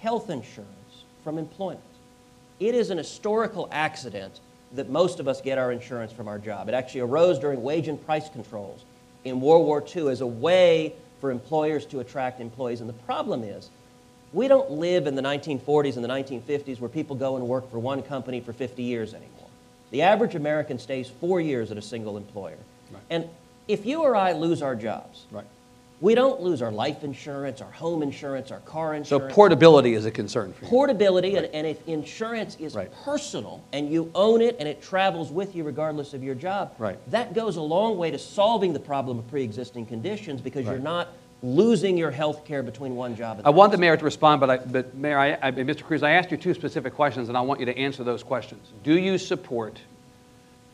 health 0.00 0.28
insurance 0.28 0.68
from 1.24 1.38
employment. 1.38 1.80
It 2.60 2.74
is 2.74 2.90
an 2.90 2.98
historical 2.98 3.66
accident 3.72 4.40
that 4.72 4.90
most 4.90 5.20
of 5.20 5.26
us 5.26 5.40
get 5.40 5.56
our 5.56 5.72
insurance 5.72 6.12
from 6.12 6.28
our 6.28 6.38
job. 6.38 6.68
It 6.68 6.74
actually 6.74 7.00
arose 7.00 7.38
during 7.38 7.62
wage 7.62 7.88
and 7.88 8.04
price 8.04 8.28
controls 8.28 8.84
in 9.24 9.40
World 9.40 9.64
War 9.64 9.82
II 9.96 10.08
as 10.10 10.20
a 10.20 10.26
way 10.26 10.92
for 11.18 11.30
employers 11.30 11.86
to 11.86 12.00
attract 12.00 12.42
employees. 12.42 12.82
And 12.82 12.88
the 12.90 12.92
problem 13.04 13.42
is, 13.42 13.70
we 14.34 14.48
don't 14.48 14.70
live 14.72 15.06
in 15.06 15.14
the 15.14 15.22
1940s 15.22 15.94
and 15.94 16.04
the 16.04 16.08
1950s 16.08 16.80
where 16.80 16.88
people 16.88 17.14
go 17.14 17.36
and 17.36 17.46
work 17.46 17.70
for 17.70 17.78
one 17.78 18.02
company 18.02 18.40
for 18.40 18.52
50 18.52 18.82
years 18.82 19.14
anymore. 19.14 19.30
The 19.92 20.02
average 20.02 20.34
American 20.34 20.78
stays 20.78 21.08
four 21.08 21.40
years 21.40 21.70
at 21.70 21.78
a 21.78 21.82
single 21.82 22.16
employer. 22.16 22.58
Right. 22.92 23.02
And 23.10 23.28
if 23.68 23.86
you 23.86 24.02
or 24.02 24.16
I 24.16 24.32
lose 24.32 24.60
our 24.60 24.74
jobs, 24.74 25.26
Right. 25.30 25.44
we 26.00 26.16
don't 26.16 26.40
lose 26.42 26.62
our 26.62 26.72
life 26.72 27.04
insurance, 27.04 27.60
our 27.60 27.70
home 27.70 28.02
insurance, 28.02 28.50
our 28.50 28.58
car 28.60 28.94
insurance. 28.94 29.08
So 29.32 29.34
portability 29.34 29.94
is 29.94 30.04
a 30.04 30.10
concern 30.10 30.52
for 30.52 30.64
you. 30.64 30.68
Portability, 30.70 31.36
and, 31.36 31.46
and 31.54 31.64
if 31.64 31.86
insurance 31.88 32.56
is 32.58 32.74
Right. 32.74 32.90
personal 33.04 33.62
and 33.72 33.88
you 33.88 34.10
own 34.16 34.40
it 34.42 34.56
and 34.58 34.66
it 34.68 34.82
travels 34.82 35.30
with 35.30 35.54
you 35.54 35.62
regardless 35.62 36.12
of 36.12 36.24
your 36.24 36.34
job, 36.34 36.72
Right. 36.78 36.98
that 37.12 37.34
goes 37.34 37.56
a 37.56 37.62
long 37.62 37.96
way 37.96 38.10
to 38.10 38.18
solving 38.18 38.72
the 38.72 38.80
problem 38.80 39.20
of 39.20 39.28
pre-existing 39.30 39.86
conditions 39.86 40.40
because 40.40 40.66
you're 40.66 40.78
not 40.78 41.06
losing 41.44 41.96
your 41.98 42.10
health 42.10 42.44
care 42.44 42.62
between 42.62 42.96
one 42.96 43.14
job 43.14 43.38
and 43.38 43.46
I 43.46 43.50
want 43.50 43.72
the 43.72 43.78
mayor 43.78 43.96
to 43.96 44.04
respond, 44.04 44.40
but, 44.40 44.50
I, 44.50 44.56
but 44.56 44.94
Mayor, 44.94 45.18
I, 45.18 45.32
I, 45.42 45.52
Mr. 45.52 45.82
Cruz, 45.82 46.02
I 46.02 46.12
asked 46.12 46.30
you 46.30 46.36
two 46.36 46.54
specific 46.54 46.94
questions, 46.94 47.28
and 47.28 47.36
I 47.36 47.42
want 47.42 47.60
you 47.60 47.66
to 47.66 47.76
answer 47.76 48.02
those 48.02 48.22
questions. 48.22 48.72
Do 48.82 48.98
you 48.98 49.18
support 49.18 49.78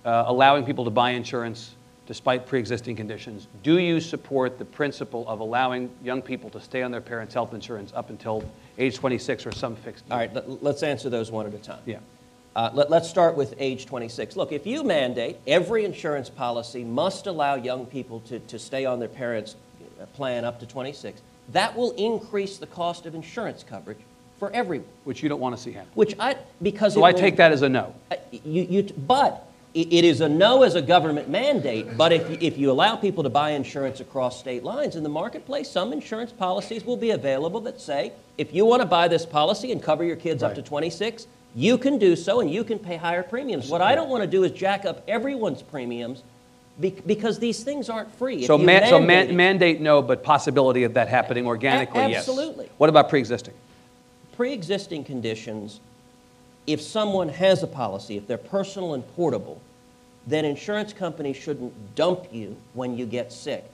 uh, 0.05 0.25
allowing 0.27 0.65
people 0.65 0.85
to 0.85 0.91
buy 0.91 1.11
insurance 1.11 1.75
despite 2.11 2.45
pre-existing 2.45 2.97
conditions. 2.97 3.47
Do 3.63 3.79
you 3.79 4.01
support 4.01 4.59
the 4.59 4.65
principle 4.65 5.25
of 5.29 5.39
allowing 5.39 5.89
young 6.03 6.21
people 6.21 6.51
to 6.51 6.61
stay 6.61 6.83
on 6.83 6.91
their 6.91 7.01
parents' 7.01 7.35
health 7.35 7.55
insurance 7.55 7.93
up 7.95 8.11
until 8.11 8.43
age 8.79 8.97
26 8.97 9.47
or 9.47 9.53
some 9.53 9.77
fixed? 9.77 10.05
All 10.11 10.19
right, 10.19 10.35
let- 10.35 10.61
let's 10.61 10.83
answer 10.83 11.09
those 11.09 11.31
one 11.31 11.47
at 11.47 11.55
a 11.55 11.59
time. 11.59 11.79
Yeah. 11.87 11.99
Uh, 12.57 12.69
let, 12.75 12.91
us 12.91 13.09
start 13.09 13.37
with 13.37 13.55
age 13.59 13.87
26. 13.87 14.35
Look, 14.35 14.51
if 14.51 14.67
you 14.67 14.83
mandate 14.83 15.37
every 15.47 15.85
insurance 15.85 16.29
policy 16.29 16.83
must 16.83 17.29
allow 17.29 17.55
young 17.55 17.87
people 17.87 18.19
to, 18.23 18.41
to 18.41 18.59
stay 18.59 18.85
on 18.85 18.99
their 18.99 19.09
parents' 19.09 19.55
plan 20.07 20.45
up 20.45 20.61
to 20.61 20.67
26, 20.67 21.21
that 21.53 21.77
will 21.77 21.93
increase 21.93 22.59
the 22.59 22.67
cost 22.67 23.07
of 23.07 23.15
insurance 23.15 23.65
coverage 23.69 23.99
for 24.39 24.51
everyone. 24.53 24.87
Which 25.05 25.23
you 25.23 25.29
don't 25.29 25.41
want 25.41 25.57
to 25.57 25.63
see 25.63 25.73
happen. 25.73 25.91
Which 25.95 26.15
I, 26.19 26.37
because 26.63 26.95
So 26.95 27.03
I 27.05 27.13
will- 27.13 27.19
take 27.19 27.37
that 27.37 27.53
as 27.53 27.63
a 27.63 27.69
no. 27.69 27.95
uh, 28.11 28.17
You, 28.33 28.63
you, 28.63 28.83
but 28.83 29.47
it 29.73 30.05
is 30.05 30.21
a 30.21 30.29
no 30.29 30.63
as 30.65 30.75
a 30.75 30.83
government 30.83 31.29
mandate, 31.29 31.97
but 31.97 32.13
if, 32.13 32.43
if 32.43 32.59
you 32.59 32.73
allow 32.73 32.97
people 32.97 33.23
to 33.23 33.31
buy 33.31 33.51
insurance 33.51 34.01
across 34.01 34.41
state 34.41 34.65
lines 34.65 34.97
in 34.97 35.05
the 35.05 35.09
marketplace, 35.09 35.71
some 35.71 35.93
insurance 35.93 36.33
policies 36.33 36.85
will 36.85 36.97
be 36.97 37.11
available 37.11 37.61
that 37.61 37.81
say, 37.81 38.11
if 38.37 38.53
you 38.53 38.65
want 38.67 38.83
to 38.83 38.87
buy 38.87 39.07
this 39.07 39.25
policy 39.25 39.71
and 39.71 39.81
cover 39.81 40.03
your 40.03 40.17
kids 40.17 40.43
up 40.43 40.57
to 40.57 40.63
26, 40.63 41.29
you 41.55 41.79
can 41.79 41.99
do 41.99 42.17
so 42.17 42.41
and 42.41 42.51
you 42.51 42.65
can 42.65 42.79
pay 42.81 42.97
higher 42.97 43.23
premiums. 43.23 43.69
What 43.69 43.81
I 43.81 43.95
don't 43.95 44.09
want 44.09 44.23
to 44.25 44.27
do 44.29 44.43
is 44.43 44.51
jack 44.53 44.85
up 44.85 45.03
everyone's 45.07 45.63
premiums 45.63 46.23
be- 46.81 46.97
because 47.07 47.39
these 47.39 47.63
things 47.63 47.89
aren't 47.89 48.13
free. 48.15 48.47
So 48.47 48.57
man- 48.59 48.89
so 48.89 49.01
man- 49.01 49.37
mandate 49.37 49.81
no, 49.81 50.03
but 50.03 50.23
possibility 50.23 50.85
of 50.85 50.95
that 50.95 51.09
happening 51.09 51.47
organically, 51.47 52.09
yes. 52.09 52.19
absolutely. 52.19 52.69
What 52.79 52.91
about 52.91 53.09
pre-existing? 53.09 53.55
pre-existing 54.41 55.05
conditions, 55.05 55.81
if 56.67 56.81
someone 56.81 57.29
has 57.29 57.63
a 57.63 57.67
policy, 57.67 58.17
if 58.17 58.27
they're 58.27 58.39
personal 58.39 58.95
and 58.95 59.07
portable, 59.15 59.61
then 60.27 60.47
insurance 60.47 60.95
companies 60.95 61.37
shouldn't 61.37 61.75
dump 61.95 62.25
you 62.33 62.57
when 62.73 62.97
you 62.97 63.05
get 63.05 63.31
sick. 63.35 63.71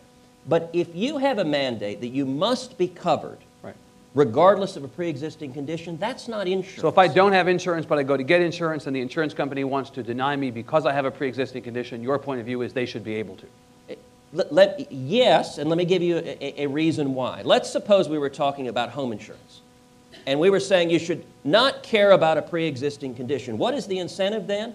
But 0.48 0.68
if 0.72 0.92
you 0.92 1.18
have 1.18 1.38
a 1.38 1.44
mandate 1.44 2.00
that 2.00 2.08
you 2.08 2.26
must 2.26 2.78
be 2.78 2.88
covered. 2.88 3.38
Regardless 4.16 4.76
of 4.76 4.82
a 4.82 4.88
pre-existing 4.88 5.52
condition, 5.52 5.96
that's 5.98 6.26
not 6.26 6.48
insurance. 6.48 6.80
So 6.80 6.88
if 6.88 6.96
I 6.98 7.06
don't 7.06 7.32
have 7.32 7.46
insurance, 7.48 7.84
but 7.86 7.98
I 7.98 8.02
go 8.02 8.16
to 8.16 8.22
get 8.24 8.40
insurance 8.40 8.86
and 8.86 8.96
the 8.96 9.00
insurance 9.00 9.34
company 9.34 9.62
wants 9.62 9.90
to 9.90 10.02
deny 10.02 10.34
me 10.34 10.50
because 10.50 10.86
I 10.86 10.92
have 10.92 11.04
a 11.04 11.10
pre-existing 11.10 11.62
condition, 11.62 12.02
your 12.02 12.18
point 12.18 12.40
of 12.40 12.46
view 12.46 12.62
is 12.62 12.72
they 12.72 12.86
should 12.86 13.04
be 13.04 13.14
able 13.16 13.36
to. 13.36 13.46
Eh, 13.90 13.94
let, 14.32 14.52
let- 14.52 14.90
yes, 14.90 15.58
and 15.58 15.68
let 15.68 15.76
me 15.76 15.84
give 15.84 16.02
you 16.02 16.16
a, 16.16 16.62
a- 16.62 16.66
reason 16.66 17.14
why. 17.14 17.42
Let's 17.44 17.70
suppose 17.70 18.08
we 18.08 18.18
were 18.18 18.30
talking 18.30 18.68
about 18.68 18.88
home 18.90 19.12
insurance, 19.12 19.60
and 20.26 20.40
we 20.40 20.48
were 20.48 20.60
saying 20.60 20.88
you 20.88 20.98
should 20.98 21.22
not 21.44 21.82
care 21.82 22.12
about 22.12 22.38
a 22.38 22.42
pre-existing 22.42 23.14
condition. 23.14 23.58
What 23.58 23.74
is 23.74 23.86
the 23.86 23.98
incentive 23.98 24.46
then? 24.46 24.74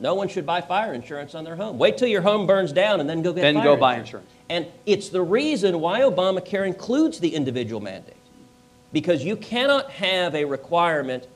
No 0.00 0.14
one 0.14 0.28
should 0.28 0.44
buy 0.44 0.60
fire 0.60 0.92
insurance 0.92 1.34
on 1.34 1.44
their 1.44 1.56
home. 1.56 1.78
Wait 1.78 1.96
till 1.96 2.08
your 2.08 2.22
home 2.22 2.46
burns 2.46 2.72
down 2.72 3.00
and 3.00 3.08
then 3.08 3.22
go 3.22 3.32
get 3.32 3.40
Then 3.42 3.54
fire 3.54 3.64
go 3.64 3.76
buy 3.76 3.96
insurance. 3.96 4.28
And 4.50 4.66
it's 4.84 5.08
the 5.08 5.22
reason 5.22 5.80
why 5.80 6.00
Obamacare 6.00 6.66
includes 6.66 7.20
the 7.20 7.34
individual 7.34 7.80
mandate, 7.80 8.16
because 8.92 9.24
you 9.24 9.36
cannot 9.36 9.90
have 9.90 10.34
a 10.34 10.44
requirement 10.44 11.26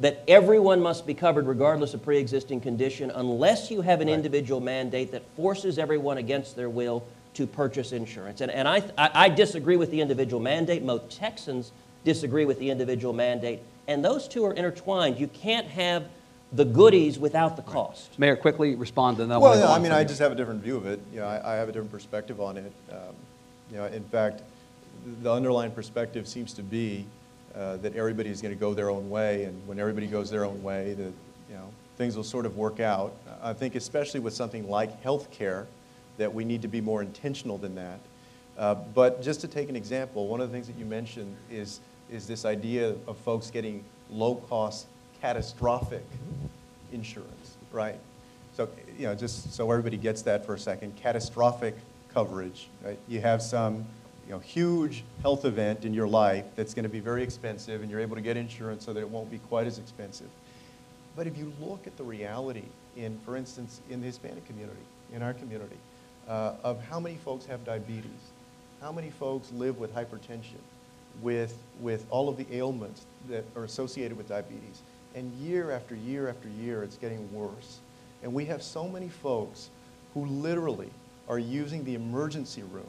that 0.00 0.22
everyone 0.28 0.80
must 0.80 1.06
be 1.06 1.14
covered 1.14 1.46
regardless 1.46 1.92
of 1.94 2.02
pre-existing 2.02 2.60
condition 2.60 3.10
unless 3.10 3.70
you 3.70 3.82
have 3.82 4.00
an 4.00 4.08
individual 4.08 4.60
mandate 4.60 5.12
that 5.12 5.22
forces 5.36 5.78
everyone 5.78 6.18
against 6.18 6.56
their 6.56 6.70
will 6.70 7.04
to 7.34 7.46
purchase 7.46 7.92
insurance. 7.92 8.40
And, 8.40 8.50
and 8.50 8.66
I, 8.66 8.82
I 8.98 9.10
I 9.14 9.28
disagree 9.28 9.76
with 9.76 9.90
the 9.90 10.00
individual 10.00 10.40
mandate. 10.42 10.82
Most 10.82 11.16
Texans 11.16 11.72
disagree 12.04 12.44
with 12.44 12.58
the 12.58 12.70
individual 12.70 13.12
mandate. 13.12 13.60
And 13.86 14.04
those 14.04 14.26
two 14.26 14.44
are 14.46 14.54
intertwined. 14.54 15.18
You 15.18 15.28
can't 15.28 15.66
have 15.66 16.06
the 16.52 16.64
goodies 16.64 17.18
without 17.18 17.56
the 17.56 17.62
cost. 17.62 18.18
Mayor, 18.18 18.36
quickly 18.36 18.74
respond, 18.74 19.18
to 19.18 19.26
that. 19.26 19.34
I'll 19.34 19.40
Well, 19.40 19.54
go 19.54 19.60
yeah, 19.60 19.72
I 19.72 19.78
mean, 19.78 19.92
I 19.92 19.98
here. 19.98 20.08
just 20.08 20.18
have 20.20 20.32
a 20.32 20.34
different 20.34 20.62
view 20.62 20.76
of 20.76 20.86
it. 20.86 20.98
You 21.12 21.20
know, 21.20 21.26
I, 21.26 21.52
I 21.52 21.56
have 21.56 21.68
a 21.68 21.72
different 21.72 21.92
perspective 21.92 22.40
on 22.40 22.56
it. 22.56 22.72
Um, 22.90 23.14
You 23.70 23.76
know, 23.78 23.86
in 23.86 24.02
fact, 24.04 24.42
the 25.22 25.32
underlying 25.32 25.70
perspective 25.70 26.26
seems 26.28 26.52
to 26.54 26.62
be 26.62 27.06
uh, 27.54 27.76
that 27.78 27.96
everybody 27.96 28.30
is 28.30 28.40
going 28.40 28.54
to 28.54 28.60
go 28.60 28.74
their 28.74 28.90
own 28.90 29.10
way, 29.10 29.44
and 29.44 29.66
when 29.66 29.78
everybody 29.78 30.06
goes 30.06 30.30
their 30.30 30.44
own 30.44 30.62
way, 30.62 30.94
that, 30.94 31.12
you 31.48 31.56
know, 31.56 31.68
things 31.96 32.16
will 32.16 32.24
sort 32.24 32.46
of 32.46 32.56
work 32.56 32.80
out. 32.80 33.12
I 33.42 33.52
think 33.52 33.74
especially 33.74 34.20
with 34.20 34.34
something 34.34 34.68
like 34.68 35.02
healthcare, 35.02 35.66
that 36.16 36.32
we 36.32 36.44
need 36.44 36.62
to 36.62 36.68
be 36.68 36.80
more 36.80 37.02
intentional 37.02 37.58
than 37.58 37.74
that. 37.74 37.98
Uh, 38.58 38.74
But 38.94 39.22
just 39.22 39.40
to 39.40 39.48
take 39.48 39.68
an 39.68 39.76
example, 39.76 40.28
one 40.28 40.40
of 40.40 40.48
the 40.48 40.52
things 40.54 40.66
that 40.66 40.76
you 40.76 40.84
mentioned 40.84 41.34
is, 41.50 41.80
is 42.10 42.26
this 42.26 42.44
idea 42.44 42.94
of 43.06 43.16
folks 43.18 43.50
getting 43.50 43.84
low-cost 44.10 44.86
catastrophic 45.20 46.04
insurance, 46.92 47.56
right? 47.72 47.98
So, 48.56 48.68
you 48.98 49.06
know, 49.06 49.14
just 49.14 49.54
so 49.54 49.70
everybody 49.70 49.96
gets 49.96 50.22
that 50.22 50.44
for 50.44 50.54
a 50.54 50.58
second, 50.58 50.96
catastrophic 50.96 51.74
coverage, 52.12 52.68
right? 52.84 52.98
You 53.08 53.20
have 53.20 53.40
some, 53.40 53.86
you 54.30 54.36
know, 54.36 54.40
huge 54.42 55.02
health 55.22 55.44
event 55.44 55.84
in 55.84 55.92
your 55.92 56.06
life 56.06 56.44
that's 56.54 56.72
going 56.72 56.84
to 56.84 56.88
be 56.88 57.00
very 57.00 57.20
expensive, 57.20 57.82
and 57.82 57.90
you're 57.90 57.98
able 57.98 58.14
to 58.14 58.22
get 58.22 58.36
insurance 58.36 58.84
so 58.84 58.92
that 58.92 59.00
it 59.00 59.10
won't 59.10 59.28
be 59.28 59.38
quite 59.38 59.66
as 59.66 59.80
expensive. 59.80 60.28
But 61.16 61.26
if 61.26 61.36
you 61.36 61.52
look 61.60 61.84
at 61.88 61.96
the 61.96 62.04
reality 62.04 62.62
in, 62.96 63.18
for 63.24 63.36
instance, 63.36 63.80
in 63.90 63.98
the 63.98 64.06
Hispanic 64.06 64.46
community, 64.46 64.82
in 65.12 65.20
our 65.20 65.34
community, 65.34 65.74
uh, 66.28 66.52
of 66.62 66.80
how 66.84 67.00
many 67.00 67.16
folks 67.16 67.44
have 67.46 67.64
diabetes, 67.64 68.30
how 68.80 68.92
many 68.92 69.10
folks 69.10 69.50
live 69.50 69.78
with 69.78 69.92
hypertension, 69.96 70.62
with, 71.20 71.58
with 71.80 72.06
all 72.08 72.28
of 72.28 72.36
the 72.36 72.46
ailments 72.52 73.06
that 73.28 73.44
are 73.56 73.64
associated 73.64 74.16
with 74.16 74.28
diabetes. 74.28 74.82
And 75.16 75.32
year 75.40 75.72
after 75.72 75.96
year 75.96 76.28
after 76.28 76.48
year, 76.50 76.84
it's 76.84 76.96
getting 76.98 77.28
worse. 77.34 77.80
And 78.22 78.32
we 78.32 78.44
have 78.44 78.62
so 78.62 78.86
many 78.86 79.08
folks 79.08 79.70
who 80.14 80.24
literally 80.26 80.90
are 81.28 81.40
using 81.40 81.82
the 81.82 81.96
emergency 81.96 82.62
room 82.62 82.86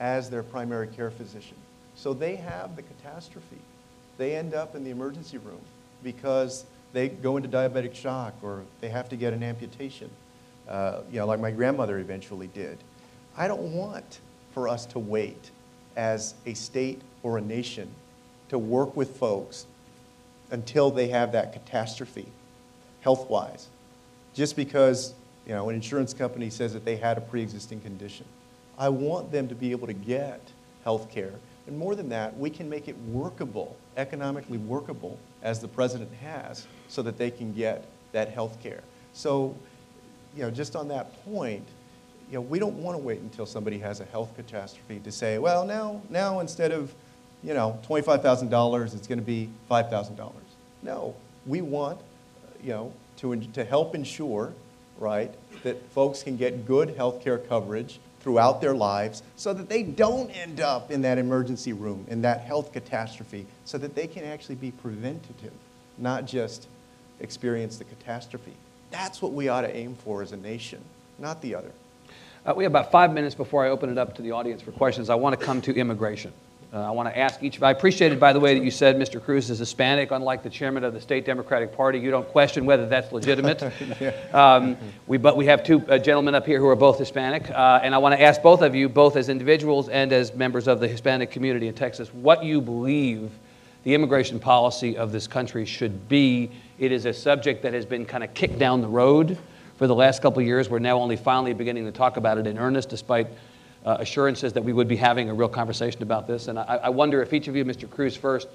as 0.00 0.30
their 0.30 0.42
primary 0.42 0.88
care 0.88 1.10
physician. 1.10 1.56
So 1.94 2.12
they 2.12 2.36
have 2.36 2.76
the 2.76 2.82
catastrophe. 2.82 3.58
They 4.18 4.36
end 4.36 4.54
up 4.54 4.74
in 4.74 4.84
the 4.84 4.90
emergency 4.90 5.38
room 5.38 5.60
because 6.02 6.64
they 6.92 7.08
go 7.08 7.36
into 7.36 7.48
diabetic 7.48 7.94
shock 7.94 8.34
or 8.42 8.62
they 8.80 8.88
have 8.88 9.08
to 9.08 9.16
get 9.16 9.32
an 9.32 9.42
amputation, 9.42 10.10
uh, 10.68 11.00
you 11.10 11.18
know, 11.18 11.26
like 11.26 11.40
my 11.40 11.50
grandmother 11.50 11.98
eventually 11.98 12.46
did. 12.48 12.78
I 13.36 13.48
don't 13.48 13.72
want 13.72 14.20
for 14.52 14.68
us 14.68 14.86
to 14.86 14.98
wait 14.98 15.50
as 15.96 16.34
a 16.46 16.54
state 16.54 17.00
or 17.22 17.38
a 17.38 17.40
nation 17.40 17.88
to 18.48 18.58
work 18.58 18.96
with 18.96 19.16
folks 19.16 19.66
until 20.50 20.90
they 20.90 21.08
have 21.08 21.32
that 21.32 21.52
catastrophe, 21.52 22.26
health-wise, 23.00 23.68
just 24.34 24.54
because 24.54 25.14
you 25.46 25.52
know 25.52 25.68
an 25.68 25.74
insurance 25.74 26.14
company 26.14 26.50
says 26.50 26.72
that 26.72 26.84
they 26.84 26.96
had 26.96 27.18
a 27.18 27.20
pre-existing 27.20 27.80
condition. 27.80 28.26
I 28.78 28.88
want 28.88 29.30
them 29.30 29.48
to 29.48 29.54
be 29.54 29.70
able 29.70 29.86
to 29.86 29.92
get 29.92 30.40
health 30.82 31.10
care. 31.10 31.32
And 31.66 31.78
more 31.78 31.94
than 31.94 32.08
that, 32.10 32.36
we 32.36 32.50
can 32.50 32.68
make 32.68 32.88
it 32.88 32.96
workable, 33.08 33.76
economically 33.96 34.58
workable, 34.58 35.18
as 35.42 35.60
the 35.60 35.68
president 35.68 36.12
has, 36.14 36.66
so 36.88 37.02
that 37.02 37.16
they 37.16 37.30
can 37.30 37.52
get 37.52 37.86
that 38.12 38.30
health 38.30 38.62
care. 38.62 38.82
So, 39.12 39.54
you 40.36 40.42
know, 40.42 40.50
just 40.50 40.76
on 40.76 40.88
that 40.88 41.24
point, 41.24 41.64
you 42.30 42.34
know, 42.34 42.42
we 42.42 42.58
don't 42.58 42.76
want 42.82 42.98
to 42.98 43.02
wait 43.02 43.20
until 43.20 43.46
somebody 43.46 43.78
has 43.78 44.00
a 44.00 44.04
health 44.06 44.34
catastrophe 44.36 44.98
to 45.00 45.12
say, 45.12 45.38
well, 45.38 45.64
now, 45.64 46.02
now 46.10 46.40
instead 46.40 46.72
of, 46.72 46.94
you 47.42 47.54
know, 47.54 47.78
$25,000, 47.86 48.94
it's 48.94 49.06
going 49.06 49.18
to 49.18 49.24
be 49.24 49.50
$5,000. 49.70 50.32
No, 50.82 51.14
we 51.46 51.62
want, 51.62 52.00
you 52.62 52.70
know, 52.70 52.92
to, 53.18 53.36
to 53.36 53.64
help 53.64 53.94
ensure, 53.94 54.52
right, 54.98 55.32
that 55.62 55.82
folks 55.90 56.22
can 56.22 56.36
get 56.36 56.66
good 56.66 56.90
health 56.96 57.22
care 57.22 57.38
coverage 57.38 58.00
throughout 58.24 58.62
their 58.62 58.74
lives 58.74 59.22
so 59.36 59.52
that 59.52 59.68
they 59.68 59.82
don't 59.82 60.30
end 60.30 60.58
up 60.58 60.90
in 60.90 61.02
that 61.02 61.18
emergency 61.18 61.74
room, 61.74 62.06
in 62.08 62.22
that 62.22 62.40
health 62.40 62.72
catastrophe, 62.72 63.46
so 63.66 63.76
that 63.76 63.94
they 63.94 64.06
can 64.06 64.24
actually 64.24 64.54
be 64.54 64.70
preventative, 64.70 65.52
not 65.98 66.24
just 66.24 66.66
experience 67.20 67.76
the 67.76 67.84
catastrophe. 67.84 68.54
That's 68.90 69.20
what 69.20 69.34
we 69.34 69.48
ought 69.48 69.60
to 69.60 69.76
aim 69.76 69.94
for 69.94 70.22
as 70.22 70.32
a 70.32 70.38
nation, 70.38 70.80
not 71.18 71.42
the 71.42 71.54
other. 71.54 71.70
Uh, 72.46 72.54
we 72.56 72.64
have 72.64 72.72
about 72.72 72.90
five 72.90 73.12
minutes 73.12 73.34
before 73.34 73.66
I 73.66 73.68
open 73.68 73.90
it 73.90 73.98
up 73.98 74.16
to 74.16 74.22
the 74.22 74.30
audience 74.30 74.62
for 74.62 74.72
questions. 74.72 75.10
I 75.10 75.16
want 75.16 75.38
to 75.38 75.44
come 75.44 75.60
to 75.60 75.74
immigration. 75.74 76.32
Uh, 76.74 76.80
I 76.80 76.90
want 76.90 77.08
to 77.08 77.16
ask 77.16 77.40
each 77.40 77.56
of 77.56 77.62
I 77.62 77.70
appreciated, 77.70 78.18
by 78.18 78.32
the 78.32 78.40
way, 78.40 78.58
that 78.58 78.64
you 78.64 78.70
said 78.72 78.96
Mr. 78.96 79.22
Cruz 79.22 79.48
is 79.48 79.60
Hispanic, 79.60 80.10
unlike 80.10 80.42
the 80.42 80.50
chairman 80.50 80.82
of 80.82 80.92
the 80.92 81.00
state 81.00 81.24
Democratic 81.24 81.72
Party. 81.72 82.00
You 82.00 82.10
don't 82.10 82.26
question 82.26 82.66
whether 82.66 82.84
that's 82.88 83.12
legitimate. 83.12 83.62
um, 84.34 84.76
we, 85.06 85.16
but 85.16 85.36
we 85.36 85.46
have 85.46 85.62
two 85.62 85.86
uh, 85.88 85.98
gentlemen 85.98 86.34
up 86.34 86.44
here 86.44 86.58
who 86.58 86.66
are 86.66 86.74
both 86.74 86.98
Hispanic. 86.98 87.48
Uh, 87.48 87.78
and 87.80 87.94
I 87.94 87.98
want 87.98 88.16
to 88.16 88.20
ask 88.20 88.42
both 88.42 88.60
of 88.60 88.74
you, 88.74 88.88
both 88.88 89.14
as 89.14 89.28
individuals 89.28 89.88
and 89.88 90.12
as 90.12 90.34
members 90.34 90.66
of 90.66 90.80
the 90.80 90.88
Hispanic 90.88 91.30
community 91.30 91.68
in 91.68 91.74
Texas, 91.74 92.12
what 92.12 92.42
you 92.42 92.60
believe 92.60 93.30
the 93.84 93.94
immigration 93.94 94.40
policy 94.40 94.96
of 94.96 95.12
this 95.12 95.28
country 95.28 95.64
should 95.64 96.08
be. 96.08 96.50
It 96.80 96.90
is 96.90 97.04
a 97.04 97.12
subject 97.12 97.62
that 97.62 97.72
has 97.72 97.86
been 97.86 98.04
kind 98.04 98.24
of 98.24 98.34
kicked 98.34 98.58
down 98.58 98.80
the 98.80 98.88
road 98.88 99.38
for 99.76 99.86
the 99.86 99.94
last 99.94 100.22
couple 100.22 100.40
of 100.40 100.46
years. 100.46 100.68
We're 100.68 100.80
now 100.80 100.98
only 100.98 101.16
finally 101.16 101.52
beginning 101.52 101.84
to 101.84 101.92
talk 101.92 102.16
about 102.16 102.36
it 102.36 102.48
in 102.48 102.58
earnest, 102.58 102.88
despite 102.88 103.28
uh, 103.84 103.96
assurances 104.00 104.52
that 104.52 104.64
we 104.64 104.72
would 104.72 104.88
be 104.88 104.96
having 104.96 105.28
a 105.28 105.34
real 105.34 105.48
conversation 105.48 106.02
about 106.02 106.26
this. 106.26 106.48
And 106.48 106.58
I, 106.58 106.80
I 106.84 106.88
wonder 106.88 107.22
if 107.22 107.32
each 107.32 107.48
of 107.48 107.56
you, 107.56 107.64
Mr. 107.64 107.88
Cruz 107.88 108.16
first, 108.16 108.48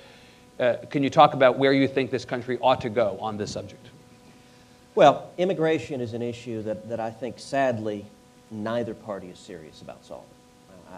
uh, 0.59 0.75
can 0.89 1.03
you 1.03 1.09
talk 1.09 1.33
about 1.33 1.57
where 1.57 1.71
you 1.71 1.87
think 1.87 2.11
this 2.11 2.25
country 2.25 2.57
ought 2.61 2.81
to 2.81 2.89
go 2.89 3.17
on 3.21 3.37
this 3.37 3.51
subject? 3.51 3.85
Well, 4.95 5.29
immigration 5.37 6.01
is 6.01 6.13
an 6.13 6.21
issue 6.21 6.63
that, 6.63 6.89
that 6.89 6.99
I 6.99 7.11
think 7.11 7.39
sadly 7.39 8.05
neither 8.51 8.93
party 8.93 9.27
is 9.27 9.39
serious 9.39 9.81
about 9.81 10.03
solving. 10.03 10.25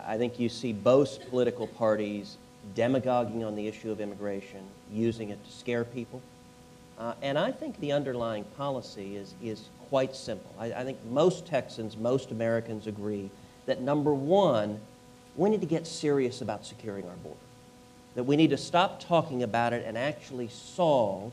I 0.08 0.18
think 0.18 0.40
you 0.40 0.50
see 0.50 0.72
both 0.72 1.30
political 1.30 1.68
parties 1.68 2.38
demagoguing 2.76 3.44
on 3.44 3.56
the 3.56 3.68
issue 3.68 3.92
of 3.92 4.00
immigration, 4.00 4.62
using 4.92 5.30
it 5.30 5.44
to 5.44 5.52
scare 5.52 5.84
people. 5.84 6.22
Uh, 6.98 7.14
and 7.22 7.38
I 7.38 7.52
think 7.52 7.80
the 7.80 7.92
underlying 7.92 8.44
policy 8.58 9.18
is, 9.18 9.34
is 9.42 9.70
quite 9.90 10.16
simple. 10.16 10.54
I, 10.60 10.68
I 10.68 10.84
think 10.84 10.98
most 11.10 11.46
Texans, 11.46 11.98
most 11.98 12.32
Americans 12.32 12.88
agree 12.88 13.30
that 13.66 13.82
number 13.82 14.14
one, 14.14 14.80
we 15.36 15.50
need 15.50 15.62
to 15.62 15.68
get 15.68 15.88
serious 15.88 16.42
about 16.42 16.66
securing 16.66 17.06
our 17.06 17.16
border. 17.16 17.38
That 18.16 18.24
we 18.24 18.36
need 18.36 18.50
to 18.50 18.58
stop 18.58 19.00
talking 19.00 19.44
about 19.44 19.74
it 19.74 19.86
and 19.86 19.98
actually 19.98 20.50
solve 20.50 21.32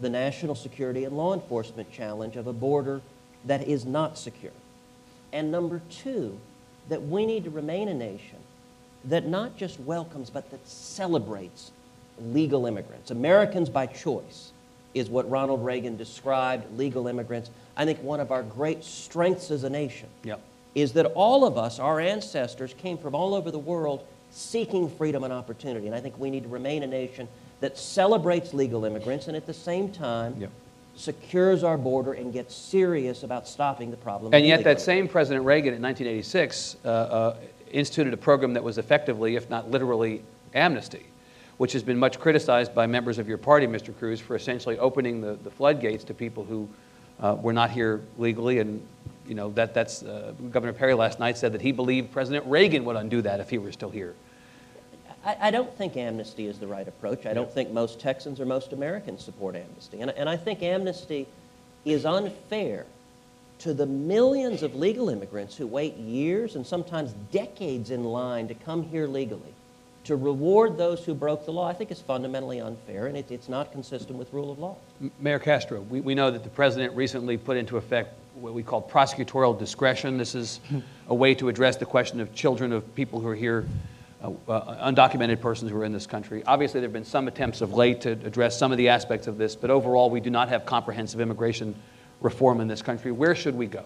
the 0.00 0.10
national 0.10 0.54
security 0.54 1.04
and 1.04 1.16
law 1.16 1.34
enforcement 1.34 1.90
challenge 1.92 2.36
of 2.36 2.46
a 2.46 2.52
border 2.52 3.00
that 3.44 3.66
is 3.66 3.84
not 3.84 4.18
secure. 4.18 4.52
And 5.32 5.50
number 5.50 5.80
two, 5.90 6.38
that 6.88 7.02
we 7.02 7.24
need 7.24 7.44
to 7.44 7.50
remain 7.50 7.88
a 7.88 7.94
nation 7.94 8.38
that 9.04 9.26
not 9.26 9.56
just 9.56 9.80
welcomes, 9.80 10.28
but 10.28 10.50
that 10.50 10.66
celebrates 10.66 11.70
legal 12.20 12.66
immigrants. 12.66 13.10
Americans 13.10 13.68
by 13.68 13.86
choice 13.86 14.52
is 14.92 15.08
what 15.08 15.30
Ronald 15.30 15.64
Reagan 15.64 15.96
described 15.96 16.76
legal 16.76 17.06
immigrants. 17.06 17.50
I 17.76 17.84
think 17.84 18.02
one 18.02 18.20
of 18.20 18.32
our 18.32 18.42
great 18.42 18.84
strengths 18.84 19.50
as 19.50 19.64
a 19.64 19.70
nation 19.70 20.08
Yep. 20.24 20.40
Is 20.74 20.92
that 20.92 21.06
all 21.06 21.44
of 21.44 21.58
us, 21.58 21.78
our 21.78 22.00
ancestors, 22.00 22.74
came 22.74 22.96
from 22.98 23.14
all 23.14 23.34
over 23.34 23.50
the 23.50 23.58
world 23.58 24.04
seeking 24.30 24.88
freedom 24.88 25.24
and 25.24 25.32
opportunity. 25.32 25.86
And 25.86 25.94
I 25.94 26.00
think 26.00 26.18
we 26.18 26.30
need 26.30 26.44
to 26.44 26.48
remain 26.48 26.82
a 26.82 26.86
nation 26.86 27.28
that 27.60 27.76
celebrates 27.76 28.54
legal 28.54 28.84
immigrants 28.84 29.28
and 29.28 29.36
at 29.36 29.46
the 29.46 29.54
same 29.54 29.90
time 29.90 30.36
Yep. 30.38 30.50
secures 30.94 31.64
our 31.64 31.76
border 31.76 32.12
and 32.12 32.32
gets 32.32 32.54
serious 32.54 33.22
about 33.22 33.48
stopping 33.48 33.90
the 33.90 33.96
problem. 33.96 34.32
And 34.32 34.46
yet, 34.46 34.64
that 34.64 34.80
same 34.80 35.08
President 35.08 35.44
Reagan 35.44 35.74
in 35.74 35.82
1986 35.82 36.76
uh, 36.84 36.88
uh, 36.88 37.36
instituted 37.72 38.14
a 38.14 38.16
program 38.16 38.54
that 38.54 38.62
was 38.62 38.78
effectively, 38.78 39.36
if 39.36 39.50
not 39.50 39.70
literally, 39.70 40.22
amnesty, 40.54 41.06
which 41.58 41.72
has 41.72 41.82
been 41.82 41.98
much 41.98 42.18
criticized 42.18 42.74
by 42.74 42.86
members 42.86 43.18
of 43.18 43.28
your 43.28 43.38
party, 43.38 43.66
Mr. 43.66 43.96
Cruz, 43.96 44.20
for 44.20 44.36
essentially 44.36 44.78
opening 44.78 45.20
the, 45.20 45.34
the 45.44 45.50
floodgates 45.50 46.04
to 46.04 46.14
people 46.14 46.44
who 46.44 46.68
uh, 47.20 47.36
were 47.40 47.52
not 47.52 47.70
here 47.70 48.00
legally. 48.18 48.60
And, 48.60 48.86
you 49.30 49.36
know, 49.36 49.50
that, 49.50 49.72
that's, 49.72 50.02
uh, 50.02 50.34
Governor 50.50 50.72
Perry 50.72 50.92
last 50.92 51.20
night 51.20 51.38
said 51.38 51.52
that 51.52 51.60
he 51.60 51.70
believed 51.70 52.10
President 52.10 52.44
Reagan 52.46 52.84
would 52.84 52.96
undo 52.96 53.22
that 53.22 53.38
if 53.38 53.48
he 53.48 53.58
were 53.58 53.70
still 53.70 53.88
here. 53.88 54.16
I, 55.24 55.36
I 55.40 55.50
don't 55.52 55.72
think 55.72 55.96
amnesty 55.96 56.48
is 56.48 56.58
the 56.58 56.66
right 56.66 56.86
approach. 56.86 57.26
I 57.26 57.32
don't 57.32 57.48
think 57.50 57.70
most 57.70 58.00
Texans 58.00 58.40
or 58.40 58.44
most 58.44 58.72
Americans 58.72 59.24
support 59.24 59.54
amnesty. 59.54 60.00
And, 60.00 60.10
and 60.10 60.28
I 60.28 60.36
think 60.36 60.64
amnesty 60.64 61.28
is 61.84 62.04
unfair 62.04 62.86
to 63.60 63.72
the 63.72 63.86
millions 63.86 64.64
of 64.64 64.74
legal 64.74 65.08
immigrants 65.10 65.56
who 65.56 65.68
wait 65.68 65.96
years 65.96 66.56
and 66.56 66.66
sometimes 66.66 67.12
decades 67.30 67.92
in 67.92 68.02
line 68.02 68.48
to 68.48 68.54
come 68.54 68.82
here 68.82 69.06
legally. 69.06 69.54
To 70.04 70.16
reward 70.16 70.78
those 70.78 71.04
who 71.04 71.14
broke 71.14 71.44
the 71.44 71.52
law, 71.52 71.68
I 71.68 71.74
think 71.74 71.90
is 71.90 72.00
fundamentally 72.00 72.60
unfair, 72.60 73.06
and 73.06 73.16
it, 73.16 73.30
it's 73.30 73.48
not 73.48 73.70
consistent 73.70 74.18
with 74.18 74.32
rule 74.32 74.50
of 74.50 74.58
law. 74.58 74.76
Mayor 75.20 75.38
Castro, 75.38 75.82
we, 75.82 76.00
we 76.00 76.14
know 76.14 76.30
that 76.30 76.42
the 76.42 76.48
president 76.50 76.96
recently 76.96 77.36
put 77.36 77.56
into 77.58 77.76
effect 77.76 78.14
what 78.34 78.54
we 78.54 78.62
call 78.62 78.80
prosecutorial 78.80 79.58
discretion. 79.58 80.16
This 80.16 80.34
is 80.34 80.60
a 81.08 81.14
way 81.14 81.34
to 81.34 81.48
address 81.48 81.76
the 81.76 81.84
question 81.84 82.18
of 82.20 82.34
children 82.34 82.72
of 82.72 82.94
people 82.94 83.20
who 83.20 83.28
are 83.28 83.34
here, 83.34 83.66
uh, 84.24 84.30
uh, 84.48 84.90
undocumented 84.90 85.40
persons 85.40 85.70
who 85.70 85.76
are 85.76 85.84
in 85.84 85.92
this 85.92 86.06
country. 86.06 86.42
Obviously, 86.46 86.80
there 86.80 86.88
have 86.88 86.94
been 86.94 87.04
some 87.04 87.28
attempts 87.28 87.60
of 87.60 87.74
late 87.74 88.00
to 88.00 88.12
address 88.12 88.58
some 88.58 88.72
of 88.72 88.78
the 88.78 88.88
aspects 88.88 89.26
of 89.26 89.36
this, 89.36 89.54
but 89.54 89.68
overall, 89.70 90.08
we 90.08 90.20
do 90.20 90.30
not 90.30 90.48
have 90.48 90.64
comprehensive 90.64 91.20
immigration 91.20 91.74
reform 92.22 92.60
in 92.62 92.68
this 92.68 92.80
country. 92.80 93.12
Where 93.12 93.34
should 93.34 93.54
we 93.54 93.66
go? 93.66 93.84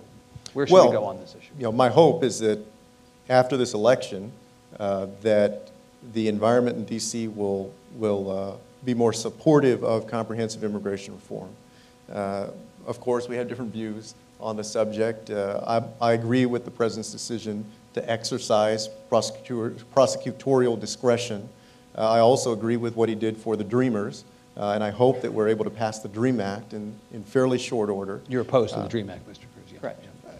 Where 0.53 0.67
should 0.67 0.75
Well, 0.75 0.87
we 0.91 0.93
go 0.93 1.05
on 1.05 1.19
this 1.19 1.35
issue? 1.37 1.53
You 1.59 1.65
know, 1.65 1.73
my 1.73 1.89
hope 1.89 2.23
is 2.23 2.39
that 2.39 2.61
after 3.29 3.57
this 3.57 3.75
election, 3.75 4.31
uh, 4.79 5.07
that 5.23 5.64
the 6.13 6.29
environment 6.29 6.77
in 6.77 6.85
D.C. 6.85 7.29
will, 7.29 7.73
will 7.97 8.31
uh, 8.31 8.57
be 8.85 8.95
more 8.95 9.13
supportive 9.13 9.83
of 9.83 10.07
comprehensive 10.07 10.63
immigration 10.65 11.15
reform. 11.15 11.51
Uh, 12.13 12.49
Of 12.87 13.01
course, 13.01 13.29
we 13.29 13.37
have 13.37 13.49
different 13.49 13.73
views 13.73 14.15
on 14.41 14.57
the 14.57 14.65
subject. 14.65 15.31
Uh, 15.31 15.61
I, 16.01 16.09
I 16.11 16.13
agree 16.13 16.45
with 16.45 16.65
the 16.67 16.71
president's 16.71 17.11
decision 17.11 17.65
to 17.95 18.11
exercise 18.11 18.89
prosecutor, 19.09 19.71
prosecutorial 19.97 20.79
discretion. 20.79 21.49
Uh, 21.97 22.11
I 22.11 22.19
also 22.21 22.53
agree 22.53 22.77
with 22.77 22.95
what 22.97 23.09
he 23.09 23.15
did 23.15 23.37
for 23.39 23.57
the 23.57 23.65
Dreamers, 23.65 24.25
uh, 24.57 24.73
and 24.75 24.85
I 24.85 24.91
hope 24.91 25.23
that 25.23 25.33
we're 25.33 25.49
able 25.49 25.65
to 25.65 25.71
pass 25.71 26.01
the 26.01 26.09
DREAM 26.09 26.41
Act 26.41 26.75
in, 26.75 26.93
in 27.13 27.25
fairly 27.25 27.57
short 27.59 27.89
order. 27.89 28.21
You're 28.29 28.43
opposed 28.43 28.75
to 28.75 28.81
the 28.83 28.89
DREAM 28.89 29.09
Act, 29.09 29.25
Mr. 29.27 29.47
Cruz. 29.55 29.73
yeah. 29.73 29.79
Correct. 29.81 30.05
Yeah. 30.05 30.33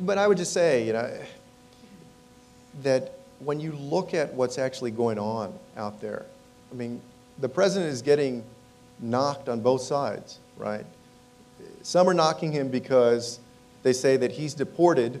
But 0.00 0.16
I 0.16 0.26
would 0.26 0.38
just 0.38 0.52
say, 0.54 0.86
you 0.86 0.94
know, 0.94 1.10
that 2.82 3.12
when 3.40 3.58
you 3.60 3.72
look 3.72 4.14
at 4.14 4.32
what's 4.34 4.58
actually 4.58 4.90
going 4.90 5.18
on 5.18 5.52
out 5.76 6.00
there, 6.00 6.26
I 6.70 6.74
mean, 6.74 7.00
the 7.38 7.48
president 7.48 7.90
is 7.92 8.02
getting 8.02 8.44
knocked 9.00 9.48
on 9.48 9.60
both 9.60 9.80
sides, 9.82 10.38
right? 10.56 10.84
Some 11.82 12.08
are 12.08 12.14
knocking 12.14 12.52
him 12.52 12.68
because 12.68 13.40
they 13.82 13.92
say 13.92 14.16
that 14.18 14.32
he's 14.32 14.54
deported 14.54 15.20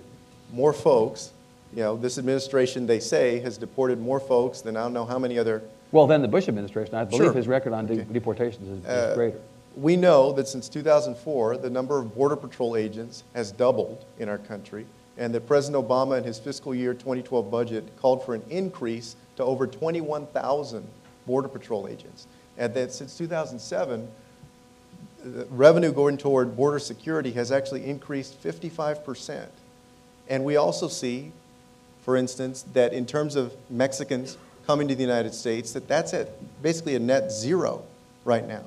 more 0.52 0.72
folks. 0.72 1.32
You 1.74 1.82
know, 1.82 1.96
this 1.96 2.18
administration, 2.18 2.86
they 2.86 3.00
say, 3.00 3.38
has 3.40 3.56
deported 3.56 3.98
more 4.00 4.20
folks 4.20 4.60
than 4.60 4.76
I 4.76 4.82
don't 4.82 4.92
know 4.92 5.04
how 5.06 5.18
many 5.18 5.38
other 5.38 5.62
Well, 5.92 6.06
then 6.06 6.22
the 6.22 6.28
Bush 6.28 6.46
administration, 6.48 6.94
I 6.94 7.04
believe 7.04 7.24
Sure. 7.24 7.32
his 7.32 7.48
record 7.48 7.72
on 7.72 7.86
de- 7.86 7.94
Okay. 7.94 8.06
deportations 8.12 8.68
is, 8.68 8.78
is 8.84 8.86
Uh, 8.86 9.12
greater. 9.16 9.40
We 9.76 9.96
know 9.96 10.30
that 10.32 10.46
since 10.46 10.68
2004, 10.68 11.56
the 11.56 11.70
number 11.70 11.98
of 11.98 12.14
Border 12.14 12.36
Patrol 12.36 12.76
agents 12.76 13.24
has 13.34 13.50
doubled 13.50 14.04
in 14.18 14.28
our 14.28 14.38
country, 14.38 14.86
and 15.20 15.34
that 15.34 15.46
President 15.46 15.86
Obama 15.86 16.16
in 16.16 16.24
his 16.24 16.38
fiscal 16.38 16.74
year 16.74 16.94
2012 16.94 17.50
budget 17.50 17.96
called 17.98 18.24
for 18.24 18.34
an 18.34 18.42
increase 18.48 19.16
to 19.36 19.44
over 19.44 19.66
21,000 19.66 20.82
Border 21.26 21.48
Patrol 21.48 21.86
agents. 21.86 22.26
And 22.56 22.72
that 22.74 22.90
since 22.90 23.16
2007, 23.18 24.08
the 25.22 25.44
revenue 25.50 25.92
going 25.92 26.16
toward 26.16 26.56
border 26.56 26.78
security 26.78 27.32
has 27.32 27.52
actually 27.52 27.84
increased 27.84 28.42
55%. 28.42 29.46
And 30.28 30.42
we 30.42 30.56
also 30.56 30.88
see, 30.88 31.32
for 32.02 32.16
instance, 32.16 32.62
that 32.72 32.94
in 32.94 33.04
terms 33.04 33.36
of 33.36 33.54
Mexicans 33.68 34.38
coming 34.66 34.88
to 34.88 34.94
the 34.94 35.02
United 35.02 35.34
States, 35.34 35.72
that 35.72 35.86
that's 35.86 36.14
at 36.14 36.30
basically 36.62 36.96
a 36.96 36.98
net 36.98 37.30
zero 37.30 37.82
right 38.24 38.48
now. 38.48 38.64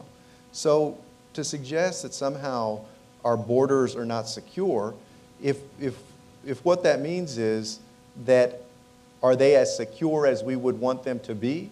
So 0.51 0.99
to 1.33 1.43
suggest 1.43 2.03
that 2.03 2.13
somehow 2.13 2.81
our 3.25 3.37
borders 3.37 3.95
are 3.95 4.05
not 4.05 4.29
secure, 4.29 4.93
if, 5.41 5.57
if, 5.79 5.97
if 6.45 6.63
what 6.63 6.83
that 6.83 7.01
means 7.01 7.37
is 7.37 7.79
that 8.25 8.61
are 9.21 9.35
they 9.35 9.55
as 9.55 9.75
secure 9.75 10.27
as 10.27 10.43
we 10.43 10.55
would 10.55 10.79
want 10.79 11.03
them 11.03 11.19
to 11.21 11.33
be? 11.33 11.69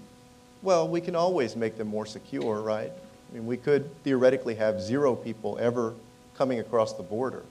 Well, 0.62 0.88
we 0.88 1.02
can 1.02 1.16
always 1.16 1.56
make 1.56 1.78
them 1.78 1.88
more 1.88 2.06
secure, 2.06 2.62
right? 2.62 2.92
I 2.92 3.34
mean, 3.34 3.46
we 3.46 3.58
could 3.58 3.90
theoretically 4.04 4.56
have 4.56 4.82
zero 4.82 5.16
people 5.16 5.58
ever 5.60 5.94
coming 6.38 6.60
across 6.60 6.94
the 6.94 7.04
border. 7.04 7.44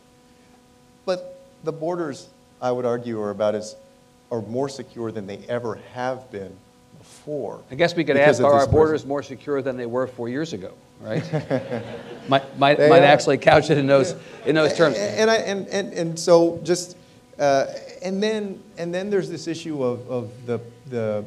But 1.04 1.42
the 1.64 1.72
borders, 1.72 2.28
I 2.60 2.72
would 2.72 2.86
argue, 2.86 3.20
are 3.20 3.30
about 3.30 3.54
as, 3.54 3.76
are 4.30 4.42
more 4.42 4.68
secure 4.68 5.12
than 5.12 5.26
they 5.26 5.38
ever 5.48 5.78
have 5.92 6.30
been 6.30 6.56
before. 6.98 7.60
I 7.70 7.74
guess 7.74 7.94
we 7.94 8.04
could 8.04 8.16
ask, 8.16 8.42
are 8.42 8.52
our 8.52 8.66
borders 8.66 9.02
president. 9.02 9.08
more 9.08 9.22
secure 9.22 9.62
than 9.62 9.76
they 9.76 9.86
were 9.86 10.06
four 10.06 10.28
years 10.28 10.52
ago, 10.52 10.72
right? 11.00 11.22
might 12.28 12.58
might, 12.58 12.78
might 12.78 13.02
actually 13.02 13.38
couch 13.38 13.70
it 13.70 13.78
in 13.78 13.86
those, 13.86 14.14
in 14.46 14.54
those 14.54 14.76
terms. 14.76 14.96
And, 14.96 15.30
I, 15.30 15.36
and, 15.36 15.66
and, 15.68 15.92
and 15.92 16.18
so 16.18 16.60
just, 16.62 16.96
uh, 17.40 17.66
and, 18.02 18.22
then, 18.22 18.62
and 18.76 18.94
then 18.94 19.08
there's 19.08 19.30
this 19.30 19.48
issue 19.48 19.82
of, 19.82 20.08
of 20.10 20.46
the, 20.46 20.60
the 20.90 21.24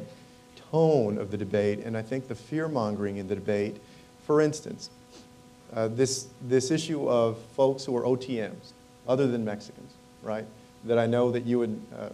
tone 0.70 1.18
of 1.18 1.32
the 1.32 1.36
debate, 1.36 1.80
and 1.80 1.96
I 1.96 2.02
think 2.02 2.28
the 2.28 2.36
fear 2.36 2.68
mongering 2.68 3.16
in 3.16 3.26
the 3.26 3.34
debate. 3.34 3.76
For 4.24 4.40
instance, 4.40 4.90
uh, 5.74 5.88
this, 5.88 6.28
this 6.40 6.70
issue 6.70 7.08
of 7.08 7.38
folks 7.56 7.84
who 7.84 7.96
are 7.96 8.02
OTMs, 8.02 8.72
other 9.08 9.26
than 9.26 9.44
Mexicans, 9.44 9.92
right? 10.22 10.46
That 10.84 10.98
I 10.98 11.06
know 11.06 11.32
that 11.32 11.44
you 11.44 11.62
and, 11.62 11.84
uh, 11.96 12.08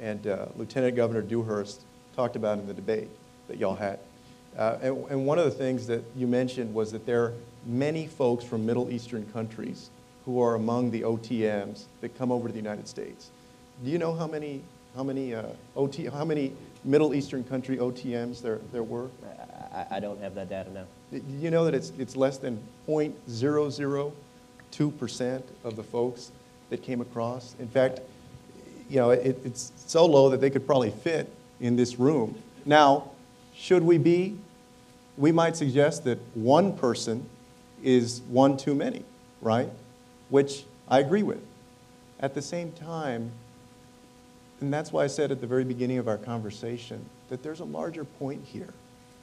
and 0.00 0.26
uh, 0.26 0.46
Lieutenant 0.56 0.96
Governor 0.96 1.20
Dewhurst 1.20 1.82
talked 2.16 2.34
about 2.34 2.58
in 2.58 2.66
the 2.66 2.74
debate 2.74 3.10
that 3.48 3.58
y'all 3.58 3.76
had. 3.76 3.98
Uh, 4.56 4.78
and, 4.80 5.04
and 5.10 5.26
one 5.26 5.38
of 5.38 5.44
the 5.44 5.50
things 5.50 5.86
that 5.86 6.02
you 6.16 6.26
mentioned 6.26 6.72
was 6.72 6.92
that 6.92 7.04
there 7.04 7.24
are 7.24 7.34
many 7.66 8.06
folks 8.06 8.42
from 8.42 8.64
Middle 8.64 8.90
Eastern 8.90 9.26
countries 9.32 9.90
who 10.24 10.40
are 10.40 10.54
among 10.54 10.90
the 10.90 11.02
OTMs 11.02 11.84
that 12.00 12.16
come 12.16 12.32
over 12.32 12.48
to 12.48 12.52
the 12.52 12.58
United 12.58 12.88
States. 12.88 13.30
Do 13.84 13.90
you 13.90 13.98
know 13.98 14.14
how 14.14 14.26
many, 14.26 14.62
how 14.96 15.02
many, 15.02 15.34
uh, 15.34 15.48
OT, 15.76 16.06
how 16.06 16.24
many 16.24 16.52
Middle 16.84 17.14
Eastern 17.14 17.44
country 17.44 17.76
OTMs 17.78 18.40
there, 18.40 18.60
there 18.72 18.82
were? 18.82 19.08
I, 19.72 19.96
I 19.96 20.00
don't 20.00 20.20
have 20.20 20.34
that 20.34 20.48
data 20.48 20.72
now. 20.72 20.84
Do 21.10 21.22
you 21.28 21.50
know 21.50 21.64
that 21.64 21.74
it's, 21.74 21.92
it's 21.98 22.16
less 22.16 22.38
than 22.38 22.58
0.002% 22.88 25.42
of 25.64 25.76
the 25.76 25.82
folks 25.82 26.30
that 26.70 26.82
came 26.82 27.00
across? 27.00 27.54
In 27.58 27.68
fact, 27.68 28.00
you 28.88 28.96
know, 28.96 29.10
it, 29.10 29.38
it's 29.44 29.72
so 29.76 30.06
low 30.06 30.30
that 30.30 30.40
they 30.40 30.50
could 30.50 30.66
probably 30.66 30.90
fit 30.90 31.32
in 31.60 31.76
this 31.76 31.98
room. 31.98 32.34
Now, 32.64 33.10
should 33.54 33.82
we 33.82 33.98
be? 33.98 34.38
We 35.16 35.32
might 35.32 35.56
suggest 35.56 36.04
that 36.04 36.18
one 36.34 36.76
person 36.76 37.28
is 37.82 38.22
one 38.28 38.56
too 38.56 38.74
many, 38.74 39.04
right? 39.40 39.68
Which 40.32 40.64
I 40.88 41.00
agree 41.00 41.22
with. 41.22 41.42
At 42.18 42.32
the 42.32 42.40
same 42.40 42.72
time, 42.72 43.30
and 44.62 44.72
that's 44.72 44.90
why 44.90 45.04
I 45.04 45.06
said 45.06 45.30
at 45.30 45.42
the 45.42 45.46
very 45.46 45.62
beginning 45.62 45.98
of 45.98 46.08
our 46.08 46.16
conversation 46.16 47.04
that 47.28 47.42
there's 47.42 47.60
a 47.60 47.64
larger 47.64 48.06
point 48.06 48.42
here. 48.42 48.72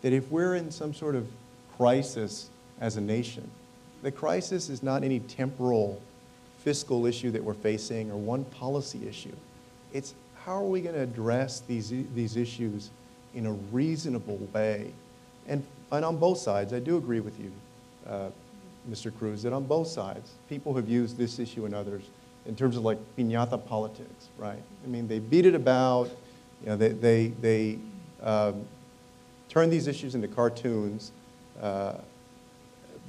That 0.03 0.13
if 0.13 0.29
we're 0.29 0.53
in 0.53 0.69
some 0.69 0.93
sort 0.93 1.15
of 1.15 1.27
crisis 1.75 2.51
as 2.79 2.95
a 2.95 3.01
nation, 3.01 3.49
the 4.03 4.11
crisis 4.11 4.69
is 4.69 4.83
not 4.83 5.03
any 5.03 5.19
temporal 5.21 5.99
fiscal 6.59 7.07
issue 7.07 7.31
that 7.31 7.43
we're 7.43 7.55
facing 7.55 8.11
or 8.11 8.17
one 8.17 8.43
policy 8.43 9.07
issue. 9.07 9.35
It's 9.93 10.13
how 10.45 10.57
are 10.57 10.63
we 10.67 10.79
going 10.79 10.93
to 10.93 11.01
address 11.01 11.61
these, 11.61 11.91
these 12.13 12.37
issues 12.37 12.91
in 13.33 13.47
a 13.47 13.53
reasonable 13.71 14.37
way? 14.53 14.93
And, 15.47 15.65
and 15.91 16.05
on 16.05 16.17
both 16.17 16.37
sides, 16.37 16.71
I 16.71 16.79
do 16.79 16.97
agree 16.97 17.19
with 17.19 17.39
you, 17.39 17.51
uh, 18.05 18.29
Mr. 18.89 19.15
Cruz, 19.15 19.43
that 19.43 19.53
on 19.53 19.65
both 19.65 19.87
sides, 19.87 20.33
people 20.47 20.75
have 20.75 20.87
used 20.87 21.17
this 21.17 21.39
issue 21.39 21.65
and 21.65 21.73
others 21.73 22.03
in 22.45 22.55
terms 22.55 22.77
of 22.77 22.83
like 22.83 22.97
piñata 23.17 23.63
politics, 23.65 24.29
right? 24.37 24.61
I 24.83 24.87
mean, 24.87 25.07
they 25.07 25.19
beat 25.19 25.45
it 25.45 25.55
about, 25.55 26.09
you 26.61 26.67
know, 26.67 26.77
they, 26.77 26.89
they, 26.89 27.27
they 27.27 27.79
um, 28.21 28.65
turn 29.49 29.69
these 29.69 29.87
issues 29.87 30.15
into 30.15 30.27
cartoons. 30.27 31.11
Uh, 31.61 31.95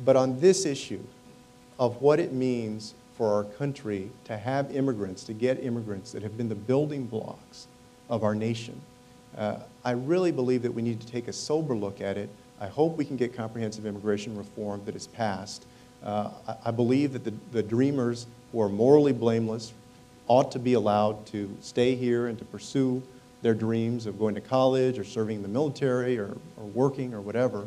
but 0.05 0.17
on 0.17 0.41
this 0.41 0.67
issue 0.67 1.03
of 1.79 2.01
what 2.01 2.19
it 2.19 2.33
means 2.33 2.95
for 3.17 3.33
our 3.35 3.45
country 3.45 4.11
to 4.25 4.37
have 4.37 4.75
immigrants, 4.75 5.25
to 5.25 5.33
get 5.33 5.63
immigrants 5.63 6.13
that 6.13 6.23
have 6.23 6.37
been 6.37 6.49
the 6.49 6.55
building 6.55 7.05
blocks 7.07 7.67
of 8.09 8.25
our 8.25 8.35
nation, 8.35 8.81
uh, 9.37 9.57
I 9.85 9.93
really 9.93 10.33
believe 10.33 10.63
that 10.63 10.73
we 10.73 10.83
need 10.83 11.01
to 11.01 11.07
take 11.07 11.29
a 11.29 11.33
sober 11.33 11.75
look 11.75 12.01
at 12.01 12.17
it. 12.17 12.31
I 12.61 12.67
hope 12.67 12.97
we 12.97 13.05
can 13.05 13.17
get 13.17 13.35
comprehensive 13.35 13.87
immigration 13.87 14.37
reform 14.37 14.83
that 14.85 14.95
is 14.95 15.07
passed. 15.07 15.65
Uh, 16.05 16.31
I, 16.47 16.57
I 16.67 16.71
believe 16.71 17.13
that 17.15 17.25
the, 17.25 17.33
the 17.53 17.63
dreamers 17.63 18.27
who 18.53 18.61
are 18.61 18.69
morally 18.69 19.13
blameless 19.13 19.73
ought 20.27 20.53
to 20.53 20.59
be 20.59 20.75
allowed 20.75 21.27
to 21.27 21.55
stay 21.61 21.95
here 21.95 22.27
and 22.27 22.39
to 22.39 22.45
pursue 22.45 23.03
their 23.43 23.55
dreams 23.55 24.07
of 24.07 24.19
going 24.19 24.35
to 24.35 24.41
college 24.41 24.99
or 24.99 25.05
serving 25.05 25.37
in 25.37 25.43
the 25.43 25.49
military 25.49 26.19
or, 26.19 26.37
or 26.57 26.65
working 26.75 27.15
or 27.15 27.21
whatever. 27.21 27.67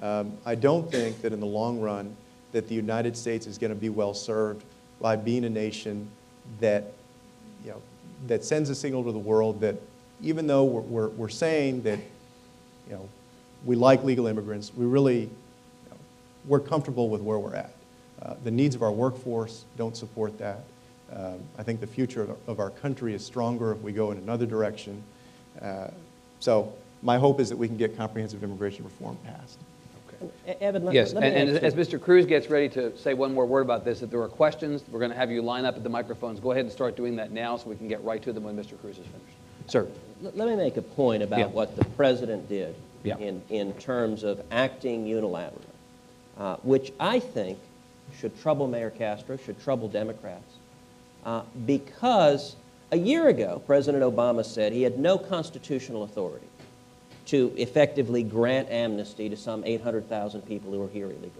Um, 0.00 0.32
I 0.46 0.54
don't 0.54 0.90
think 0.90 1.20
that 1.22 1.32
in 1.32 1.40
the 1.40 1.46
long 1.46 1.80
run 1.80 2.16
that 2.52 2.68
the 2.68 2.74
United 2.74 3.16
States 3.16 3.46
is 3.46 3.58
going 3.58 3.72
to 3.72 3.78
be 3.78 3.88
well 3.88 4.14
served 4.14 4.64
by 5.00 5.16
being 5.16 5.44
a 5.44 5.50
nation 5.50 6.08
that, 6.60 6.92
you 7.64 7.70
know, 7.70 7.82
that 8.26 8.44
sends 8.44 8.70
a 8.70 8.74
signal 8.74 9.04
to 9.04 9.12
the 9.12 9.18
world 9.18 9.60
that 9.60 9.76
even 10.22 10.46
though 10.46 10.64
we're, 10.64 10.80
we're, 10.80 11.08
we're 11.08 11.28
saying 11.28 11.82
that, 11.82 11.98
you 12.88 12.94
know, 12.94 13.08
we 13.64 13.76
like 13.76 14.04
legal 14.04 14.26
immigrants, 14.26 14.72
we 14.76 14.86
really, 14.86 15.20
you 15.22 15.30
know, 15.90 15.96
we're 16.46 16.60
comfortable 16.60 17.08
with 17.08 17.20
where 17.20 17.38
we're 17.38 17.54
at. 17.54 17.72
Uh, 18.22 18.34
the 18.44 18.50
needs 18.50 18.74
of 18.74 18.82
our 18.82 18.92
workforce 18.92 19.64
don't 19.76 19.96
support 19.96 20.36
that. 20.38 20.64
Um, 21.12 21.38
I 21.58 21.62
think 21.62 21.80
the 21.80 21.86
future 21.86 22.22
of, 22.22 22.36
of 22.46 22.60
our 22.60 22.70
country 22.70 23.14
is 23.14 23.24
stronger 23.24 23.72
if 23.72 23.80
we 23.80 23.92
go 23.92 24.10
in 24.10 24.18
another 24.18 24.46
direction. 24.46 25.02
Uh, 25.60 25.88
so 26.40 26.72
my 27.02 27.16
hope 27.16 27.40
is 27.40 27.48
that 27.48 27.56
we 27.56 27.66
can 27.68 27.76
get 27.76 27.96
comprehensive 27.96 28.42
immigration 28.44 28.84
reform 28.84 29.16
passed. 29.24 29.58
E- 30.46 30.50
Evan, 30.60 30.84
let, 30.84 30.94
Yes, 30.94 31.12
let 31.12 31.22
and, 31.24 31.34
me 31.34 31.40
and 31.40 31.50
ask 31.50 31.62
as 31.62 31.74
Mr. 31.74 32.00
Cruz 32.00 32.26
gets 32.26 32.50
ready 32.50 32.68
to 32.70 32.96
say 32.98 33.14
one 33.14 33.32
more 33.32 33.46
word 33.46 33.60
about 33.62 33.84
this, 33.84 34.02
if 34.02 34.10
there 34.10 34.20
are 34.20 34.28
questions, 34.28 34.82
we're 34.90 34.98
going 34.98 35.12
to 35.12 35.16
have 35.16 35.30
you 35.30 35.40
line 35.42 35.64
up 35.64 35.76
at 35.76 35.84
the 35.84 35.88
microphones. 35.88 36.40
Go 36.40 36.50
ahead 36.50 36.64
and 36.64 36.72
start 36.72 36.96
doing 36.96 37.14
that 37.16 37.30
now 37.30 37.56
so 37.56 37.68
we 37.70 37.76
can 37.76 37.86
get 37.88 38.02
right 38.02 38.20
to 38.22 38.32
them 38.32 38.42
when 38.44 38.56
Mr. 38.56 38.78
Cruz 38.80 38.98
is 38.98 39.06
finished. 39.06 39.36
Sir? 39.68 39.86
Let 40.22 40.36
let 40.36 40.48
me 40.48 40.56
make 40.56 40.76
a 40.76 40.82
point 40.82 41.22
about 41.22 41.38
Yeah. 41.38 41.46
what 41.46 41.76
the 41.76 41.84
president 41.84 42.48
did 42.48 42.74
Yeah. 43.08 43.18
in, 43.18 43.42
in 43.48 43.72
terms 43.74 44.22
of 44.22 44.40
acting 44.50 45.06
unilaterally, 45.06 45.62
uh, 46.38 46.56
which 46.62 46.92
I 47.00 47.20
think 47.20 47.58
should 48.18 48.38
trouble 48.40 48.66
Mayor 48.66 48.90
Castro, 48.90 49.36
should 49.36 49.60
trouble 49.62 49.88
Democrats, 49.88 50.54
uh, 51.24 51.42
because 51.66 52.56
a 52.90 52.96
year 52.96 53.28
ago, 53.28 53.62
President 53.66 54.02
Obama 54.02 54.44
said 54.44 54.72
he 54.72 54.82
had 54.82 54.98
no 54.98 55.18
constitutional 55.18 56.04
authority 56.04 56.46
to 57.26 57.52
effectively 57.56 58.22
grant 58.22 58.70
amnesty 58.70 59.28
to 59.28 59.36
some 59.36 59.62
800,000 59.64 60.42
people 60.42 60.72
who 60.72 60.78
were 60.78 60.88
here 60.88 61.06
illegally. 61.06 61.30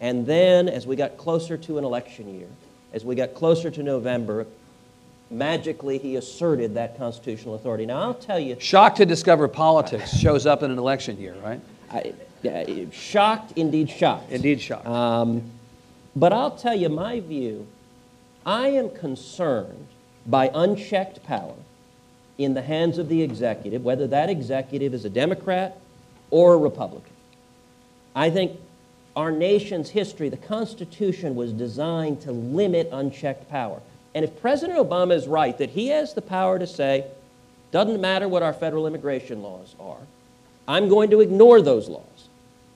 And 0.00 0.26
then, 0.26 0.68
as 0.68 0.86
we 0.86 0.96
got 0.96 1.16
closer 1.16 1.56
to 1.56 1.78
an 1.78 1.84
election 1.84 2.38
year, 2.38 2.48
as 2.92 3.04
we 3.04 3.14
got 3.14 3.34
closer 3.34 3.70
to 3.70 3.82
November, 3.82 4.46
magically 5.32 5.98
he 5.98 6.16
asserted 6.16 6.74
that 6.74 6.96
constitutional 6.96 7.54
authority. 7.54 7.86
Now, 7.86 8.00
I'll 8.00 8.14
tell 8.14 8.38
you, 8.38 8.56
Shocked 8.60 8.98
to 8.98 9.06
discover 9.06 9.48
politics 9.48 10.16
shows 10.18 10.46
up 10.46 10.62
in 10.62 10.70
an 10.70 10.78
election 10.78 11.18
year, 11.18 11.34
right? 11.42 11.60
I, 11.90 12.14
shocked, 12.90 13.52
indeed 13.56 13.90
shocked. 13.90 14.30
Indeed 14.30 14.60
shocked. 14.60 14.86
Um, 14.86 15.50
but 16.16 16.32
I'll 16.32 16.56
tell 16.56 16.74
you 16.74 16.88
my 16.88 17.20
view. 17.20 17.66
I 18.44 18.68
am 18.68 18.90
concerned 18.90 19.86
by 20.26 20.50
unchecked 20.52 21.22
power 21.24 21.54
in 22.38 22.54
the 22.54 22.62
hands 22.62 22.98
of 22.98 23.08
the 23.08 23.22
executive, 23.22 23.84
whether 23.84 24.06
that 24.08 24.28
executive 24.28 24.94
is 24.94 25.04
a 25.04 25.10
Democrat 25.10 25.78
or 26.30 26.54
a 26.54 26.56
Republican. 26.56 27.12
I 28.14 28.30
think 28.30 28.58
our 29.14 29.30
nation's 29.30 29.90
history, 29.90 30.28
the 30.28 30.36
Constitution 30.36 31.34
was 31.34 31.52
designed 31.52 32.22
to 32.22 32.32
limit 32.32 32.88
unchecked 32.92 33.48
power. 33.48 33.80
And 34.14 34.24
if 34.24 34.40
President 34.40 34.78
Obama 34.78 35.14
is 35.14 35.26
right 35.26 35.56
that 35.58 35.70
he 35.70 35.88
has 35.88 36.14
the 36.14 36.22
power 36.22 36.58
to 36.58 36.66
say, 36.66 37.06
doesn't 37.70 38.00
matter 38.00 38.28
what 38.28 38.42
our 38.42 38.52
federal 38.52 38.86
immigration 38.86 39.42
laws 39.42 39.74
are, 39.80 40.00
I'm 40.68 40.88
going 40.88 41.10
to 41.10 41.20
ignore 41.20 41.62
those 41.62 41.88
laws. 41.88 42.28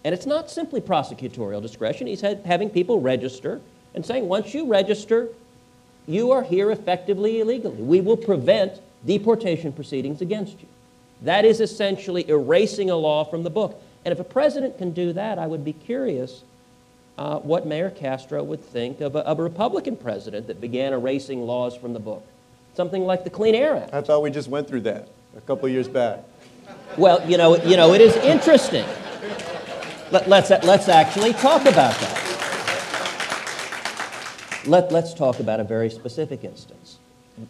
And 0.04 0.14
it's 0.14 0.26
not 0.26 0.50
simply 0.50 0.80
prosecutorial 0.80 1.60
discretion. 1.60 2.06
He's 2.06 2.20
had, 2.20 2.40
having 2.46 2.70
people 2.70 3.00
register 3.00 3.60
and 3.94 4.04
saying, 4.04 4.28
once 4.28 4.54
you 4.54 4.66
register, 4.66 5.28
you 6.06 6.30
are 6.30 6.42
here 6.42 6.70
effectively 6.70 7.40
illegally. 7.40 7.82
We 7.82 8.00
will 8.00 8.16
prevent 8.16 8.80
deportation 9.04 9.72
proceedings 9.72 10.20
against 10.20 10.60
you. 10.60 10.68
That 11.22 11.44
is 11.44 11.60
essentially 11.60 12.28
erasing 12.28 12.90
a 12.90 12.96
law 12.96 13.24
from 13.24 13.42
the 13.42 13.50
book. 13.50 13.82
And 14.04 14.12
if 14.12 14.20
a 14.20 14.24
president 14.24 14.78
can 14.78 14.92
do 14.92 15.12
that, 15.14 15.38
I 15.38 15.46
would 15.46 15.64
be 15.64 15.72
curious 15.72 16.44
uh, 17.18 17.38
what 17.38 17.66
Mayor 17.66 17.90
Castro 17.90 18.42
would 18.42 18.62
think 18.62 19.00
of 19.00 19.16
a, 19.16 19.20
of 19.20 19.38
a 19.38 19.42
Republican 19.42 19.96
president 19.96 20.46
that 20.48 20.60
began 20.60 20.92
erasing 20.92 21.42
laws 21.42 21.76
from 21.76 21.92
the 21.92 21.98
book. 21.98 22.26
Something 22.74 23.04
like 23.04 23.24
the 23.24 23.30
Clean 23.30 23.54
Air 23.54 23.76
Act. 23.76 23.94
I 23.94 24.02
thought 24.02 24.22
we 24.22 24.30
just 24.30 24.48
went 24.48 24.68
through 24.68 24.82
that 24.82 25.08
a 25.36 25.40
couple 25.42 25.68
years 25.68 25.88
back. 25.88 26.24
Well, 26.98 27.28
you 27.28 27.38
know, 27.38 27.56
you 27.64 27.76
know, 27.76 27.94
it 27.94 28.00
is 28.00 28.14
interesting. 28.16 28.84
Let, 30.10 30.28
let's, 30.28 30.50
let's 30.50 30.88
actually 30.88 31.32
talk 31.32 31.62
about 31.62 31.98
that. 31.98 32.22
Let, 34.66 34.92
let's 34.92 35.14
talk 35.14 35.40
about 35.40 35.60
a 35.60 35.64
very 35.64 35.90
specific 35.90 36.44
instance. 36.44 36.98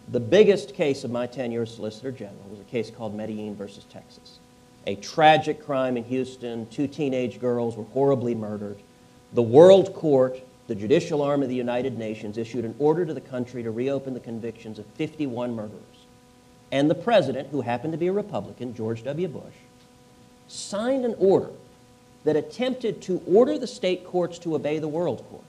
The 0.08 0.20
biggest 0.20 0.74
case 0.74 1.04
of 1.04 1.10
my 1.10 1.26
tenure 1.26 1.62
as 1.62 1.74
Solicitor 1.74 2.12
General 2.12 2.44
was 2.50 2.60
a 2.60 2.64
case 2.64 2.90
called 2.90 3.14
Medellin 3.14 3.54
versus 3.54 3.84
Texas. 3.84 4.38
A 4.86 4.96
tragic 4.96 5.64
crime 5.64 5.96
in 5.96 6.04
Houston. 6.04 6.66
Two 6.68 6.86
teenage 6.86 7.40
girls 7.40 7.76
were 7.76 7.84
horribly 7.84 8.34
murdered. 8.34 8.78
The 9.33 9.43
World 9.43 9.95
Court, 9.95 10.41
the 10.66 10.74
judicial 10.74 11.22
arm 11.22 11.43
of 11.43 11.49
the 11.49 11.55
United 11.55 11.99
Nations, 11.99 12.39
issued 12.39 12.64
an 12.64 12.74
order 12.79 13.05
to 13.05 13.14
the 13.14 13.20
country 13.20 13.62
to 13.62 13.70
reopen 13.70 14.14
the 14.14 14.20
convictions 14.20 14.79
of 14.79 14.87
51 14.95 15.55
murderers. 15.55 15.83
And 16.72 16.91
the 16.91 16.95
president, 16.95 17.49
who 17.51 17.61
happened 17.61 17.93
to 17.93 17.99
be 17.99 18.09
a 18.09 18.12
Republican, 18.12 18.74
George 18.74 19.05
W. 19.05 19.29
Bush, 19.29 19.55
signed 20.49 21.05
an 21.05 21.14
order 21.18 21.51
that 22.24 22.37
attempted 22.37 23.01
to 23.03 23.22
order 23.27 23.59
the 23.59 23.66
state 23.66 24.05
courts 24.05 24.39
to 24.41 24.55
obey 24.55 24.79
the 24.79 24.89
World 24.89 25.24
Court. 25.31 25.43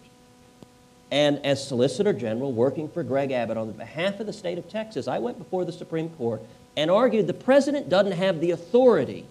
And 1.09 1.43
as 1.45 1.65
Solicitor 1.65 2.13
General 2.13 2.51
working 2.51 2.89
for 2.89 3.01
Greg 3.01 3.31
Abbott 3.31 3.57
on 3.57 3.71
behalf 3.71 4.19
of 4.19 4.25
the 4.25 4.33
state 4.33 4.57
of 4.57 4.69
Texas, 4.69 5.07
I 5.07 5.19
went 5.19 5.37
before 5.37 5.65
the 5.65 5.71
Supreme 5.71 6.09
Court 6.09 6.41
and 6.75 6.91
argued 6.91 7.27
the 7.27 7.33
president 7.33 7.89
doesn't 7.89 8.11
have 8.11 8.41
the 8.41 8.51
authority 8.51 9.25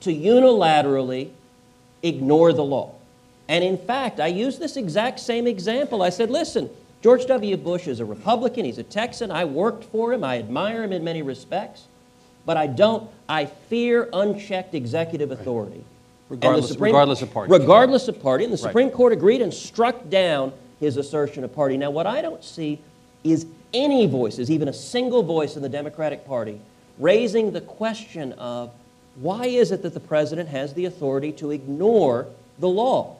to 0.00 0.12
unilaterally 0.12 1.30
ignore 2.02 2.52
the 2.52 2.64
law. 2.64 2.95
And 3.48 3.62
in 3.62 3.78
fact, 3.78 4.18
I 4.20 4.26
used 4.26 4.58
this 4.60 4.76
exact 4.76 5.20
same 5.20 5.46
example. 5.46 6.02
I 6.02 6.10
said, 6.10 6.30
listen, 6.30 6.68
George 7.02 7.26
W. 7.26 7.56
Bush 7.56 7.86
is 7.86 8.00
a 8.00 8.04
Republican, 8.04 8.64
he's 8.64 8.78
a 8.78 8.82
Texan, 8.82 9.30
I 9.30 9.44
worked 9.44 9.84
for 9.84 10.12
him, 10.12 10.24
I 10.24 10.38
admire 10.38 10.82
him 10.82 10.92
in 10.92 11.04
many 11.04 11.22
respects, 11.22 11.84
but 12.44 12.56
I 12.56 12.66
don't, 12.66 13.08
I 13.28 13.46
fear 13.46 14.08
unchecked 14.12 14.74
executive 14.74 15.30
authority. 15.30 15.84
The 16.28 16.34
Regardless- 16.34 16.76
regardless 16.76 17.22
of 17.22 17.32
party. 17.32 17.52
Regardless 17.52 18.08
of 18.08 18.20
party. 18.20 18.42
And 18.44 18.52
the 18.52 18.56
Right. 18.56 18.70
Supreme 18.70 18.90
Court 18.90 19.12
agreed 19.12 19.40
and 19.42 19.54
struck 19.54 20.08
down 20.10 20.52
his 20.80 20.96
assertion 20.96 21.44
of 21.44 21.54
party. 21.54 21.76
Now, 21.76 21.90
what 21.90 22.06
I 22.06 22.20
don't 22.20 22.42
see 22.42 22.80
is 23.22 23.46
any 23.72 24.06
voices, 24.06 24.50
even 24.50 24.66
a 24.68 24.72
single 24.72 25.22
voice 25.22 25.54
in 25.54 25.62
the 25.62 25.68
Democratic 25.68 26.26
Party, 26.26 26.60
raising 26.98 27.52
the 27.52 27.60
question 27.60 28.32
of 28.32 28.70
why 29.20 29.46
is 29.46 29.70
it 29.70 29.82
that 29.82 29.94
the 29.94 30.00
president 30.00 30.48
has 30.48 30.74
the 30.74 30.86
authority 30.86 31.30
to 31.32 31.52
ignore 31.52 32.26
the 32.58 32.68
law? 32.68 33.15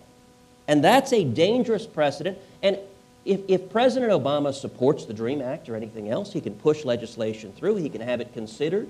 And 0.69 0.83
that's 0.83 1.12
a 1.12 1.25
dangerous 1.25 1.87
precedent. 1.87 2.39
And 2.62 2.79
if, 3.25 3.41
if 3.49 3.71
President 3.71 4.12
Obama 4.12 4.55
supports 4.55 5.05
the 5.05 5.14
DREAM 5.14 5.43
Act 5.43 5.69
or 5.69 5.77
anything 5.77 6.11
else, 6.11 6.33
he 6.33 6.41
can 6.41 6.55
push 6.55 6.85
legislation 6.85 7.53
through, 7.53 7.77
he 7.77 7.89
can 7.89 8.01
have 8.01 8.21
it 8.21 8.33
considered. 8.33 8.89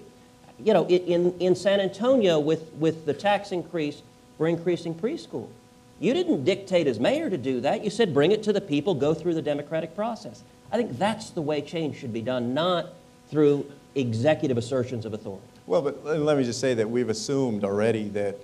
You 0.59 0.72
know, 0.72 0.87
in, 0.87 1.39
in 1.39 1.55
San 1.55 1.81
Antonio 1.81 2.39
with, 2.39 2.72
with 2.74 3.05
the 3.05 3.12
tax 3.14 3.53
increase 3.53 4.03
for 4.39 4.47
increasing 4.47 4.95
preschool, 4.95 5.49
you 6.01 6.12
didn't 6.12 6.45
dictate 6.45 6.87
as 6.87 7.01
mayor 7.01 7.31
to 7.31 7.39
do 7.39 7.61
that. 7.62 7.83
You 7.83 7.91
said 7.91 8.12
bring 8.12 8.33
it 8.33 8.43
to 8.45 8.53
the 8.53 8.61
people, 8.61 8.95
go 8.95 9.14
through 9.14 9.35
the 9.35 9.43
democratic 9.43 9.95
process. 9.95 10.43
I 10.70 10.77
think 10.77 10.99
that's 10.99 11.31
the 11.31 11.43
way 11.43 11.61
change 11.62 11.97
should 11.97 12.12
be 12.12 12.22
done, 12.22 12.53
not 12.53 12.89
through 13.31 13.70
executive 13.95 14.59
assertions 14.59 15.07
of 15.07 15.14
authority. 15.14 15.47
Well, 15.66 15.83
but 15.83 16.05
let 16.05 16.37
me 16.37 16.45
just 16.45 16.61
say 16.61 16.74
that 16.74 16.89
we've 16.89 17.09
assumed 17.09 17.64
already 17.64 18.09
that 18.11 18.39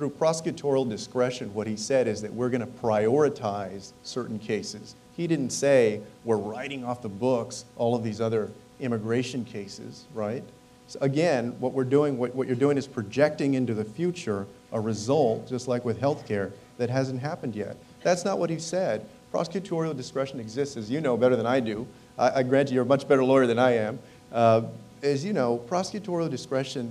through 0.00 0.08
prosecutorial 0.08 0.88
discretion, 0.88 1.52
what 1.52 1.66
he 1.66 1.76
said 1.76 2.08
is 2.08 2.22
that 2.22 2.32
we're 2.32 2.48
going 2.48 2.62
to 2.62 2.66
prioritize 2.66 3.92
certain 4.02 4.38
cases. 4.38 4.94
He 5.14 5.26
didn't 5.26 5.50
say 5.50 6.00
we're 6.24 6.38
writing 6.38 6.86
off 6.86 7.02
the 7.02 7.10
books 7.10 7.66
all 7.76 7.94
of 7.94 8.02
these 8.02 8.18
other 8.18 8.50
immigration 8.80 9.44
cases, 9.44 10.06
right? 10.14 10.42
So 10.86 10.98
again, 11.02 11.54
what 11.60 11.74
we're 11.74 11.84
doing, 11.84 12.16
what, 12.16 12.34
what 12.34 12.46
you're 12.46 12.56
doing 12.56 12.78
is 12.78 12.86
projecting 12.86 13.52
into 13.52 13.74
the 13.74 13.84
future 13.84 14.46
a 14.72 14.80
result, 14.80 15.46
just 15.46 15.68
like 15.68 15.84
with 15.84 16.00
healthcare, 16.00 16.50
that 16.78 16.88
hasn't 16.88 17.20
happened 17.20 17.54
yet. 17.54 17.76
That's 18.02 18.24
not 18.24 18.38
what 18.38 18.48
he 18.48 18.58
said. 18.58 19.06
Prosecutorial 19.34 19.94
discretion 19.94 20.40
exists, 20.40 20.78
as 20.78 20.90
you 20.90 21.02
know 21.02 21.18
better 21.18 21.36
than 21.36 21.44
I 21.44 21.60
do. 21.60 21.86
I, 22.16 22.38
I 22.38 22.42
grant 22.42 22.70
you, 22.70 22.76
you're 22.76 22.84
a 22.84 22.86
much 22.86 23.06
better 23.06 23.22
lawyer 23.22 23.46
than 23.46 23.58
I 23.58 23.72
am. 23.72 23.98
Uh, 24.32 24.62
as 25.02 25.26
you 25.26 25.34
know, 25.34 25.62
prosecutorial 25.68 26.30
discretion 26.30 26.90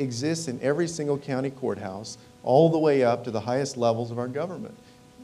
exists 0.00 0.48
in 0.48 0.60
every 0.62 0.88
single 0.88 1.18
county 1.18 1.50
courthouse, 1.50 2.18
all 2.42 2.68
the 2.68 2.78
way 2.78 3.02
up 3.02 3.24
to 3.24 3.30
the 3.30 3.40
highest 3.40 3.76
levels 3.76 4.10
of 4.10 4.18
our 4.18 4.28
government. 4.28 4.74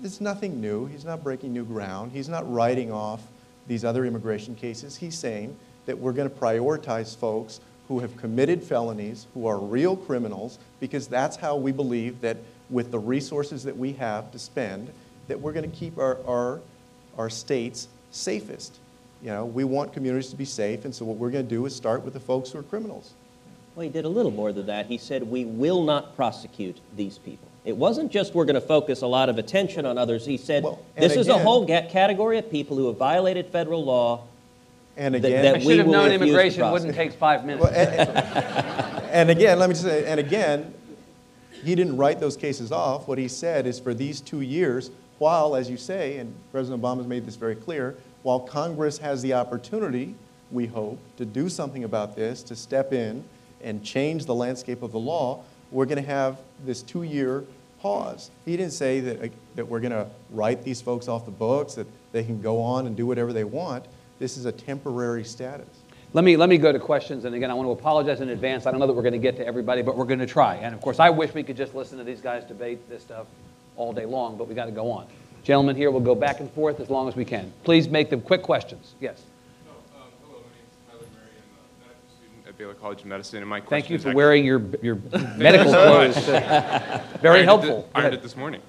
It's 0.02 0.20
nothing 0.20 0.60
new. 0.60 0.86
He's 0.86 1.04
not 1.04 1.22
breaking 1.22 1.52
new 1.52 1.64
ground. 1.64 2.12
He's 2.12 2.28
not 2.28 2.50
writing 2.52 2.92
off 2.92 3.22
these 3.66 3.84
other 3.84 4.04
immigration 4.04 4.54
cases. 4.54 4.96
He's 4.96 5.18
saying 5.18 5.56
that 5.86 5.98
we're 5.98 6.12
going 6.12 6.28
to 6.28 6.34
prioritize 6.34 7.16
folks 7.16 7.60
who 7.88 8.00
have 8.00 8.16
committed 8.16 8.62
felonies, 8.62 9.26
who 9.34 9.46
are 9.46 9.58
real 9.58 9.96
criminals, 9.96 10.58
because 10.80 11.06
that's 11.06 11.36
how 11.36 11.56
we 11.56 11.72
believe 11.72 12.20
that 12.20 12.36
with 12.68 12.90
the 12.90 12.98
resources 12.98 13.62
that 13.64 13.76
we 13.76 13.92
have 13.92 14.30
to 14.32 14.38
spend, 14.38 14.90
that 15.28 15.40
we're 15.40 15.52
going 15.52 15.70
to 15.70 15.76
keep 15.76 15.98
our, 15.98 16.18
our, 16.26 16.60
our 17.16 17.30
states 17.30 17.88
safest. 18.10 18.78
You 19.22 19.28
know, 19.28 19.46
we 19.46 19.64
want 19.64 19.92
communities 19.92 20.30
to 20.30 20.36
be 20.36 20.44
safe, 20.44 20.84
and 20.84 20.94
so 20.94 21.04
what 21.04 21.16
we're 21.16 21.30
going 21.30 21.44
to 21.44 21.50
do 21.50 21.64
is 21.66 21.74
start 21.74 22.04
with 22.04 22.12
the 22.12 22.20
folks 22.20 22.50
who 22.50 22.58
are 22.58 22.64
criminals. 22.64 23.14
Well, 23.76 23.82
he 23.82 23.90
did 23.90 24.06
a 24.06 24.08
little 24.08 24.30
more 24.30 24.52
than 24.52 24.66
that. 24.66 24.86
He 24.86 24.96
said, 24.96 25.22
We 25.22 25.44
will 25.44 25.84
not 25.84 26.16
prosecute 26.16 26.80
these 26.96 27.18
people. 27.18 27.46
It 27.66 27.76
wasn't 27.76 28.10
just 28.10 28.34
we're 28.34 28.46
going 28.46 28.54
to 28.54 28.60
focus 28.60 29.02
a 29.02 29.06
lot 29.06 29.28
of 29.28 29.36
attention 29.36 29.84
on 29.84 29.98
others. 29.98 30.24
He 30.24 30.38
said, 30.38 30.62
Well, 30.62 30.80
and 30.96 31.04
This 31.04 31.16
is 31.16 31.28
a 31.28 31.36
whole 31.38 31.66
ga- 31.66 31.86
category 31.90 32.38
of 32.38 32.50
people 32.50 32.78
who 32.78 32.86
have 32.86 32.96
violated 32.96 33.48
federal 33.48 33.84
law. 33.84 34.24
And 34.96 35.14
That- 35.14 35.24
again, 35.26 35.42
that 35.42 35.54
I 35.56 35.58
we 35.58 35.64
should 35.64 35.78
have 35.80 35.88
known 35.88 36.10
immigration 36.10 36.70
wouldn't 36.70 36.94
take 36.94 37.12
five 37.12 37.44
minutes. 37.44 37.64
Well, 37.64 37.74
and, 37.74 39.08
and 39.12 39.30
again, 39.30 39.58
let 39.58 39.68
me 39.68 39.74
just 39.74 39.84
say, 39.84 40.06
and 40.06 40.18
again, 40.18 40.72
he 41.62 41.74
didn't 41.74 41.98
write 41.98 42.18
those 42.18 42.36
cases 42.36 42.72
off. 42.72 43.06
What 43.06 43.18
he 43.18 43.28
said 43.28 43.66
is 43.66 43.78
for 43.78 43.92
these 43.92 44.22
two 44.22 44.40
years, 44.40 44.90
while, 45.18 45.54
as 45.54 45.68
you 45.68 45.76
say, 45.76 46.16
and 46.16 46.32
President 46.50 46.80
Obama 46.82 46.98
has 46.98 47.06
made 47.06 47.26
this 47.26 47.36
very 47.36 47.56
clear, 47.56 47.94
while 48.22 48.40
Congress 48.40 48.96
has 48.98 49.20
the 49.20 49.34
opportunity, 49.34 50.14
we 50.50 50.64
hope, 50.64 50.98
to 51.18 51.26
do 51.26 51.50
something 51.50 51.84
about 51.84 52.16
this, 52.16 52.42
to 52.44 52.56
step 52.56 52.94
in 52.94 53.22
and 53.62 53.84
change 53.84 54.26
the 54.26 54.34
landscape 54.34 54.82
of 54.82 54.92
the 54.92 54.98
law, 54.98 55.42
we're 55.70 55.86
going 55.86 56.02
to 56.02 56.08
have 56.08 56.38
this 56.64 56.82
two-year 56.82 57.44
pause. 57.80 58.30
He 58.44 58.56
didn't 58.56 58.72
say 58.72 59.00
that, 59.00 59.30
that 59.56 59.66
we're 59.66 59.80
going 59.80 59.92
to 59.92 60.08
write 60.30 60.62
these 60.62 60.80
folks 60.80 61.08
off 61.08 61.24
the 61.24 61.30
books, 61.30 61.74
that 61.74 61.86
they 62.12 62.24
can 62.24 62.40
go 62.40 62.60
on 62.60 62.86
and 62.86 62.96
do 62.96 63.06
whatever 63.06 63.32
they 63.32 63.44
want. 63.44 63.84
This 64.18 64.36
is 64.36 64.44
a 64.44 64.52
temporary 64.52 65.24
status. 65.24 65.66
Let 66.12 66.24
me, 66.24 66.36
let 66.36 66.48
me 66.48 66.56
go 66.56 66.72
to 66.72 66.78
questions, 66.78 67.24
and 67.24 67.34
again, 67.34 67.50
I 67.50 67.54
want 67.54 67.66
to 67.66 67.72
apologize 67.72 68.20
in 68.20 68.30
advance. 68.30 68.64
I 68.64 68.70
don't 68.70 68.80
know 68.80 68.86
that 68.86 68.94
we're 68.94 69.02
going 69.02 69.12
to 69.12 69.18
get 69.18 69.36
to 69.36 69.46
everybody, 69.46 69.82
but 69.82 69.96
we're 69.96 70.06
going 70.06 70.20
to 70.20 70.26
try. 70.26 70.54
And 70.56 70.74
of 70.74 70.80
course, 70.80 70.98
I 70.98 71.10
wish 71.10 71.34
we 71.34 71.42
could 71.42 71.56
just 71.56 71.74
listen 71.74 71.98
to 71.98 72.04
these 72.04 72.20
guys 72.20 72.44
debate 72.44 72.88
this 72.88 73.02
stuff 73.02 73.26
all 73.76 73.92
day 73.92 74.06
long, 74.06 74.38
but 74.38 74.48
we 74.48 74.54
got 74.54 74.66
to 74.66 74.70
go 74.72 74.90
on. 74.90 75.06
Gentlemen 75.42 75.76
here 75.76 75.92
we'll 75.92 76.00
go 76.00 76.14
back 76.16 76.40
and 76.40 76.50
forth 76.50 76.80
as 76.80 76.90
long 76.90 77.06
as 77.06 77.14
we 77.14 77.24
can. 77.24 77.52
Please 77.62 77.88
make 77.88 78.10
them 78.10 78.20
quick 78.20 78.42
questions. 78.42 78.94
Yes. 79.00 79.22
At 82.56 82.58
Baylor 82.58 82.74
College 82.74 83.00
of 83.00 83.06
Medicine, 83.06 83.40
and 83.40 83.48
my 83.48 83.60
question 83.60 83.82
Thank 83.82 83.90
you 83.90 83.96
is 83.96 84.02
for 84.02 84.08
actually- 84.08 84.16
wearing 84.16 84.44
your, 84.44 84.62
your 84.82 84.94
medical 85.36 85.70
clothes. 85.72 86.16
Very 86.26 86.40
I 86.40 87.00
ironed 87.22 87.40
it 87.40 87.44
helpful. 87.44 87.80
Go 87.82 87.88
Ironed 87.94 88.06
ahead. 88.06 88.14
it 88.14 88.22
this 88.22 88.36
morning. 88.36 88.62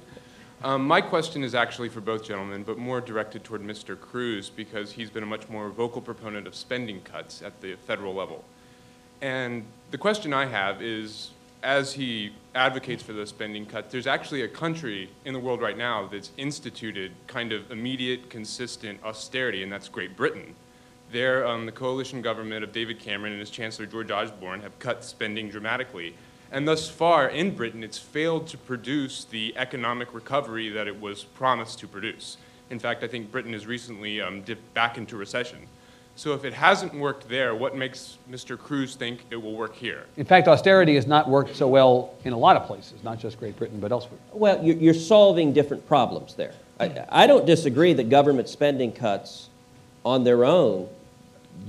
Um, 0.64 0.86
my 0.88 1.02
question 1.02 1.44
is 1.44 1.54
actually 1.56 1.90
for 1.90 2.02
both 2.02 2.24
gentlemen, 2.24 2.64
but 2.64 2.78
more 2.78 3.00
directed 3.00 3.44
toward 3.44 3.62
Mr. 3.62 4.00
Cruz 4.00 4.50
because 4.50 4.92
he's 4.92 5.10
been 5.10 5.24
a 5.24 5.28
much 5.28 5.48
more 5.50 5.70
vocal 5.70 6.02
proponent 6.02 6.48
of 6.48 6.56
spending 6.56 7.00
cuts 7.02 7.42
at 7.42 7.60
the 7.62 7.76
federal 7.86 8.14
level. 8.14 8.44
And 9.22 9.66
the 9.92 9.98
question 9.98 10.34
I 10.34 10.46
have 10.48 10.82
is, 10.82 11.32
as 11.64 11.94
he 11.94 12.34
advocates 12.56 13.04
for 13.04 13.14
those 13.14 13.30
spending 13.30 13.66
cuts, 13.68 13.92
there's 13.92 14.08
actually 14.08 14.42
a 14.44 14.48
country 14.48 15.10
in 15.26 15.34
the 15.34 15.40
world 15.40 15.62
right 15.62 15.78
now 15.78 16.08
that's 16.08 16.32
instituted 16.38 17.12
kind 17.28 17.52
of 17.54 17.72
immediate, 17.72 18.30
consistent 18.30 19.00
austerity, 19.04 19.64
and 19.64 19.72
that's 19.72 19.88
Great 19.88 20.16
Britain. 20.18 20.56
There, 21.12 21.48
um, 21.48 21.66
the 21.66 21.72
coalition 21.72 22.22
government 22.22 22.64
of 22.64 22.74
David 22.74 23.00
Cameron 23.00 23.32
and 23.32 23.40
his 23.40 23.50
Chancellor 23.50 23.86
George 23.86 24.12
Osborne 24.12 24.62
have 24.62 24.78
cut 24.80 25.06
spending 25.06 25.50
dramatically. 25.50 26.16
And 26.52 26.68
thus 26.68 26.90
far 26.90 27.30
in 27.30 27.56
Britain, 27.56 27.84
it's 27.84 27.98
failed 27.98 28.48
to 28.48 28.58
produce 28.58 29.24
the 29.24 29.54
economic 29.58 30.14
recovery 30.14 30.70
that 30.70 30.88
it 30.88 31.00
was 31.00 31.24
promised 31.24 31.80
to 31.80 31.88
produce. 31.88 32.38
In 32.70 32.80
fact, 32.80 33.04
I 33.04 33.08
think 33.08 33.32
Britain 33.32 33.54
has 33.54 33.66
recently 33.66 34.22
um, 34.22 34.42
dipped 34.42 34.74
back 34.74 34.98
into 34.98 35.16
recession. 35.16 35.60
So 36.18 36.34
if 36.34 36.44
it 36.44 36.54
hasn't 36.54 36.94
worked 36.94 37.30
there, 37.30 37.56
what 37.56 37.78
makes 37.78 38.18
Mr. 38.30 38.58
Cruz 38.58 38.96
think 38.96 39.26
it 39.30 39.36
will 39.36 39.54
work 39.54 39.76
here? 39.76 40.06
In 40.18 40.26
fact, 40.26 40.48
austerity 40.48 40.96
has 40.96 41.06
not 41.06 41.30
worked 41.30 41.56
so 41.56 41.68
well 41.68 42.16
in 42.26 42.34
a 42.34 42.38
lot 42.38 42.58
of 42.58 42.66
places, 42.66 43.04
not 43.04 43.20
just 43.20 43.40
Great 43.40 43.56
Britain, 43.56 43.80
but 43.80 43.92
elsewhere. 43.92 44.20
Well, 44.34 44.62
you're, 44.64 44.78
you're 44.78 44.94
solving 44.94 45.54
different 45.54 45.88
problems 45.88 46.34
there. 46.34 46.54
I, 46.80 47.06
I 47.10 47.28
don't 47.28 47.46
disagree 47.46 47.94
that 47.94 48.10
government 48.10 48.50
spending 48.50 48.92
cuts 48.92 49.50
on 50.04 50.24
their 50.24 50.44
own 50.44 50.90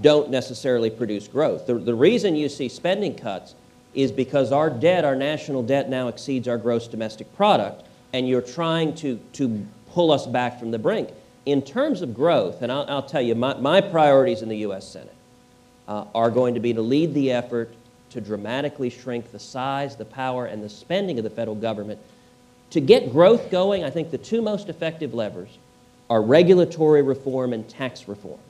don't 0.00 0.30
necessarily 0.30 0.90
produce 0.90 1.28
growth. 1.28 1.66
The, 1.66 1.74
the 1.74 1.94
reason 1.94 2.36
you 2.36 2.48
see 2.48 2.68
spending 2.68 3.14
cuts 3.14 3.54
is 3.94 4.12
because 4.12 4.52
our 4.52 4.70
debt, 4.70 5.04
our 5.04 5.16
national 5.16 5.62
debt 5.62 5.88
now 5.88 6.08
exceeds 6.08 6.46
our 6.46 6.58
gross 6.58 6.86
domestic 6.86 7.34
product, 7.34 7.84
and 8.12 8.28
you're 8.28 8.42
trying 8.42 8.94
to, 8.96 9.18
to 9.34 9.66
pull 9.90 10.12
us 10.12 10.26
back 10.26 10.58
from 10.58 10.70
the 10.70 10.78
brink. 10.78 11.10
In 11.46 11.62
terms 11.62 12.02
of 12.02 12.14
growth, 12.14 12.62
and 12.62 12.70
I'll, 12.70 12.84
I'll 12.88 13.02
tell 13.02 13.22
you, 13.22 13.34
my, 13.34 13.54
my 13.54 13.80
priorities 13.80 14.42
in 14.42 14.48
the 14.48 14.58
U.S. 14.58 14.86
Senate 14.86 15.14
uh, 15.88 16.04
are 16.14 16.30
going 16.30 16.54
to 16.54 16.60
be 16.60 16.74
to 16.74 16.82
lead 16.82 17.14
the 17.14 17.32
effort 17.32 17.72
to 18.10 18.20
dramatically 18.20 18.90
shrink 18.90 19.32
the 19.32 19.38
size, 19.38 19.96
the 19.96 20.04
power, 20.04 20.46
and 20.46 20.62
the 20.62 20.68
spending 20.68 21.18
of 21.18 21.24
the 21.24 21.30
federal 21.30 21.56
government. 21.56 21.98
To 22.70 22.80
get 22.80 23.10
growth 23.12 23.50
going, 23.50 23.84
I 23.84 23.90
think 23.90 24.10
the 24.10 24.18
two 24.18 24.42
most 24.42 24.68
effective 24.68 25.14
levers 25.14 25.58
are 26.10 26.22
regulatory 26.22 27.02
reform 27.02 27.52
and 27.52 27.68
tax 27.68 28.08
reform, 28.08 28.40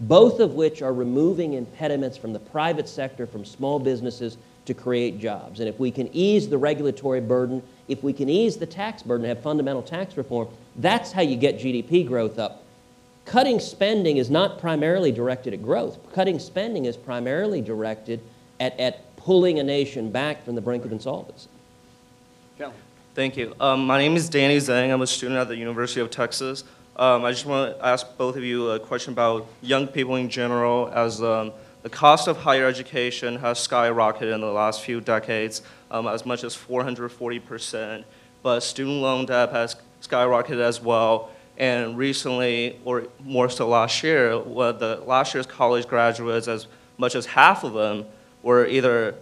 both 0.00 0.40
of 0.40 0.54
which 0.54 0.82
are 0.82 0.92
removing 0.92 1.54
impediments 1.54 2.16
from 2.16 2.32
the 2.32 2.38
private 2.38 2.88
sector, 2.88 3.26
from 3.26 3.44
small 3.44 3.78
businesses 3.78 4.36
to 4.66 4.74
create 4.74 5.18
jobs. 5.18 5.60
And 5.60 5.68
if 5.68 5.78
we 5.78 5.90
can 5.90 6.08
ease 6.14 6.48
the 6.48 6.58
regulatory 6.58 7.20
burden, 7.20 7.62
if 7.88 8.02
we 8.02 8.12
can 8.12 8.28
ease 8.28 8.56
the 8.56 8.66
tax 8.66 9.02
burden, 9.02 9.26
have 9.26 9.42
fundamental 9.42 9.82
tax 9.82 10.16
reform, 10.16 10.48
that's 10.76 11.10
how 11.10 11.22
you 11.22 11.36
get 11.36 11.58
GDP 11.58 12.06
growth 12.06 12.38
up. 12.38 12.62
Cutting 13.24 13.60
spending 13.60 14.18
is 14.18 14.30
not 14.30 14.58
primarily 14.58 15.10
directed 15.10 15.52
at 15.52 15.62
growth. 15.62 15.98
Cutting 16.12 16.38
spending 16.38 16.84
is 16.84 16.96
primarily 16.96 17.60
directed 17.60 18.20
at, 18.60 18.78
at 18.78 19.16
pulling 19.16 19.58
a 19.58 19.62
nation 19.62 20.10
back 20.10 20.44
from 20.44 20.54
the 20.54 20.60
brink 20.60 20.84
of 20.84 20.92
insolvency. 20.92 21.48
Gentlemen. 22.56 22.80
Thank 23.14 23.36
you. 23.36 23.54
Um, 23.58 23.86
my 23.86 23.98
name 23.98 24.16
is 24.16 24.28
Danny 24.28 24.58
Zhang. 24.58 24.92
I'm 24.92 25.02
a 25.02 25.06
student 25.06 25.38
at 25.38 25.48
the 25.48 25.56
University 25.56 26.00
of 26.00 26.10
Texas. 26.10 26.64
Um, 26.98 27.24
I 27.24 27.30
just 27.30 27.46
want 27.46 27.78
to 27.78 27.86
ask 27.86 28.04
both 28.16 28.34
of 28.34 28.42
you 28.42 28.70
a 28.70 28.80
question 28.80 29.12
about 29.12 29.46
young 29.62 29.86
people 29.86 30.16
in 30.16 30.28
general, 30.28 30.90
as 30.92 31.22
um, 31.22 31.52
the 31.82 31.88
cost 31.88 32.26
of 32.26 32.38
higher 32.38 32.66
education 32.66 33.36
has 33.36 33.64
skyrocketed 33.64 34.34
in 34.34 34.40
the 34.40 34.50
last 34.50 34.82
few 34.82 35.00
decades, 35.00 35.62
um, 35.92 36.08
as 36.08 36.26
much 36.26 36.42
as 36.42 36.56
440%. 36.56 38.02
But 38.42 38.60
student 38.60 38.96
loan 38.96 39.26
debt 39.26 39.52
has 39.52 39.76
skyrocketed 40.02 40.58
as 40.58 40.80
well. 40.80 41.30
And 41.56 41.96
recently, 41.96 42.80
or 42.84 43.06
more 43.20 43.48
so 43.48 43.68
last 43.68 44.02
year, 44.02 44.36
what 44.36 44.80
the 44.80 44.96
last 45.06 45.34
year's 45.34 45.46
college 45.46 45.86
graduates, 45.86 46.48
as 46.48 46.66
much 46.96 47.14
as 47.14 47.26
half 47.26 47.62
of 47.62 47.74
them, 47.74 48.06
were 48.42 48.66
either 48.66 49.14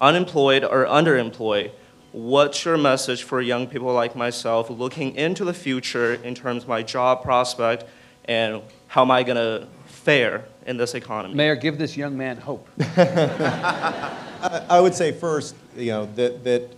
unemployed 0.00 0.64
or 0.64 0.86
underemployed. 0.86 1.72
What's 2.12 2.64
your 2.64 2.76
message 2.76 3.22
for 3.22 3.40
young 3.40 3.68
people 3.68 3.92
like 3.92 4.16
myself 4.16 4.68
looking 4.68 5.14
into 5.14 5.44
the 5.44 5.54
future 5.54 6.14
in 6.14 6.34
terms 6.34 6.64
of 6.64 6.68
my 6.68 6.82
job 6.82 7.22
prospect 7.22 7.84
and 8.24 8.62
how 8.88 9.02
am 9.02 9.12
I 9.12 9.22
going 9.22 9.36
to 9.36 9.68
fare 9.86 10.44
in 10.66 10.76
this 10.76 10.94
economy? 10.94 11.34
Mayor, 11.34 11.54
give 11.54 11.78
this 11.78 11.96
young 11.96 12.16
man 12.16 12.36
hope. 12.36 12.68
I 12.96 14.64
I 14.68 14.80
would 14.80 14.94
say 14.94 15.12
first, 15.12 15.54
you 15.76 15.92
know, 15.92 16.06
that, 16.16 16.42
that, 16.42 16.70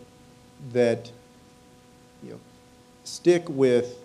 that, 0.72 1.10
you 2.22 2.32
know, 2.32 2.40
stick 3.04 3.48
with 3.48 3.98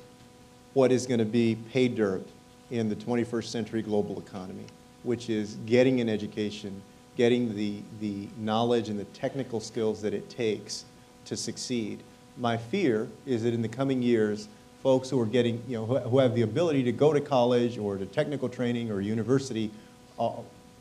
what 0.73 0.93
is 0.93 1.07
going 1.07 1.19
to 1.19 1.25
be 1.25 1.57
pay 1.73 1.89
dirt 1.89 2.25
in 2.71 2.87
the 2.87 2.95
21st 2.95 3.45
century 3.45 3.81
global 3.81 4.17
economy, 4.19 4.65
which 5.03 5.29
is 5.29 5.55
getting 5.65 5.99
an 5.99 6.07
education, 6.07 6.81
getting 7.17 7.53
the, 7.53 7.81
the 7.99 8.29
knowledge 8.37 8.87
and 8.87 8.97
the 8.97 9.05
technical 9.05 9.59
skills 9.59 10.01
that 10.01 10.13
it 10.13 10.29
takes 10.29 10.85
to 11.27 11.37
succeed. 11.37 11.99
My 12.37 12.57
fear 12.57 13.07
is 13.25 13.43
that 13.43 13.53
in 13.53 13.61
the 13.61 13.67
coming 13.69 14.01
years, 14.01 14.47
folks 14.83 15.09
who 15.09 15.19
are 15.19 15.25
getting, 15.25 15.61
you 15.67 15.77
know, 15.77 15.85
who 15.85 16.19
have 16.19 16.35
the 16.35 16.43
ability 16.43 16.83
to 16.83 16.91
go 16.91 17.13
to 17.13 17.21
college 17.21 17.77
or 17.77 17.97
to 17.97 18.05
technical 18.05 18.49
training 18.49 18.91
or 18.91 19.01
university 19.01 19.71
uh, 20.19 20.31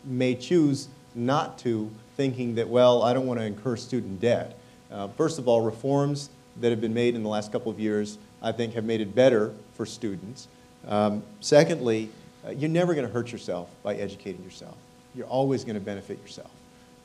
may 0.04 0.34
choose 0.34 0.88
not 1.14 1.58
to, 1.58 1.90
thinking 2.16 2.54
that, 2.54 2.68
well, 2.68 3.02
I 3.02 3.12
don't 3.12 3.26
want 3.26 3.40
to 3.40 3.46
incur 3.46 3.76
student 3.76 4.20
debt. 4.20 4.58
Uh, 4.90 5.08
First 5.08 5.38
of 5.38 5.48
all, 5.48 5.60
reforms 5.62 6.30
that 6.60 6.70
have 6.70 6.80
been 6.80 6.94
made 6.94 7.14
in 7.14 7.22
the 7.22 7.28
last 7.28 7.52
couple 7.52 7.70
of 7.70 7.80
years, 7.80 8.18
I 8.42 8.52
think, 8.52 8.74
have 8.74 8.84
made 8.84 9.00
it 9.00 9.14
better 9.14 9.52
for 9.74 9.86
students. 9.86 10.48
Um, 10.86 11.22
Secondly, 11.40 12.10
uh, 12.46 12.50
you're 12.50 12.70
never 12.70 12.94
going 12.94 13.06
to 13.06 13.12
hurt 13.12 13.32
yourself 13.32 13.68
by 13.82 13.94
educating 13.96 14.44
yourself. 14.44 14.76
You're 15.14 15.26
always 15.26 15.64
going 15.64 15.74
to 15.74 15.80
benefit 15.80 16.20
yourself. 16.20 16.50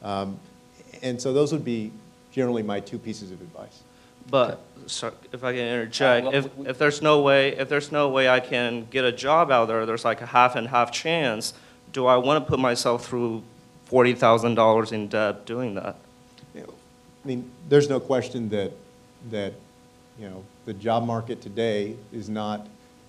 Um, 0.03 0.39
And 1.03 1.19
so 1.21 1.33
those 1.33 1.51
would 1.53 1.65
be 1.65 1.91
generally 2.31 2.63
my 2.63 2.79
two 2.79 2.97
pieces 2.97 3.31
of 3.31 3.41
advice. 3.41 3.81
But, 4.29 4.61
so, 4.87 5.13
if 5.33 5.43
I 5.43 5.51
can 5.53 5.61
interject, 5.61 6.25
well, 6.27 6.35
if, 6.35 6.55
we- 6.57 6.67
if 6.67 6.77
there's 6.77 7.01
no 7.01 7.21
way, 7.21 7.49
if 7.57 7.69
there's 7.69 7.91
no 7.91 8.09
way 8.09 8.29
I 8.29 8.39
can 8.39 8.85
get 8.89 9.03
a 9.03 9.11
job 9.11 9.51
out 9.51 9.67
there, 9.67 9.85
there's 9.85 10.05
like 10.05 10.21
a 10.21 10.25
half 10.25 10.55
and 10.55 10.67
half 10.67 10.91
chance, 10.91 11.53
do 11.91 12.05
I 12.05 12.17
want 12.17 12.43
to 12.43 12.49
put 12.49 12.59
myself 12.59 13.05
through 13.05 13.43
forty 13.85 14.13
thousand 14.13 14.55
dollars 14.55 14.91
in 14.91 15.07
debt 15.07 15.45
doing 15.45 15.75
that? 15.75 15.95
You 16.55 16.61
know, 16.61 16.73
I 17.23 17.27
mean, 17.27 17.51
there's 17.67 17.89
no 17.89 17.99
question 17.99 18.47
that, 18.49 18.71
that, 19.31 19.53
you 20.19 20.29
know, 20.29 20.43
the 20.65 20.73
job 20.73 21.05
market 21.05 21.41
today 21.41 21.95
is 22.13 22.29
not 22.29 22.67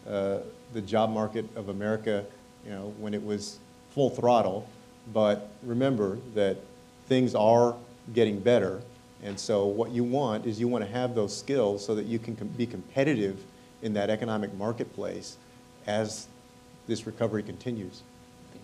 uh, 0.09 0.39
the 0.73 0.81
job 0.81 1.11
market 1.11 1.45
of 1.57 1.69
America, 1.69 2.25
you 2.65 2.71
know, 2.73 2.93
when 2.99 3.13
it 3.15 3.23
was 3.23 3.59
full 3.91 4.11
throttle. 4.11 4.67
But 5.13 5.49
remember 5.63 6.19
that 6.35 6.57
things 7.07 7.35
are 7.35 7.75
getting 8.15 8.41
better. 8.41 8.81
And 9.23 9.39
so 9.39 9.67
what 9.67 9.91
you 9.91 10.05
want 10.05 10.47
is 10.47 10.59
you 10.59 10.69
want 10.69 10.85
to 10.85 10.91
have 10.91 11.15
those 11.15 11.37
skills 11.37 11.85
so 11.85 11.95
that 11.95 12.07
you 12.07 12.19
can 12.19 12.35
com- 12.35 12.49
be 12.49 12.67
competitive 12.67 13.39
in 13.81 13.95
that 13.95 14.11
economic 14.11 14.53
marketplace 14.55 15.37
as 15.87 16.27
this 16.87 17.07
recovery 17.07 17.43
continues. 17.43 18.03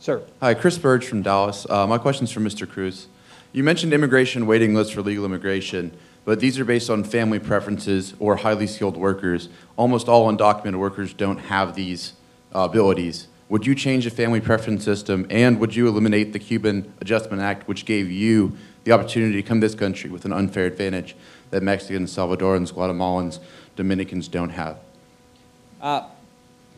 Sir? 0.00 0.22
Hi, 0.40 0.54
Chris 0.54 0.78
Burge 0.78 1.06
from 1.06 1.22
Dallas. 1.22 1.66
Uh, 1.68 1.86
my 1.86 1.96
is 1.96 2.30
for 2.30 2.40
Mr. 2.40 2.68
Cruz. 2.68 3.08
You 3.52 3.64
mentioned 3.64 3.92
immigration 3.92 4.46
waiting 4.46 4.74
lists 4.74 4.92
for 4.92 5.02
legal 5.02 5.24
immigration, 5.24 5.96
but 6.24 6.40
these 6.40 6.58
are 6.58 6.64
based 6.64 6.90
on 6.90 7.02
family 7.02 7.38
preferences 7.38 8.14
or 8.18 8.36
highly 8.36 8.66
skilled 8.66 8.96
workers. 8.96 9.48
Almost 9.76 10.08
all 10.08 10.30
undocumented 10.30 10.78
workers 10.78 11.14
don't 11.14 11.38
have 11.38 11.74
these 11.74 12.12
uh, 12.54 12.60
abilities. 12.60 13.28
Would 13.48 13.66
you 13.66 13.74
change 13.74 14.04
the 14.04 14.10
family 14.10 14.40
preference 14.40 14.84
system, 14.84 15.26
and 15.30 15.58
would 15.58 15.74
you 15.74 15.88
eliminate 15.88 16.32
the 16.32 16.38
Cuban 16.38 16.92
Adjustment 17.00 17.42
Act, 17.42 17.66
which 17.66 17.86
gave 17.86 18.10
you 18.10 18.56
the 18.88 18.94
opportunity 18.94 19.34
to 19.34 19.42
come 19.46 19.60
to 19.60 19.66
this 19.66 19.74
country 19.74 20.08
with 20.08 20.24
an 20.24 20.32
unfair 20.32 20.64
advantage 20.64 21.14
that 21.50 21.62
Mexicans, 21.62 22.10
Salvadorans, 22.14 22.72
Guatemalans, 22.72 23.38
Dominicans 23.76 24.28
don't 24.28 24.48
have? 24.50 24.78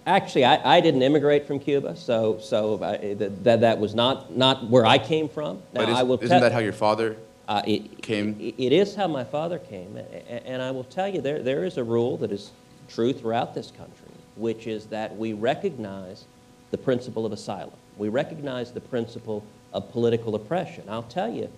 Actually, 0.07 0.45
I, 0.45 0.77
I 0.79 0.81
didn't 0.81 1.03
immigrate 1.03 1.47
from 1.47 1.61
Cuba, 1.61 1.95
so, 1.95 2.39
so 2.41 2.83
I, 2.83 3.15
that, 3.15 3.61
that 3.61 3.79
was 3.79 3.95
not, 3.95 4.37
not 4.37 4.69
where 4.69 4.85
I 4.85 4.99
came 4.99 5.29
from. 5.29 5.59
Now, 5.73 5.83
But 5.83 5.89
is, 5.91 5.97
I 5.99 6.03
will 6.03 6.17
isn't 6.17 6.29
tell- 6.29 6.41
that 6.41 6.53
how 6.53 6.59
your 6.59 6.73
father 6.73 7.17
Uh, 7.47 7.63
it, 7.67 8.03
came? 8.03 8.37
it- 8.41 8.55
it 8.59 8.73
is 8.73 8.95
how 8.97 9.07
my 9.07 9.23
father 9.23 9.59
came, 9.61 9.97
a- 9.97 10.01
a- 10.01 10.47
and 10.49 10.61
I 10.63 10.73
will 10.73 10.85
tell 10.85 11.07
you, 11.07 11.21
there, 11.21 11.43
there 11.43 11.65
is 11.65 11.77
a 11.77 11.85
rule 11.85 12.17
that 12.19 12.33
is 12.33 12.51
true 12.89 13.13
throughout 13.13 13.55
this 13.55 13.71
country, 13.71 14.11
which 14.37 14.67
is 14.67 14.87
that 14.87 15.17
we 15.17 15.33
recognize 15.33 16.25
the 16.73 16.79
principle 16.79 17.25
of 17.25 17.31
asylum. 17.33 17.71
We 17.99 18.09
recognize 18.09 18.73
the 18.73 18.81
principle 18.81 19.45
of 19.73 19.93
political 19.93 20.35
oppression. 20.35 20.85
I'll 20.89 21.05
tell 21.05 21.33
you, 21.33 21.49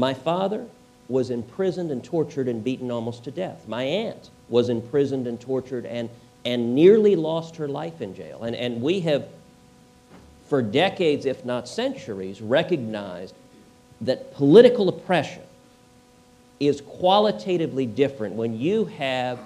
my 0.00 0.14
father 0.14 0.66
was 1.08 1.30
imprisoned 1.30 1.90
and 1.90 2.02
tortured 2.02 2.48
and 2.48 2.64
beaten 2.64 2.90
almost 2.90 3.24
to 3.24 3.30
death. 3.30 3.68
My 3.68 3.82
aunt 3.82 4.30
was 4.48 4.68
imprisoned 4.68 5.26
and 5.26 5.40
tortured 5.40 5.84
and, 5.84 6.08
and 6.44 6.74
nearly 6.74 7.14
lost 7.16 7.56
her 7.56 7.68
life 7.68 8.00
in 8.00 8.14
jail. 8.14 8.42
And, 8.42 8.56
and 8.56 8.80
we 8.80 9.00
have 9.00 9.28
for 10.46 10.62
decades, 10.62 11.26
if 11.26 11.44
not 11.44 11.68
centuries, 11.68 12.40
recognized 12.40 13.34
that 14.00 14.34
political 14.34 14.88
oppression 14.88 15.42
is 16.58 16.80
qualitatively 16.80 17.86
different 17.86 18.34
when 18.34 18.58
you 18.58 18.86
have 18.86 19.38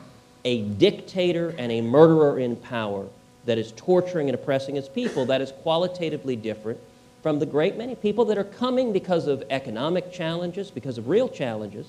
a 0.44 0.62
dictator 0.62 1.54
and 1.58 1.72
a 1.72 1.80
murderer 1.80 2.38
in 2.38 2.56
power 2.56 3.06
that 3.44 3.58
is 3.58 3.72
torturing 3.72 4.28
and 4.28 4.34
oppressing 4.34 4.76
its 4.76 4.88
people. 4.88 5.26
That 5.26 5.40
is 5.40 5.52
qualitatively 5.52 6.36
different 6.36 6.78
from 7.24 7.38
the 7.38 7.46
great 7.46 7.78
many 7.78 7.94
people 7.94 8.26
that 8.26 8.36
are 8.36 8.44
coming 8.44 8.92
because 8.92 9.26
of 9.28 9.42
economic 9.48 10.12
challenges, 10.12 10.70
because 10.70 10.98
of 10.98 11.08
real 11.08 11.26
challenges. 11.26 11.86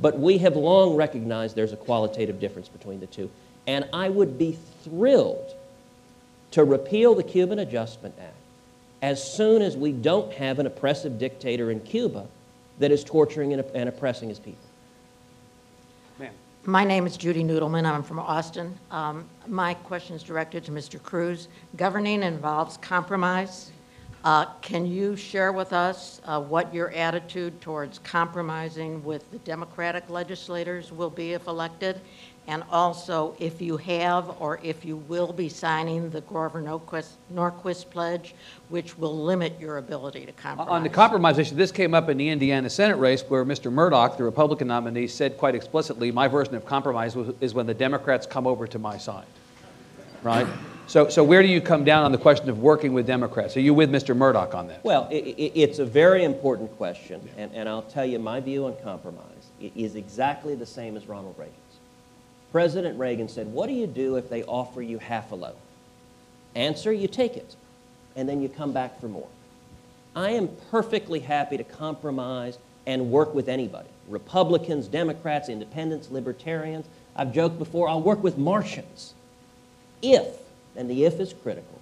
But 0.00 0.18
we 0.18 0.38
have 0.38 0.56
long 0.56 0.96
recognized 0.96 1.54
there's 1.54 1.72
a 1.72 1.76
qualitative 1.76 2.40
difference 2.40 2.66
between 2.66 2.98
the 2.98 3.06
two. 3.06 3.30
And 3.68 3.88
I 3.92 4.08
would 4.08 4.38
be 4.38 4.58
thrilled 4.82 5.54
to 6.50 6.64
repeal 6.64 7.14
the 7.14 7.22
Cuban 7.22 7.60
Adjustment 7.60 8.16
Act 8.20 8.34
as 9.02 9.22
soon 9.22 9.62
as 9.62 9.76
we 9.76 9.92
don't 9.92 10.32
have 10.32 10.58
an 10.58 10.66
oppressive 10.66 11.16
dictator 11.16 11.70
in 11.70 11.78
Cuba 11.78 12.26
that 12.80 12.90
is 12.90 13.04
torturing 13.04 13.52
and, 13.52 13.62
and 13.76 13.88
oppressing 13.88 14.30
his 14.30 14.40
people. 14.40 14.66
Ma'am. 16.18 16.32
My 16.64 16.82
name 16.82 17.06
is 17.06 17.16
Judy 17.16 17.44
Noodleman. 17.44 17.84
I'm 17.84 18.02
from 18.02 18.18
Austin. 18.18 18.76
Um, 18.90 19.28
My 19.46 19.74
question 19.74 20.16
is 20.16 20.24
directed 20.24 20.64
to 20.64 20.72
Mr. 20.72 21.00
Cruz. 21.00 21.46
Governing 21.76 22.24
involves 22.24 22.78
compromise. 22.78 23.70
Uh, 24.24 24.44
Can 24.60 24.86
you 24.86 25.16
share 25.16 25.52
with 25.52 25.72
us 25.72 26.20
uh, 26.24 26.40
what 26.40 26.72
your 26.72 26.92
attitude 26.92 27.60
towards 27.60 27.98
compromising 27.98 29.02
with 29.02 29.28
the 29.32 29.38
Democratic 29.38 30.08
legislators 30.08 30.92
will 30.92 31.10
be 31.10 31.32
if 31.32 31.48
elected? 31.48 32.00
And 32.48 32.64
also, 32.70 33.36
if 33.38 33.60
you 33.60 33.76
have 33.76 34.40
or 34.40 34.58
if 34.62 34.84
you 34.84 34.96
will 34.96 35.32
be 35.32 35.48
signing 35.48 36.10
the 36.10 36.20
Grover 36.22 36.60
Norquist 36.60 37.12
Norquist 37.32 37.88
pledge, 37.90 38.34
which 38.68 38.98
will 38.98 39.16
limit 39.16 39.58
your 39.60 39.78
ability 39.78 40.26
to 40.26 40.32
compromise? 40.32 40.72
On 40.72 40.82
the 40.82 40.88
compromise 40.88 41.38
issue, 41.38 41.54
this 41.54 41.70
came 41.70 41.94
up 41.94 42.08
in 42.08 42.16
the 42.16 42.28
Indiana 42.28 42.68
Senate 42.68 42.96
race 42.96 43.22
where 43.28 43.44
Mr. 43.44 43.72
Mourdock, 43.72 44.16
the 44.16 44.24
Republican 44.24 44.68
nominee, 44.68 45.06
said 45.06 45.36
quite 45.36 45.54
explicitly, 45.54 46.10
my 46.10 46.26
version 46.26 46.56
of 46.56 46.64
compromise 46.64 47.16
is 47.40 47.54
when 47.54 47.66
the 47.66 47.74
Democrats 47.74 48.26
come 48.26 48.46
over 48.46 48.66
to 48.66 48.78
my 48.78 48.98
side, 48.98 49.26
right? 50.24 50.46
So, 50.86 51.08
so 51.08 51.24
where 51.24 51.42
do 51.42 51.48
you 51.48 51.60
come 51.60 51.84
down 51.84 52.04
on 52.04 52.12
the 52.12 52.18
question 52.18 52.48
of 52.48 52.58
working 52.58 52.92
with 52.92 53.06
Democrats? 53.06 53.56
Are 53.56 53.60
you 53.60 53.72
with 53.72 53.90
Mr. 53.90 54.16
Mourdock 54.16 54.54
on 54.54 54.68
that? 54.68 54.84
Well, 54.84 55.08
i 55.10 55.14
i 55.14 55.52
it's 55.54 55.78
a 55.78 55.84
very 55.84 56.24
important 56.24 56.76
question, 56.76 57.26
and, 57.36 57.52
and 57.54 57.68
I'll 57.68 57.82
tell 57.82 58.04
you 58.04 58.18
my 58.18 58.40
view 58.40 58.66
on 58.66 58.76
compromise 58.82 59.26
is 59.60 59.94
exactly 59.94 60.54
the 60.54 60.66
same 60.66 60.96
as 60.96 61.06
Ronald 61.06 61.36
Reagan's. 61.38 61.56
President 62.50 62.98
Reagan 62.98 63.28
said, 63.28 63.46
What 63.46 63.68
do 63.68 63.72
you 63.72 63.86
do 63.86 64.16
if 64.16 64.28
they 64.28 64.42
offer 64.44 64.82
you 64.82 64.98
half 64.98 65.32
a 65.32 65.34
loaf? 65.34 65.56
Answer, 66.54 66.92
you 66.92 67.08
take 67.08 67.36
it, 67.36 67.56
and 68.16 68.28
then 68.28 68.42
you 68.42 68.48
come 68.48 68.72
back 68.72 69.00
for 69.00 69.08
more. 69.08 69.28
I 70.14 70.30
am 70.30 70.50
perfectly 70.70 71.20
happy 71.20 71.56
to 71.56 71.64
compromise 71.64 72.58
and 72.86 73.10
work 73.10 73.34
with 73.34 73.48
anybody 73.48 73.88
Republicans, 74.08 74.88
Democrats, 74.88 75.48
independents, 75.48 76.10
libertarians. 76.10 76.86
I've 77.14 77.32
joked 77.32 77.58
before, 77.58 77.88
I'll 77.88 78.02
work 78.02 78.22
with 78.22 78.36
Martians. 78.36 79.14
If, 80.02 80.41
and 80.76 80.88
the 80.88 81.04
if 81.04 81.20
is 81.20 81.34
critical, 81.42 81.80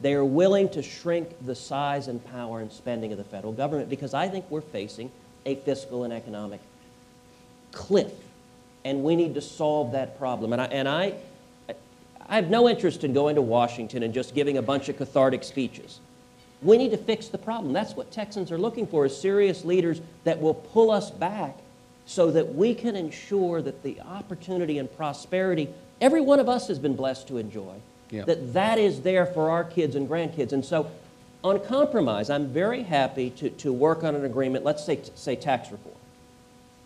they 0.00 0.14
are 0.14 0.24
willing 0.24 0.68
to 0.70 0.82
shrink 0.82 1.30
the 1.44 1.54
size 1.54 2.08
and 2.08 2.24
power 2.26 2.60
and 2.60 2.70
spending 2.72 3.12
of 3.12 3.18
the 3.18 3.24
federal 3.24 3.52
government 3.52 3.88
because 3.88 4.14
I 4.14 4.28
think 4.28 4.50
we're 4.50 4.60
facing 4.60 5.10
a 5.46 5.54
fiscal 5.56 6.04
and 6.04 6.12
economic 6.12 6.60
cliff. 7.72 8.12
And 8.84 9.02
we 9.02 9.16
need 9.16 9.34
to 9.34 9.40
solve 9.40 9.92
that 9.92 10.18
problem. 10.18 10.52
And 10.52 10.60
I, 10.60 10.64
and 10.66 10.88
I, 10.88 11.14
I 12.28 12.36
have 12.36 12.50
no 12.50 12.68
interest 12.68 13.04
in 13.04 13.12
going 13.12 13.36
to 13.36 13.42
Washington 13.42 14.02
and 14.02 14.12
just 14.12 14.34
giving 14.34 14.58
a 14.58 14.62
bunch 14.62 14.88
of 14.88 14.96
cathartic 14.96 15.42
speeches. 15.42 16.00
We 16.62 16.76
need 16.78 16.90
to 16.90 16.98
fix 16.98 17.28
the 17.28 17.38
problem. 17.38 17.72
That's 17.72 17.94
what 17.94 18.10
Texans 18.10 18.50
are 18.52 18.58
looking 18.58 18.86
for 18.86 19.06
is 19.06 19.18
serious 19.18 19.64
leaders 19.64 20.00
that 20.24 20.40
will 20.40 20.54
pull 20.54 20.90
us 20.90 21.10
back 21.10 21.56
so 22.06 22.30
that 22.30 22.54
we 22.54 22.74
can 22.74 22.96
ensure 22.96 23.62
that 23.62 23.82
the 23.82 24.00
opportunity 24.02 24.78
and 24.78 24.94
prosperity 24.96 25.68
every 26.00 26.20
one 26.20 26.40
of 26.40 26.48
us 26.48 26.68
has 26.68 26.78
been 26.78 26.96
blessed 26.96 27.28
to 27.28 27.38
enjoy, 27.38 27.74
Yeah. 28.10 28.24
that 28.24 28.52
that 28.52 28.78
is 28.78 29.00
there 29.02 29.26
for 29.26 29.50
our 29.50 29.64
kids 29.64 29.96
and 29.96 30.08
grandkids. 30.08 30.52
And 30.52 30.64
so 30.64 30.90
on 31.42 31.64
compromise, 31.64 32.30
I'm 32.30 32.48
very 32.48 32.82
happy 32.82 33.30
to, 33.30 33.50
to 33.50 33.72
work 33.72 34.04
on 34.04 34.14
an 34.14 34.24
agreement, 34.24 34.64
let's 34.64 34.84
say, 34.84 35.00
say 35.14 35.36
tax 35.36 35.70
reform. 35.70 35.94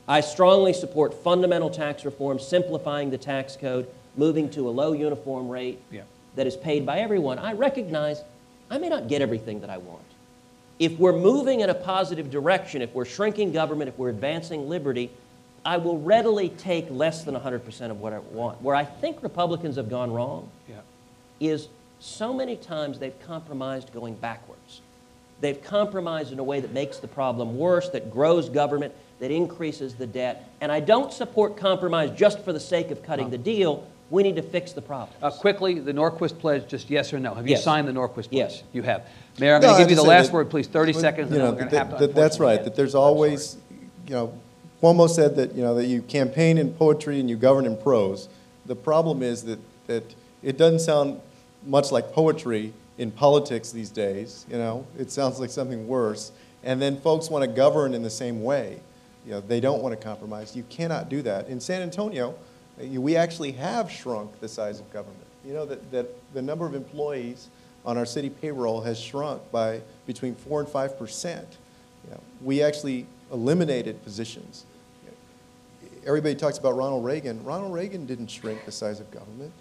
I 0.08 0.20
strongly 0.20 0.72
support 0.72 1.12
fundamental 1.22 1.70
tax 1.70 2.04
reform, 2.04 2.38
simplifying 2.38 3.10
the 3.10 3.18
tax 3.18 3.56
code, 3.56 3.86
moving 4.16 4.48
to 4.50 4.68
a 4.68 4.70
low 4.70 4.92
uniform 4.92 5.48
rate 5.48 5.80
Yeah. 5.90 6.02
that 6.34 6.46
is 6.46 6.56
paid 6.56 6.86
by 6.86 7.00
everyone. 7.00 7.38
I 7.38 7.52
recognize 7.52 8.22
I 8.70 8.78
may 8.78 8.88
not 8.88 9.08
get 9.08 9.22
everything 9.22 9.60
that 9.60 9.70
I 9.70 9.76
want. 9.78 10.02
If 10.78 10.98
we're 10.98 11.12
moving 11.12 11.60
in 11.60 11.70
a 11.70 11.74
positive 11.74 12.30
direction, 12.30 12.82
if 12.82 12.94
we're 12.94 13.04
shrinking 13.04 13.52
government, 13.52 13.88
if 13.88 13.98
we're 13.98 14.10
advancing 14.10 14.68
liberty, 14.68 15.10
I 15.64 15.76
will 15.76 15.98
readily 15.98 16.48
take 16.50 16.86
less 16.90 17.24
than 17.24 17.34
100% 17.34 17.90
of 17.90 18.00
what 18.00 18.12
I 18.12 18.18
want. 18.20 18.62
Where 18.62 18.76
I 18.76 18.84
think 18.84 19.22
Republicans 19.22 19.76
have 19.76 19.90
gone 19.90 20.12
wrong 20.12 20.48
Yeah. 20.68 20.76
Is 21.40 21.68
so 22.00 22.32
many 22.32 22.56
times 22.56 22.98
they've 22.98 23.18
compromised 23.26 23.92
going 23.92 24.14
backwards. 24.14 24.80
They've 25.40 25.62
compromised 25.62 26.32
in 26.32 26.38
a 26.38 26.44
way 26.44 26.60
that 26.60 26.72
makes 26.72 26.98
the 26.98 27.08
problem 27.08 27.56
worse, 27.56 27.88
that 27.90 28.10
grows 28.10 28.48
government, 28.48 28.92
that 29.20 29.30
increases 29.30 29.94
the 29.94 30.06
debt. 30.06 30.48
And 30.60 30.70
I 30.72 30.80
don't 30.80 31.12
support 31.12 31.56
compromise 31.56 32.10
just 32.16 32.40
for 32.44 32.52
the 32.52 32.60
sake 32.60 32.90
of 32.90 33.02
cutting 33.02 33.30
the 33.30 33.38
deal. 33.38 33.86
We 34.10 34.22
need 34.22 34.36
to 34.36 34.42
fix 34.42 34.72
the 34.72 34.80
problem. 34.80 35.16
Uh, 35.22 35.30
Quickly, 35.30 35.80
the 35.80 35.92
Norquist 35.92 36.38
pledge, 36.38 36.66
just 36.66 36.88
yes 36.88 37.12
or 37.12 37.18
no? 37.18 37.34
Have 37.34 37.46
you 37.46 37.52
Yes. 37.52 37.64
signed 37.64 37.86
the 37.86 37.92
Norquist 37.92 38.14
pledge? 38.14 38.32
Yes. 38.32 38.62
You 38.72 38.82
have. 38.82 39.06
Mayor, 39.38 39.56
I'm 39.56 39.60
No, 39.60 39.68
going 39.68 39.78
to 39.78 39.84
give 39.84 39.90
you 39.90 39.96
the 39.96 40.08
last 40.08 40.26
that- 40.28 40.32
word, 40.34 40.50
please, 40.50 40.66
30 40.66 40.92
Well, 40.92 41.00
seconds, 41.00 41.30
you 41.30 41.38
know, 41.38 41.50
we're 41.52 41.58
that- 41.58 41.70
to 41.70 41.78
have 41.78 41.90
to 41.98 42.06
that- 42.06 42.14
That's 42.14 42.40
right, 42.40 42.62
that 42.64 42.74
there's 42.74 42.94
always, 42.94 43.56
you 44.06 44.14
know, 44.14 44.32
Cuomo 44.82 45.08
said 45.10 45.36
that, 45.36 45.54
you 45.54 45.62
know, 45.62 45.74
that 45.74 45.86
you 45.86 46.02
campaign 46.02 46.56
in 46.56 46.72
poetry 46.72 47.20
and 47.20 47.28
you 47.28 47.36
govern 47.36 47.66
in 47.66 47.76
prose. 47.76 48.28
The 48.64 48.76
problem 48.76 49.22
is 49.22 49.42
that, 49.42 49.58
that 49.88 50.04
it 50.42 50.56
doesn't 50.56 50.78
sound 50.80 51.20
much 51.68 51.92
like 51.92 52.12
poetry 52.12 52.72
in 52.96 53.12
politics 53.12 53.70
these 53.70 53.90
days, 53.90 54.44
you 54.50 54.56
know? 54.56 54.84
It 54.98 55.12
sounds 55.12 55.38
like 55.38 55.50
something 55.50 55.86
worse. 55.86 56.32
And 56.64 56.82
then 56.82 57.00
folks 57.00 57.30
want 57.30 57.44
to 57.44 57.48
govern 57.48 57.94
in 57.94 58.02
the 58.02 58.10
same 58.10 58.42
way. 58.42 58.80
You 59.24 59.32
know, 59.32 59.40
they 59.40 59.60
don't 59.60 59.82
want 59.82 59.98
to 59.98 60.02
compromise. 60.02 60.56
You 60.56 60.64
cannot 60.70 61.08
do 61.08 61.22
that. 61.22 61.48
In 61.48 61.60
San 61.60 61.82
Antonio, 61.82 62.34
uh, 62.80 63.00
we 63.00 63.14
actually 63.14 63.52
have 63.52 63.90
shrunk 63.90 64.40
the 64.40 64.48
size 64.48 64.80
of 64.80 64.90
government. 64.92 65.26
You 65.44 65.52
know, 65.52 65.66
that, 65.66 65.90
that 65.92 66.06
the 66.34 66.42
number 66.42 66.66
of 66.66 66.74
employees 66.74 67.48
on 67.84 67.96
our 67.98 68.06
city 68.06 68.30
payroll 68.30 68.80
has 68.80 68.98
shrunk 68.98 69.42
by 69.52 69.82
between 70.06 70.34
four 70.34 70.60
and 70.60 70.68
five 70.68 70.98
percent. 70.98 71.58
You 72.04 72.14
know, 72.14 72.20
we 72.42 72.62
actually 72.62 73.06
eliminated 73.30 74.02
positions. 74.02 74.64
Everybody 76.06 76.34
talks 76.34 76.58
about 76.58 76.76
Ronald 76.76 77.04
Reagan. 77.04 77.44
Ronald 77.44 77.74
Reagan 77.74 78.06
didn't 78.06 78.28
shrink 78.28 78.64
the 78.64 78.72
size 78.72 78.98
of 78.98 79.10
government. 79.10 79.52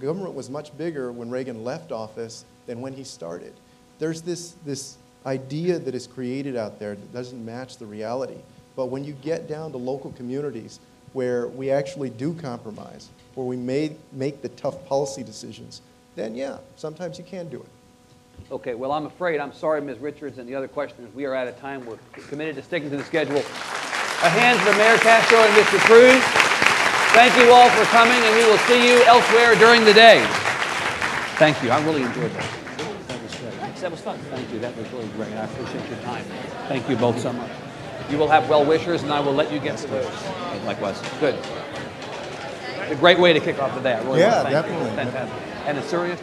Government 0.00 0.34
was 0.34 0.50
much 0.50 0.76
bigger 0.76 1.12
when 1.12 1.30
Reagan 1.30 1.64
left 1.64 1.92
office 1.92 2.44
than 2.66 2.80
when 2.80 2.92
he 2.92 3.04
started. 3.04 3.52
There's 3.98 4.22
this, 4.22 4.54
this 4.64 4.96
idea 5.26 5.78
that 5.78 5.94
is 5.94 6.06
created 6.06 6.56
out 6.56 6.78
there 6.78 6.94
that 6.94 7.12
doesn't 7.12 7.44
match 7.44 7.76
the 7.76 7.86
reality. 7.86 8.38
But 8.76 8.86
when 8.86 9.04
you 9.04 9.12
get 9.14 9.48
down 9.48 9.70
to 9.72 9.76
local 9.76 10.12
communities 10.12 10.80
where 11.12 11.48
we 11.48 11.70
actually 11.70 12.10
do 12.10 12.34
compromise, 12.34 13.08
where 13.34 13.46
we 13.46 13.56
may 13.56 13.96
make 14.12 14.42
the 14.42 14.48
tough 14.50 14.84
policy 14.86 15.22
decisions, 15.22 15.82
then 16.16 16.34
yeah, 16.34 16.58
sometimes 16.76 17.18
you 17.18 17.24
can 17.24 17.48
do 17.48 17.58
it. 17.60 18.50
Okay, 18.50 18.74
well, 18.74 18.92
I'm 18.92 19.06
afraid, 19.06 19.40
I'm 19.40 19.52
sorry, 19.52 19.80
Ms. 19.80 19.98
Richards 19.98 20.38
and 20.38 20.48
the 20.48 20.54
other 20.54 20.68
questioners, 20.68 21.14
we 21.14 21.24
are 21.26 21.34
out 21.34 21.48
of 21.48 21.58
time. 21.60 21.84
We're 21.86 21.98
committed 22.28 22.56
to 22.56 22.62
sticking 22.62 22.90
to 22.90 22.96
the 22.96 23.04
schedule. 23.04 23.38
A 23.38 24.28
hand 24.28 24.58
for 24.60 24.72
Mayor 24.76 24.98
Castro 24.98 25.38
and 25.38 25.54
Mr. 25.54 25.78
Cruz. 25.80 26.51
Thank 27.12 27.36
you 27.36 27.52
all 27.52 27.68
for 27.70 27.84
coming, 27.92 28.16
and 28.24 28.34
we 28.36 28.44
will 28.50 28.58
see 28.66 28.88
you 28.88 29.02
elsewhere 29.04 29.54
during 29.56 29.84
the 29.84 29.92
day. 29.92 30.24
Thank 31.36 31.62
you, 31.62 31.70
I 31.70 31.82
really 31.84 32.02
enjoyed 32.02 32.32
that. 32.32 32.50
That 33.08 33.22
was 33.22 33.34
great. 33.34 33.76
That 33.76 33.90
was 33.90 34.00
fun. 34.00 34.18
Thank 34.30 34.50
you, 34.52 34.58
that 34.60 34.74
was 34.76 34.90
really 34.92 35.08
great. 35.08 35.32
I 35.34 35.44
appreciate 35.44 35.88
your 35.90 35.98
time. 36.00 36.24
Thank 36.68 36.88
you 36.88 36.96
both 36.96 37.20
so 37.20 37.32
much. 37.32 37.50
You 38.10 38.16
will 38.16 38.28
have 38.28 38.48
well 38.48 38.64
wishers, 38.64 39.02
and 39.02 39.12
I 39.12 39.20
will 39.20 39.34
let 39.34 39.52
you 39.52 39.58
get 39.58 39.78
started. 39.78 40.10
Likewise. 40.64 41.00
Good. 41.20 41.34
A 42.88 42.96
great 42.96 43.18
way 43.18 43.32
to 43.32 43.40
kick 43.40 43.60
off 43.60 43.74
the 43.74 43.80
day. 43.80 43.92
I 43.94 44.02
really 44.04 44.20
Yeah, 44.20 44.42
want 44.42 44.48
to 44.48 44.52
thank 44.62 44.66
you. 44.66 44.72
definitely. 44.72 44.96
Fantastic. 45.04 45.66
And 45.66 45.78
it's 45.78 45.86
serious? 45.88 46.20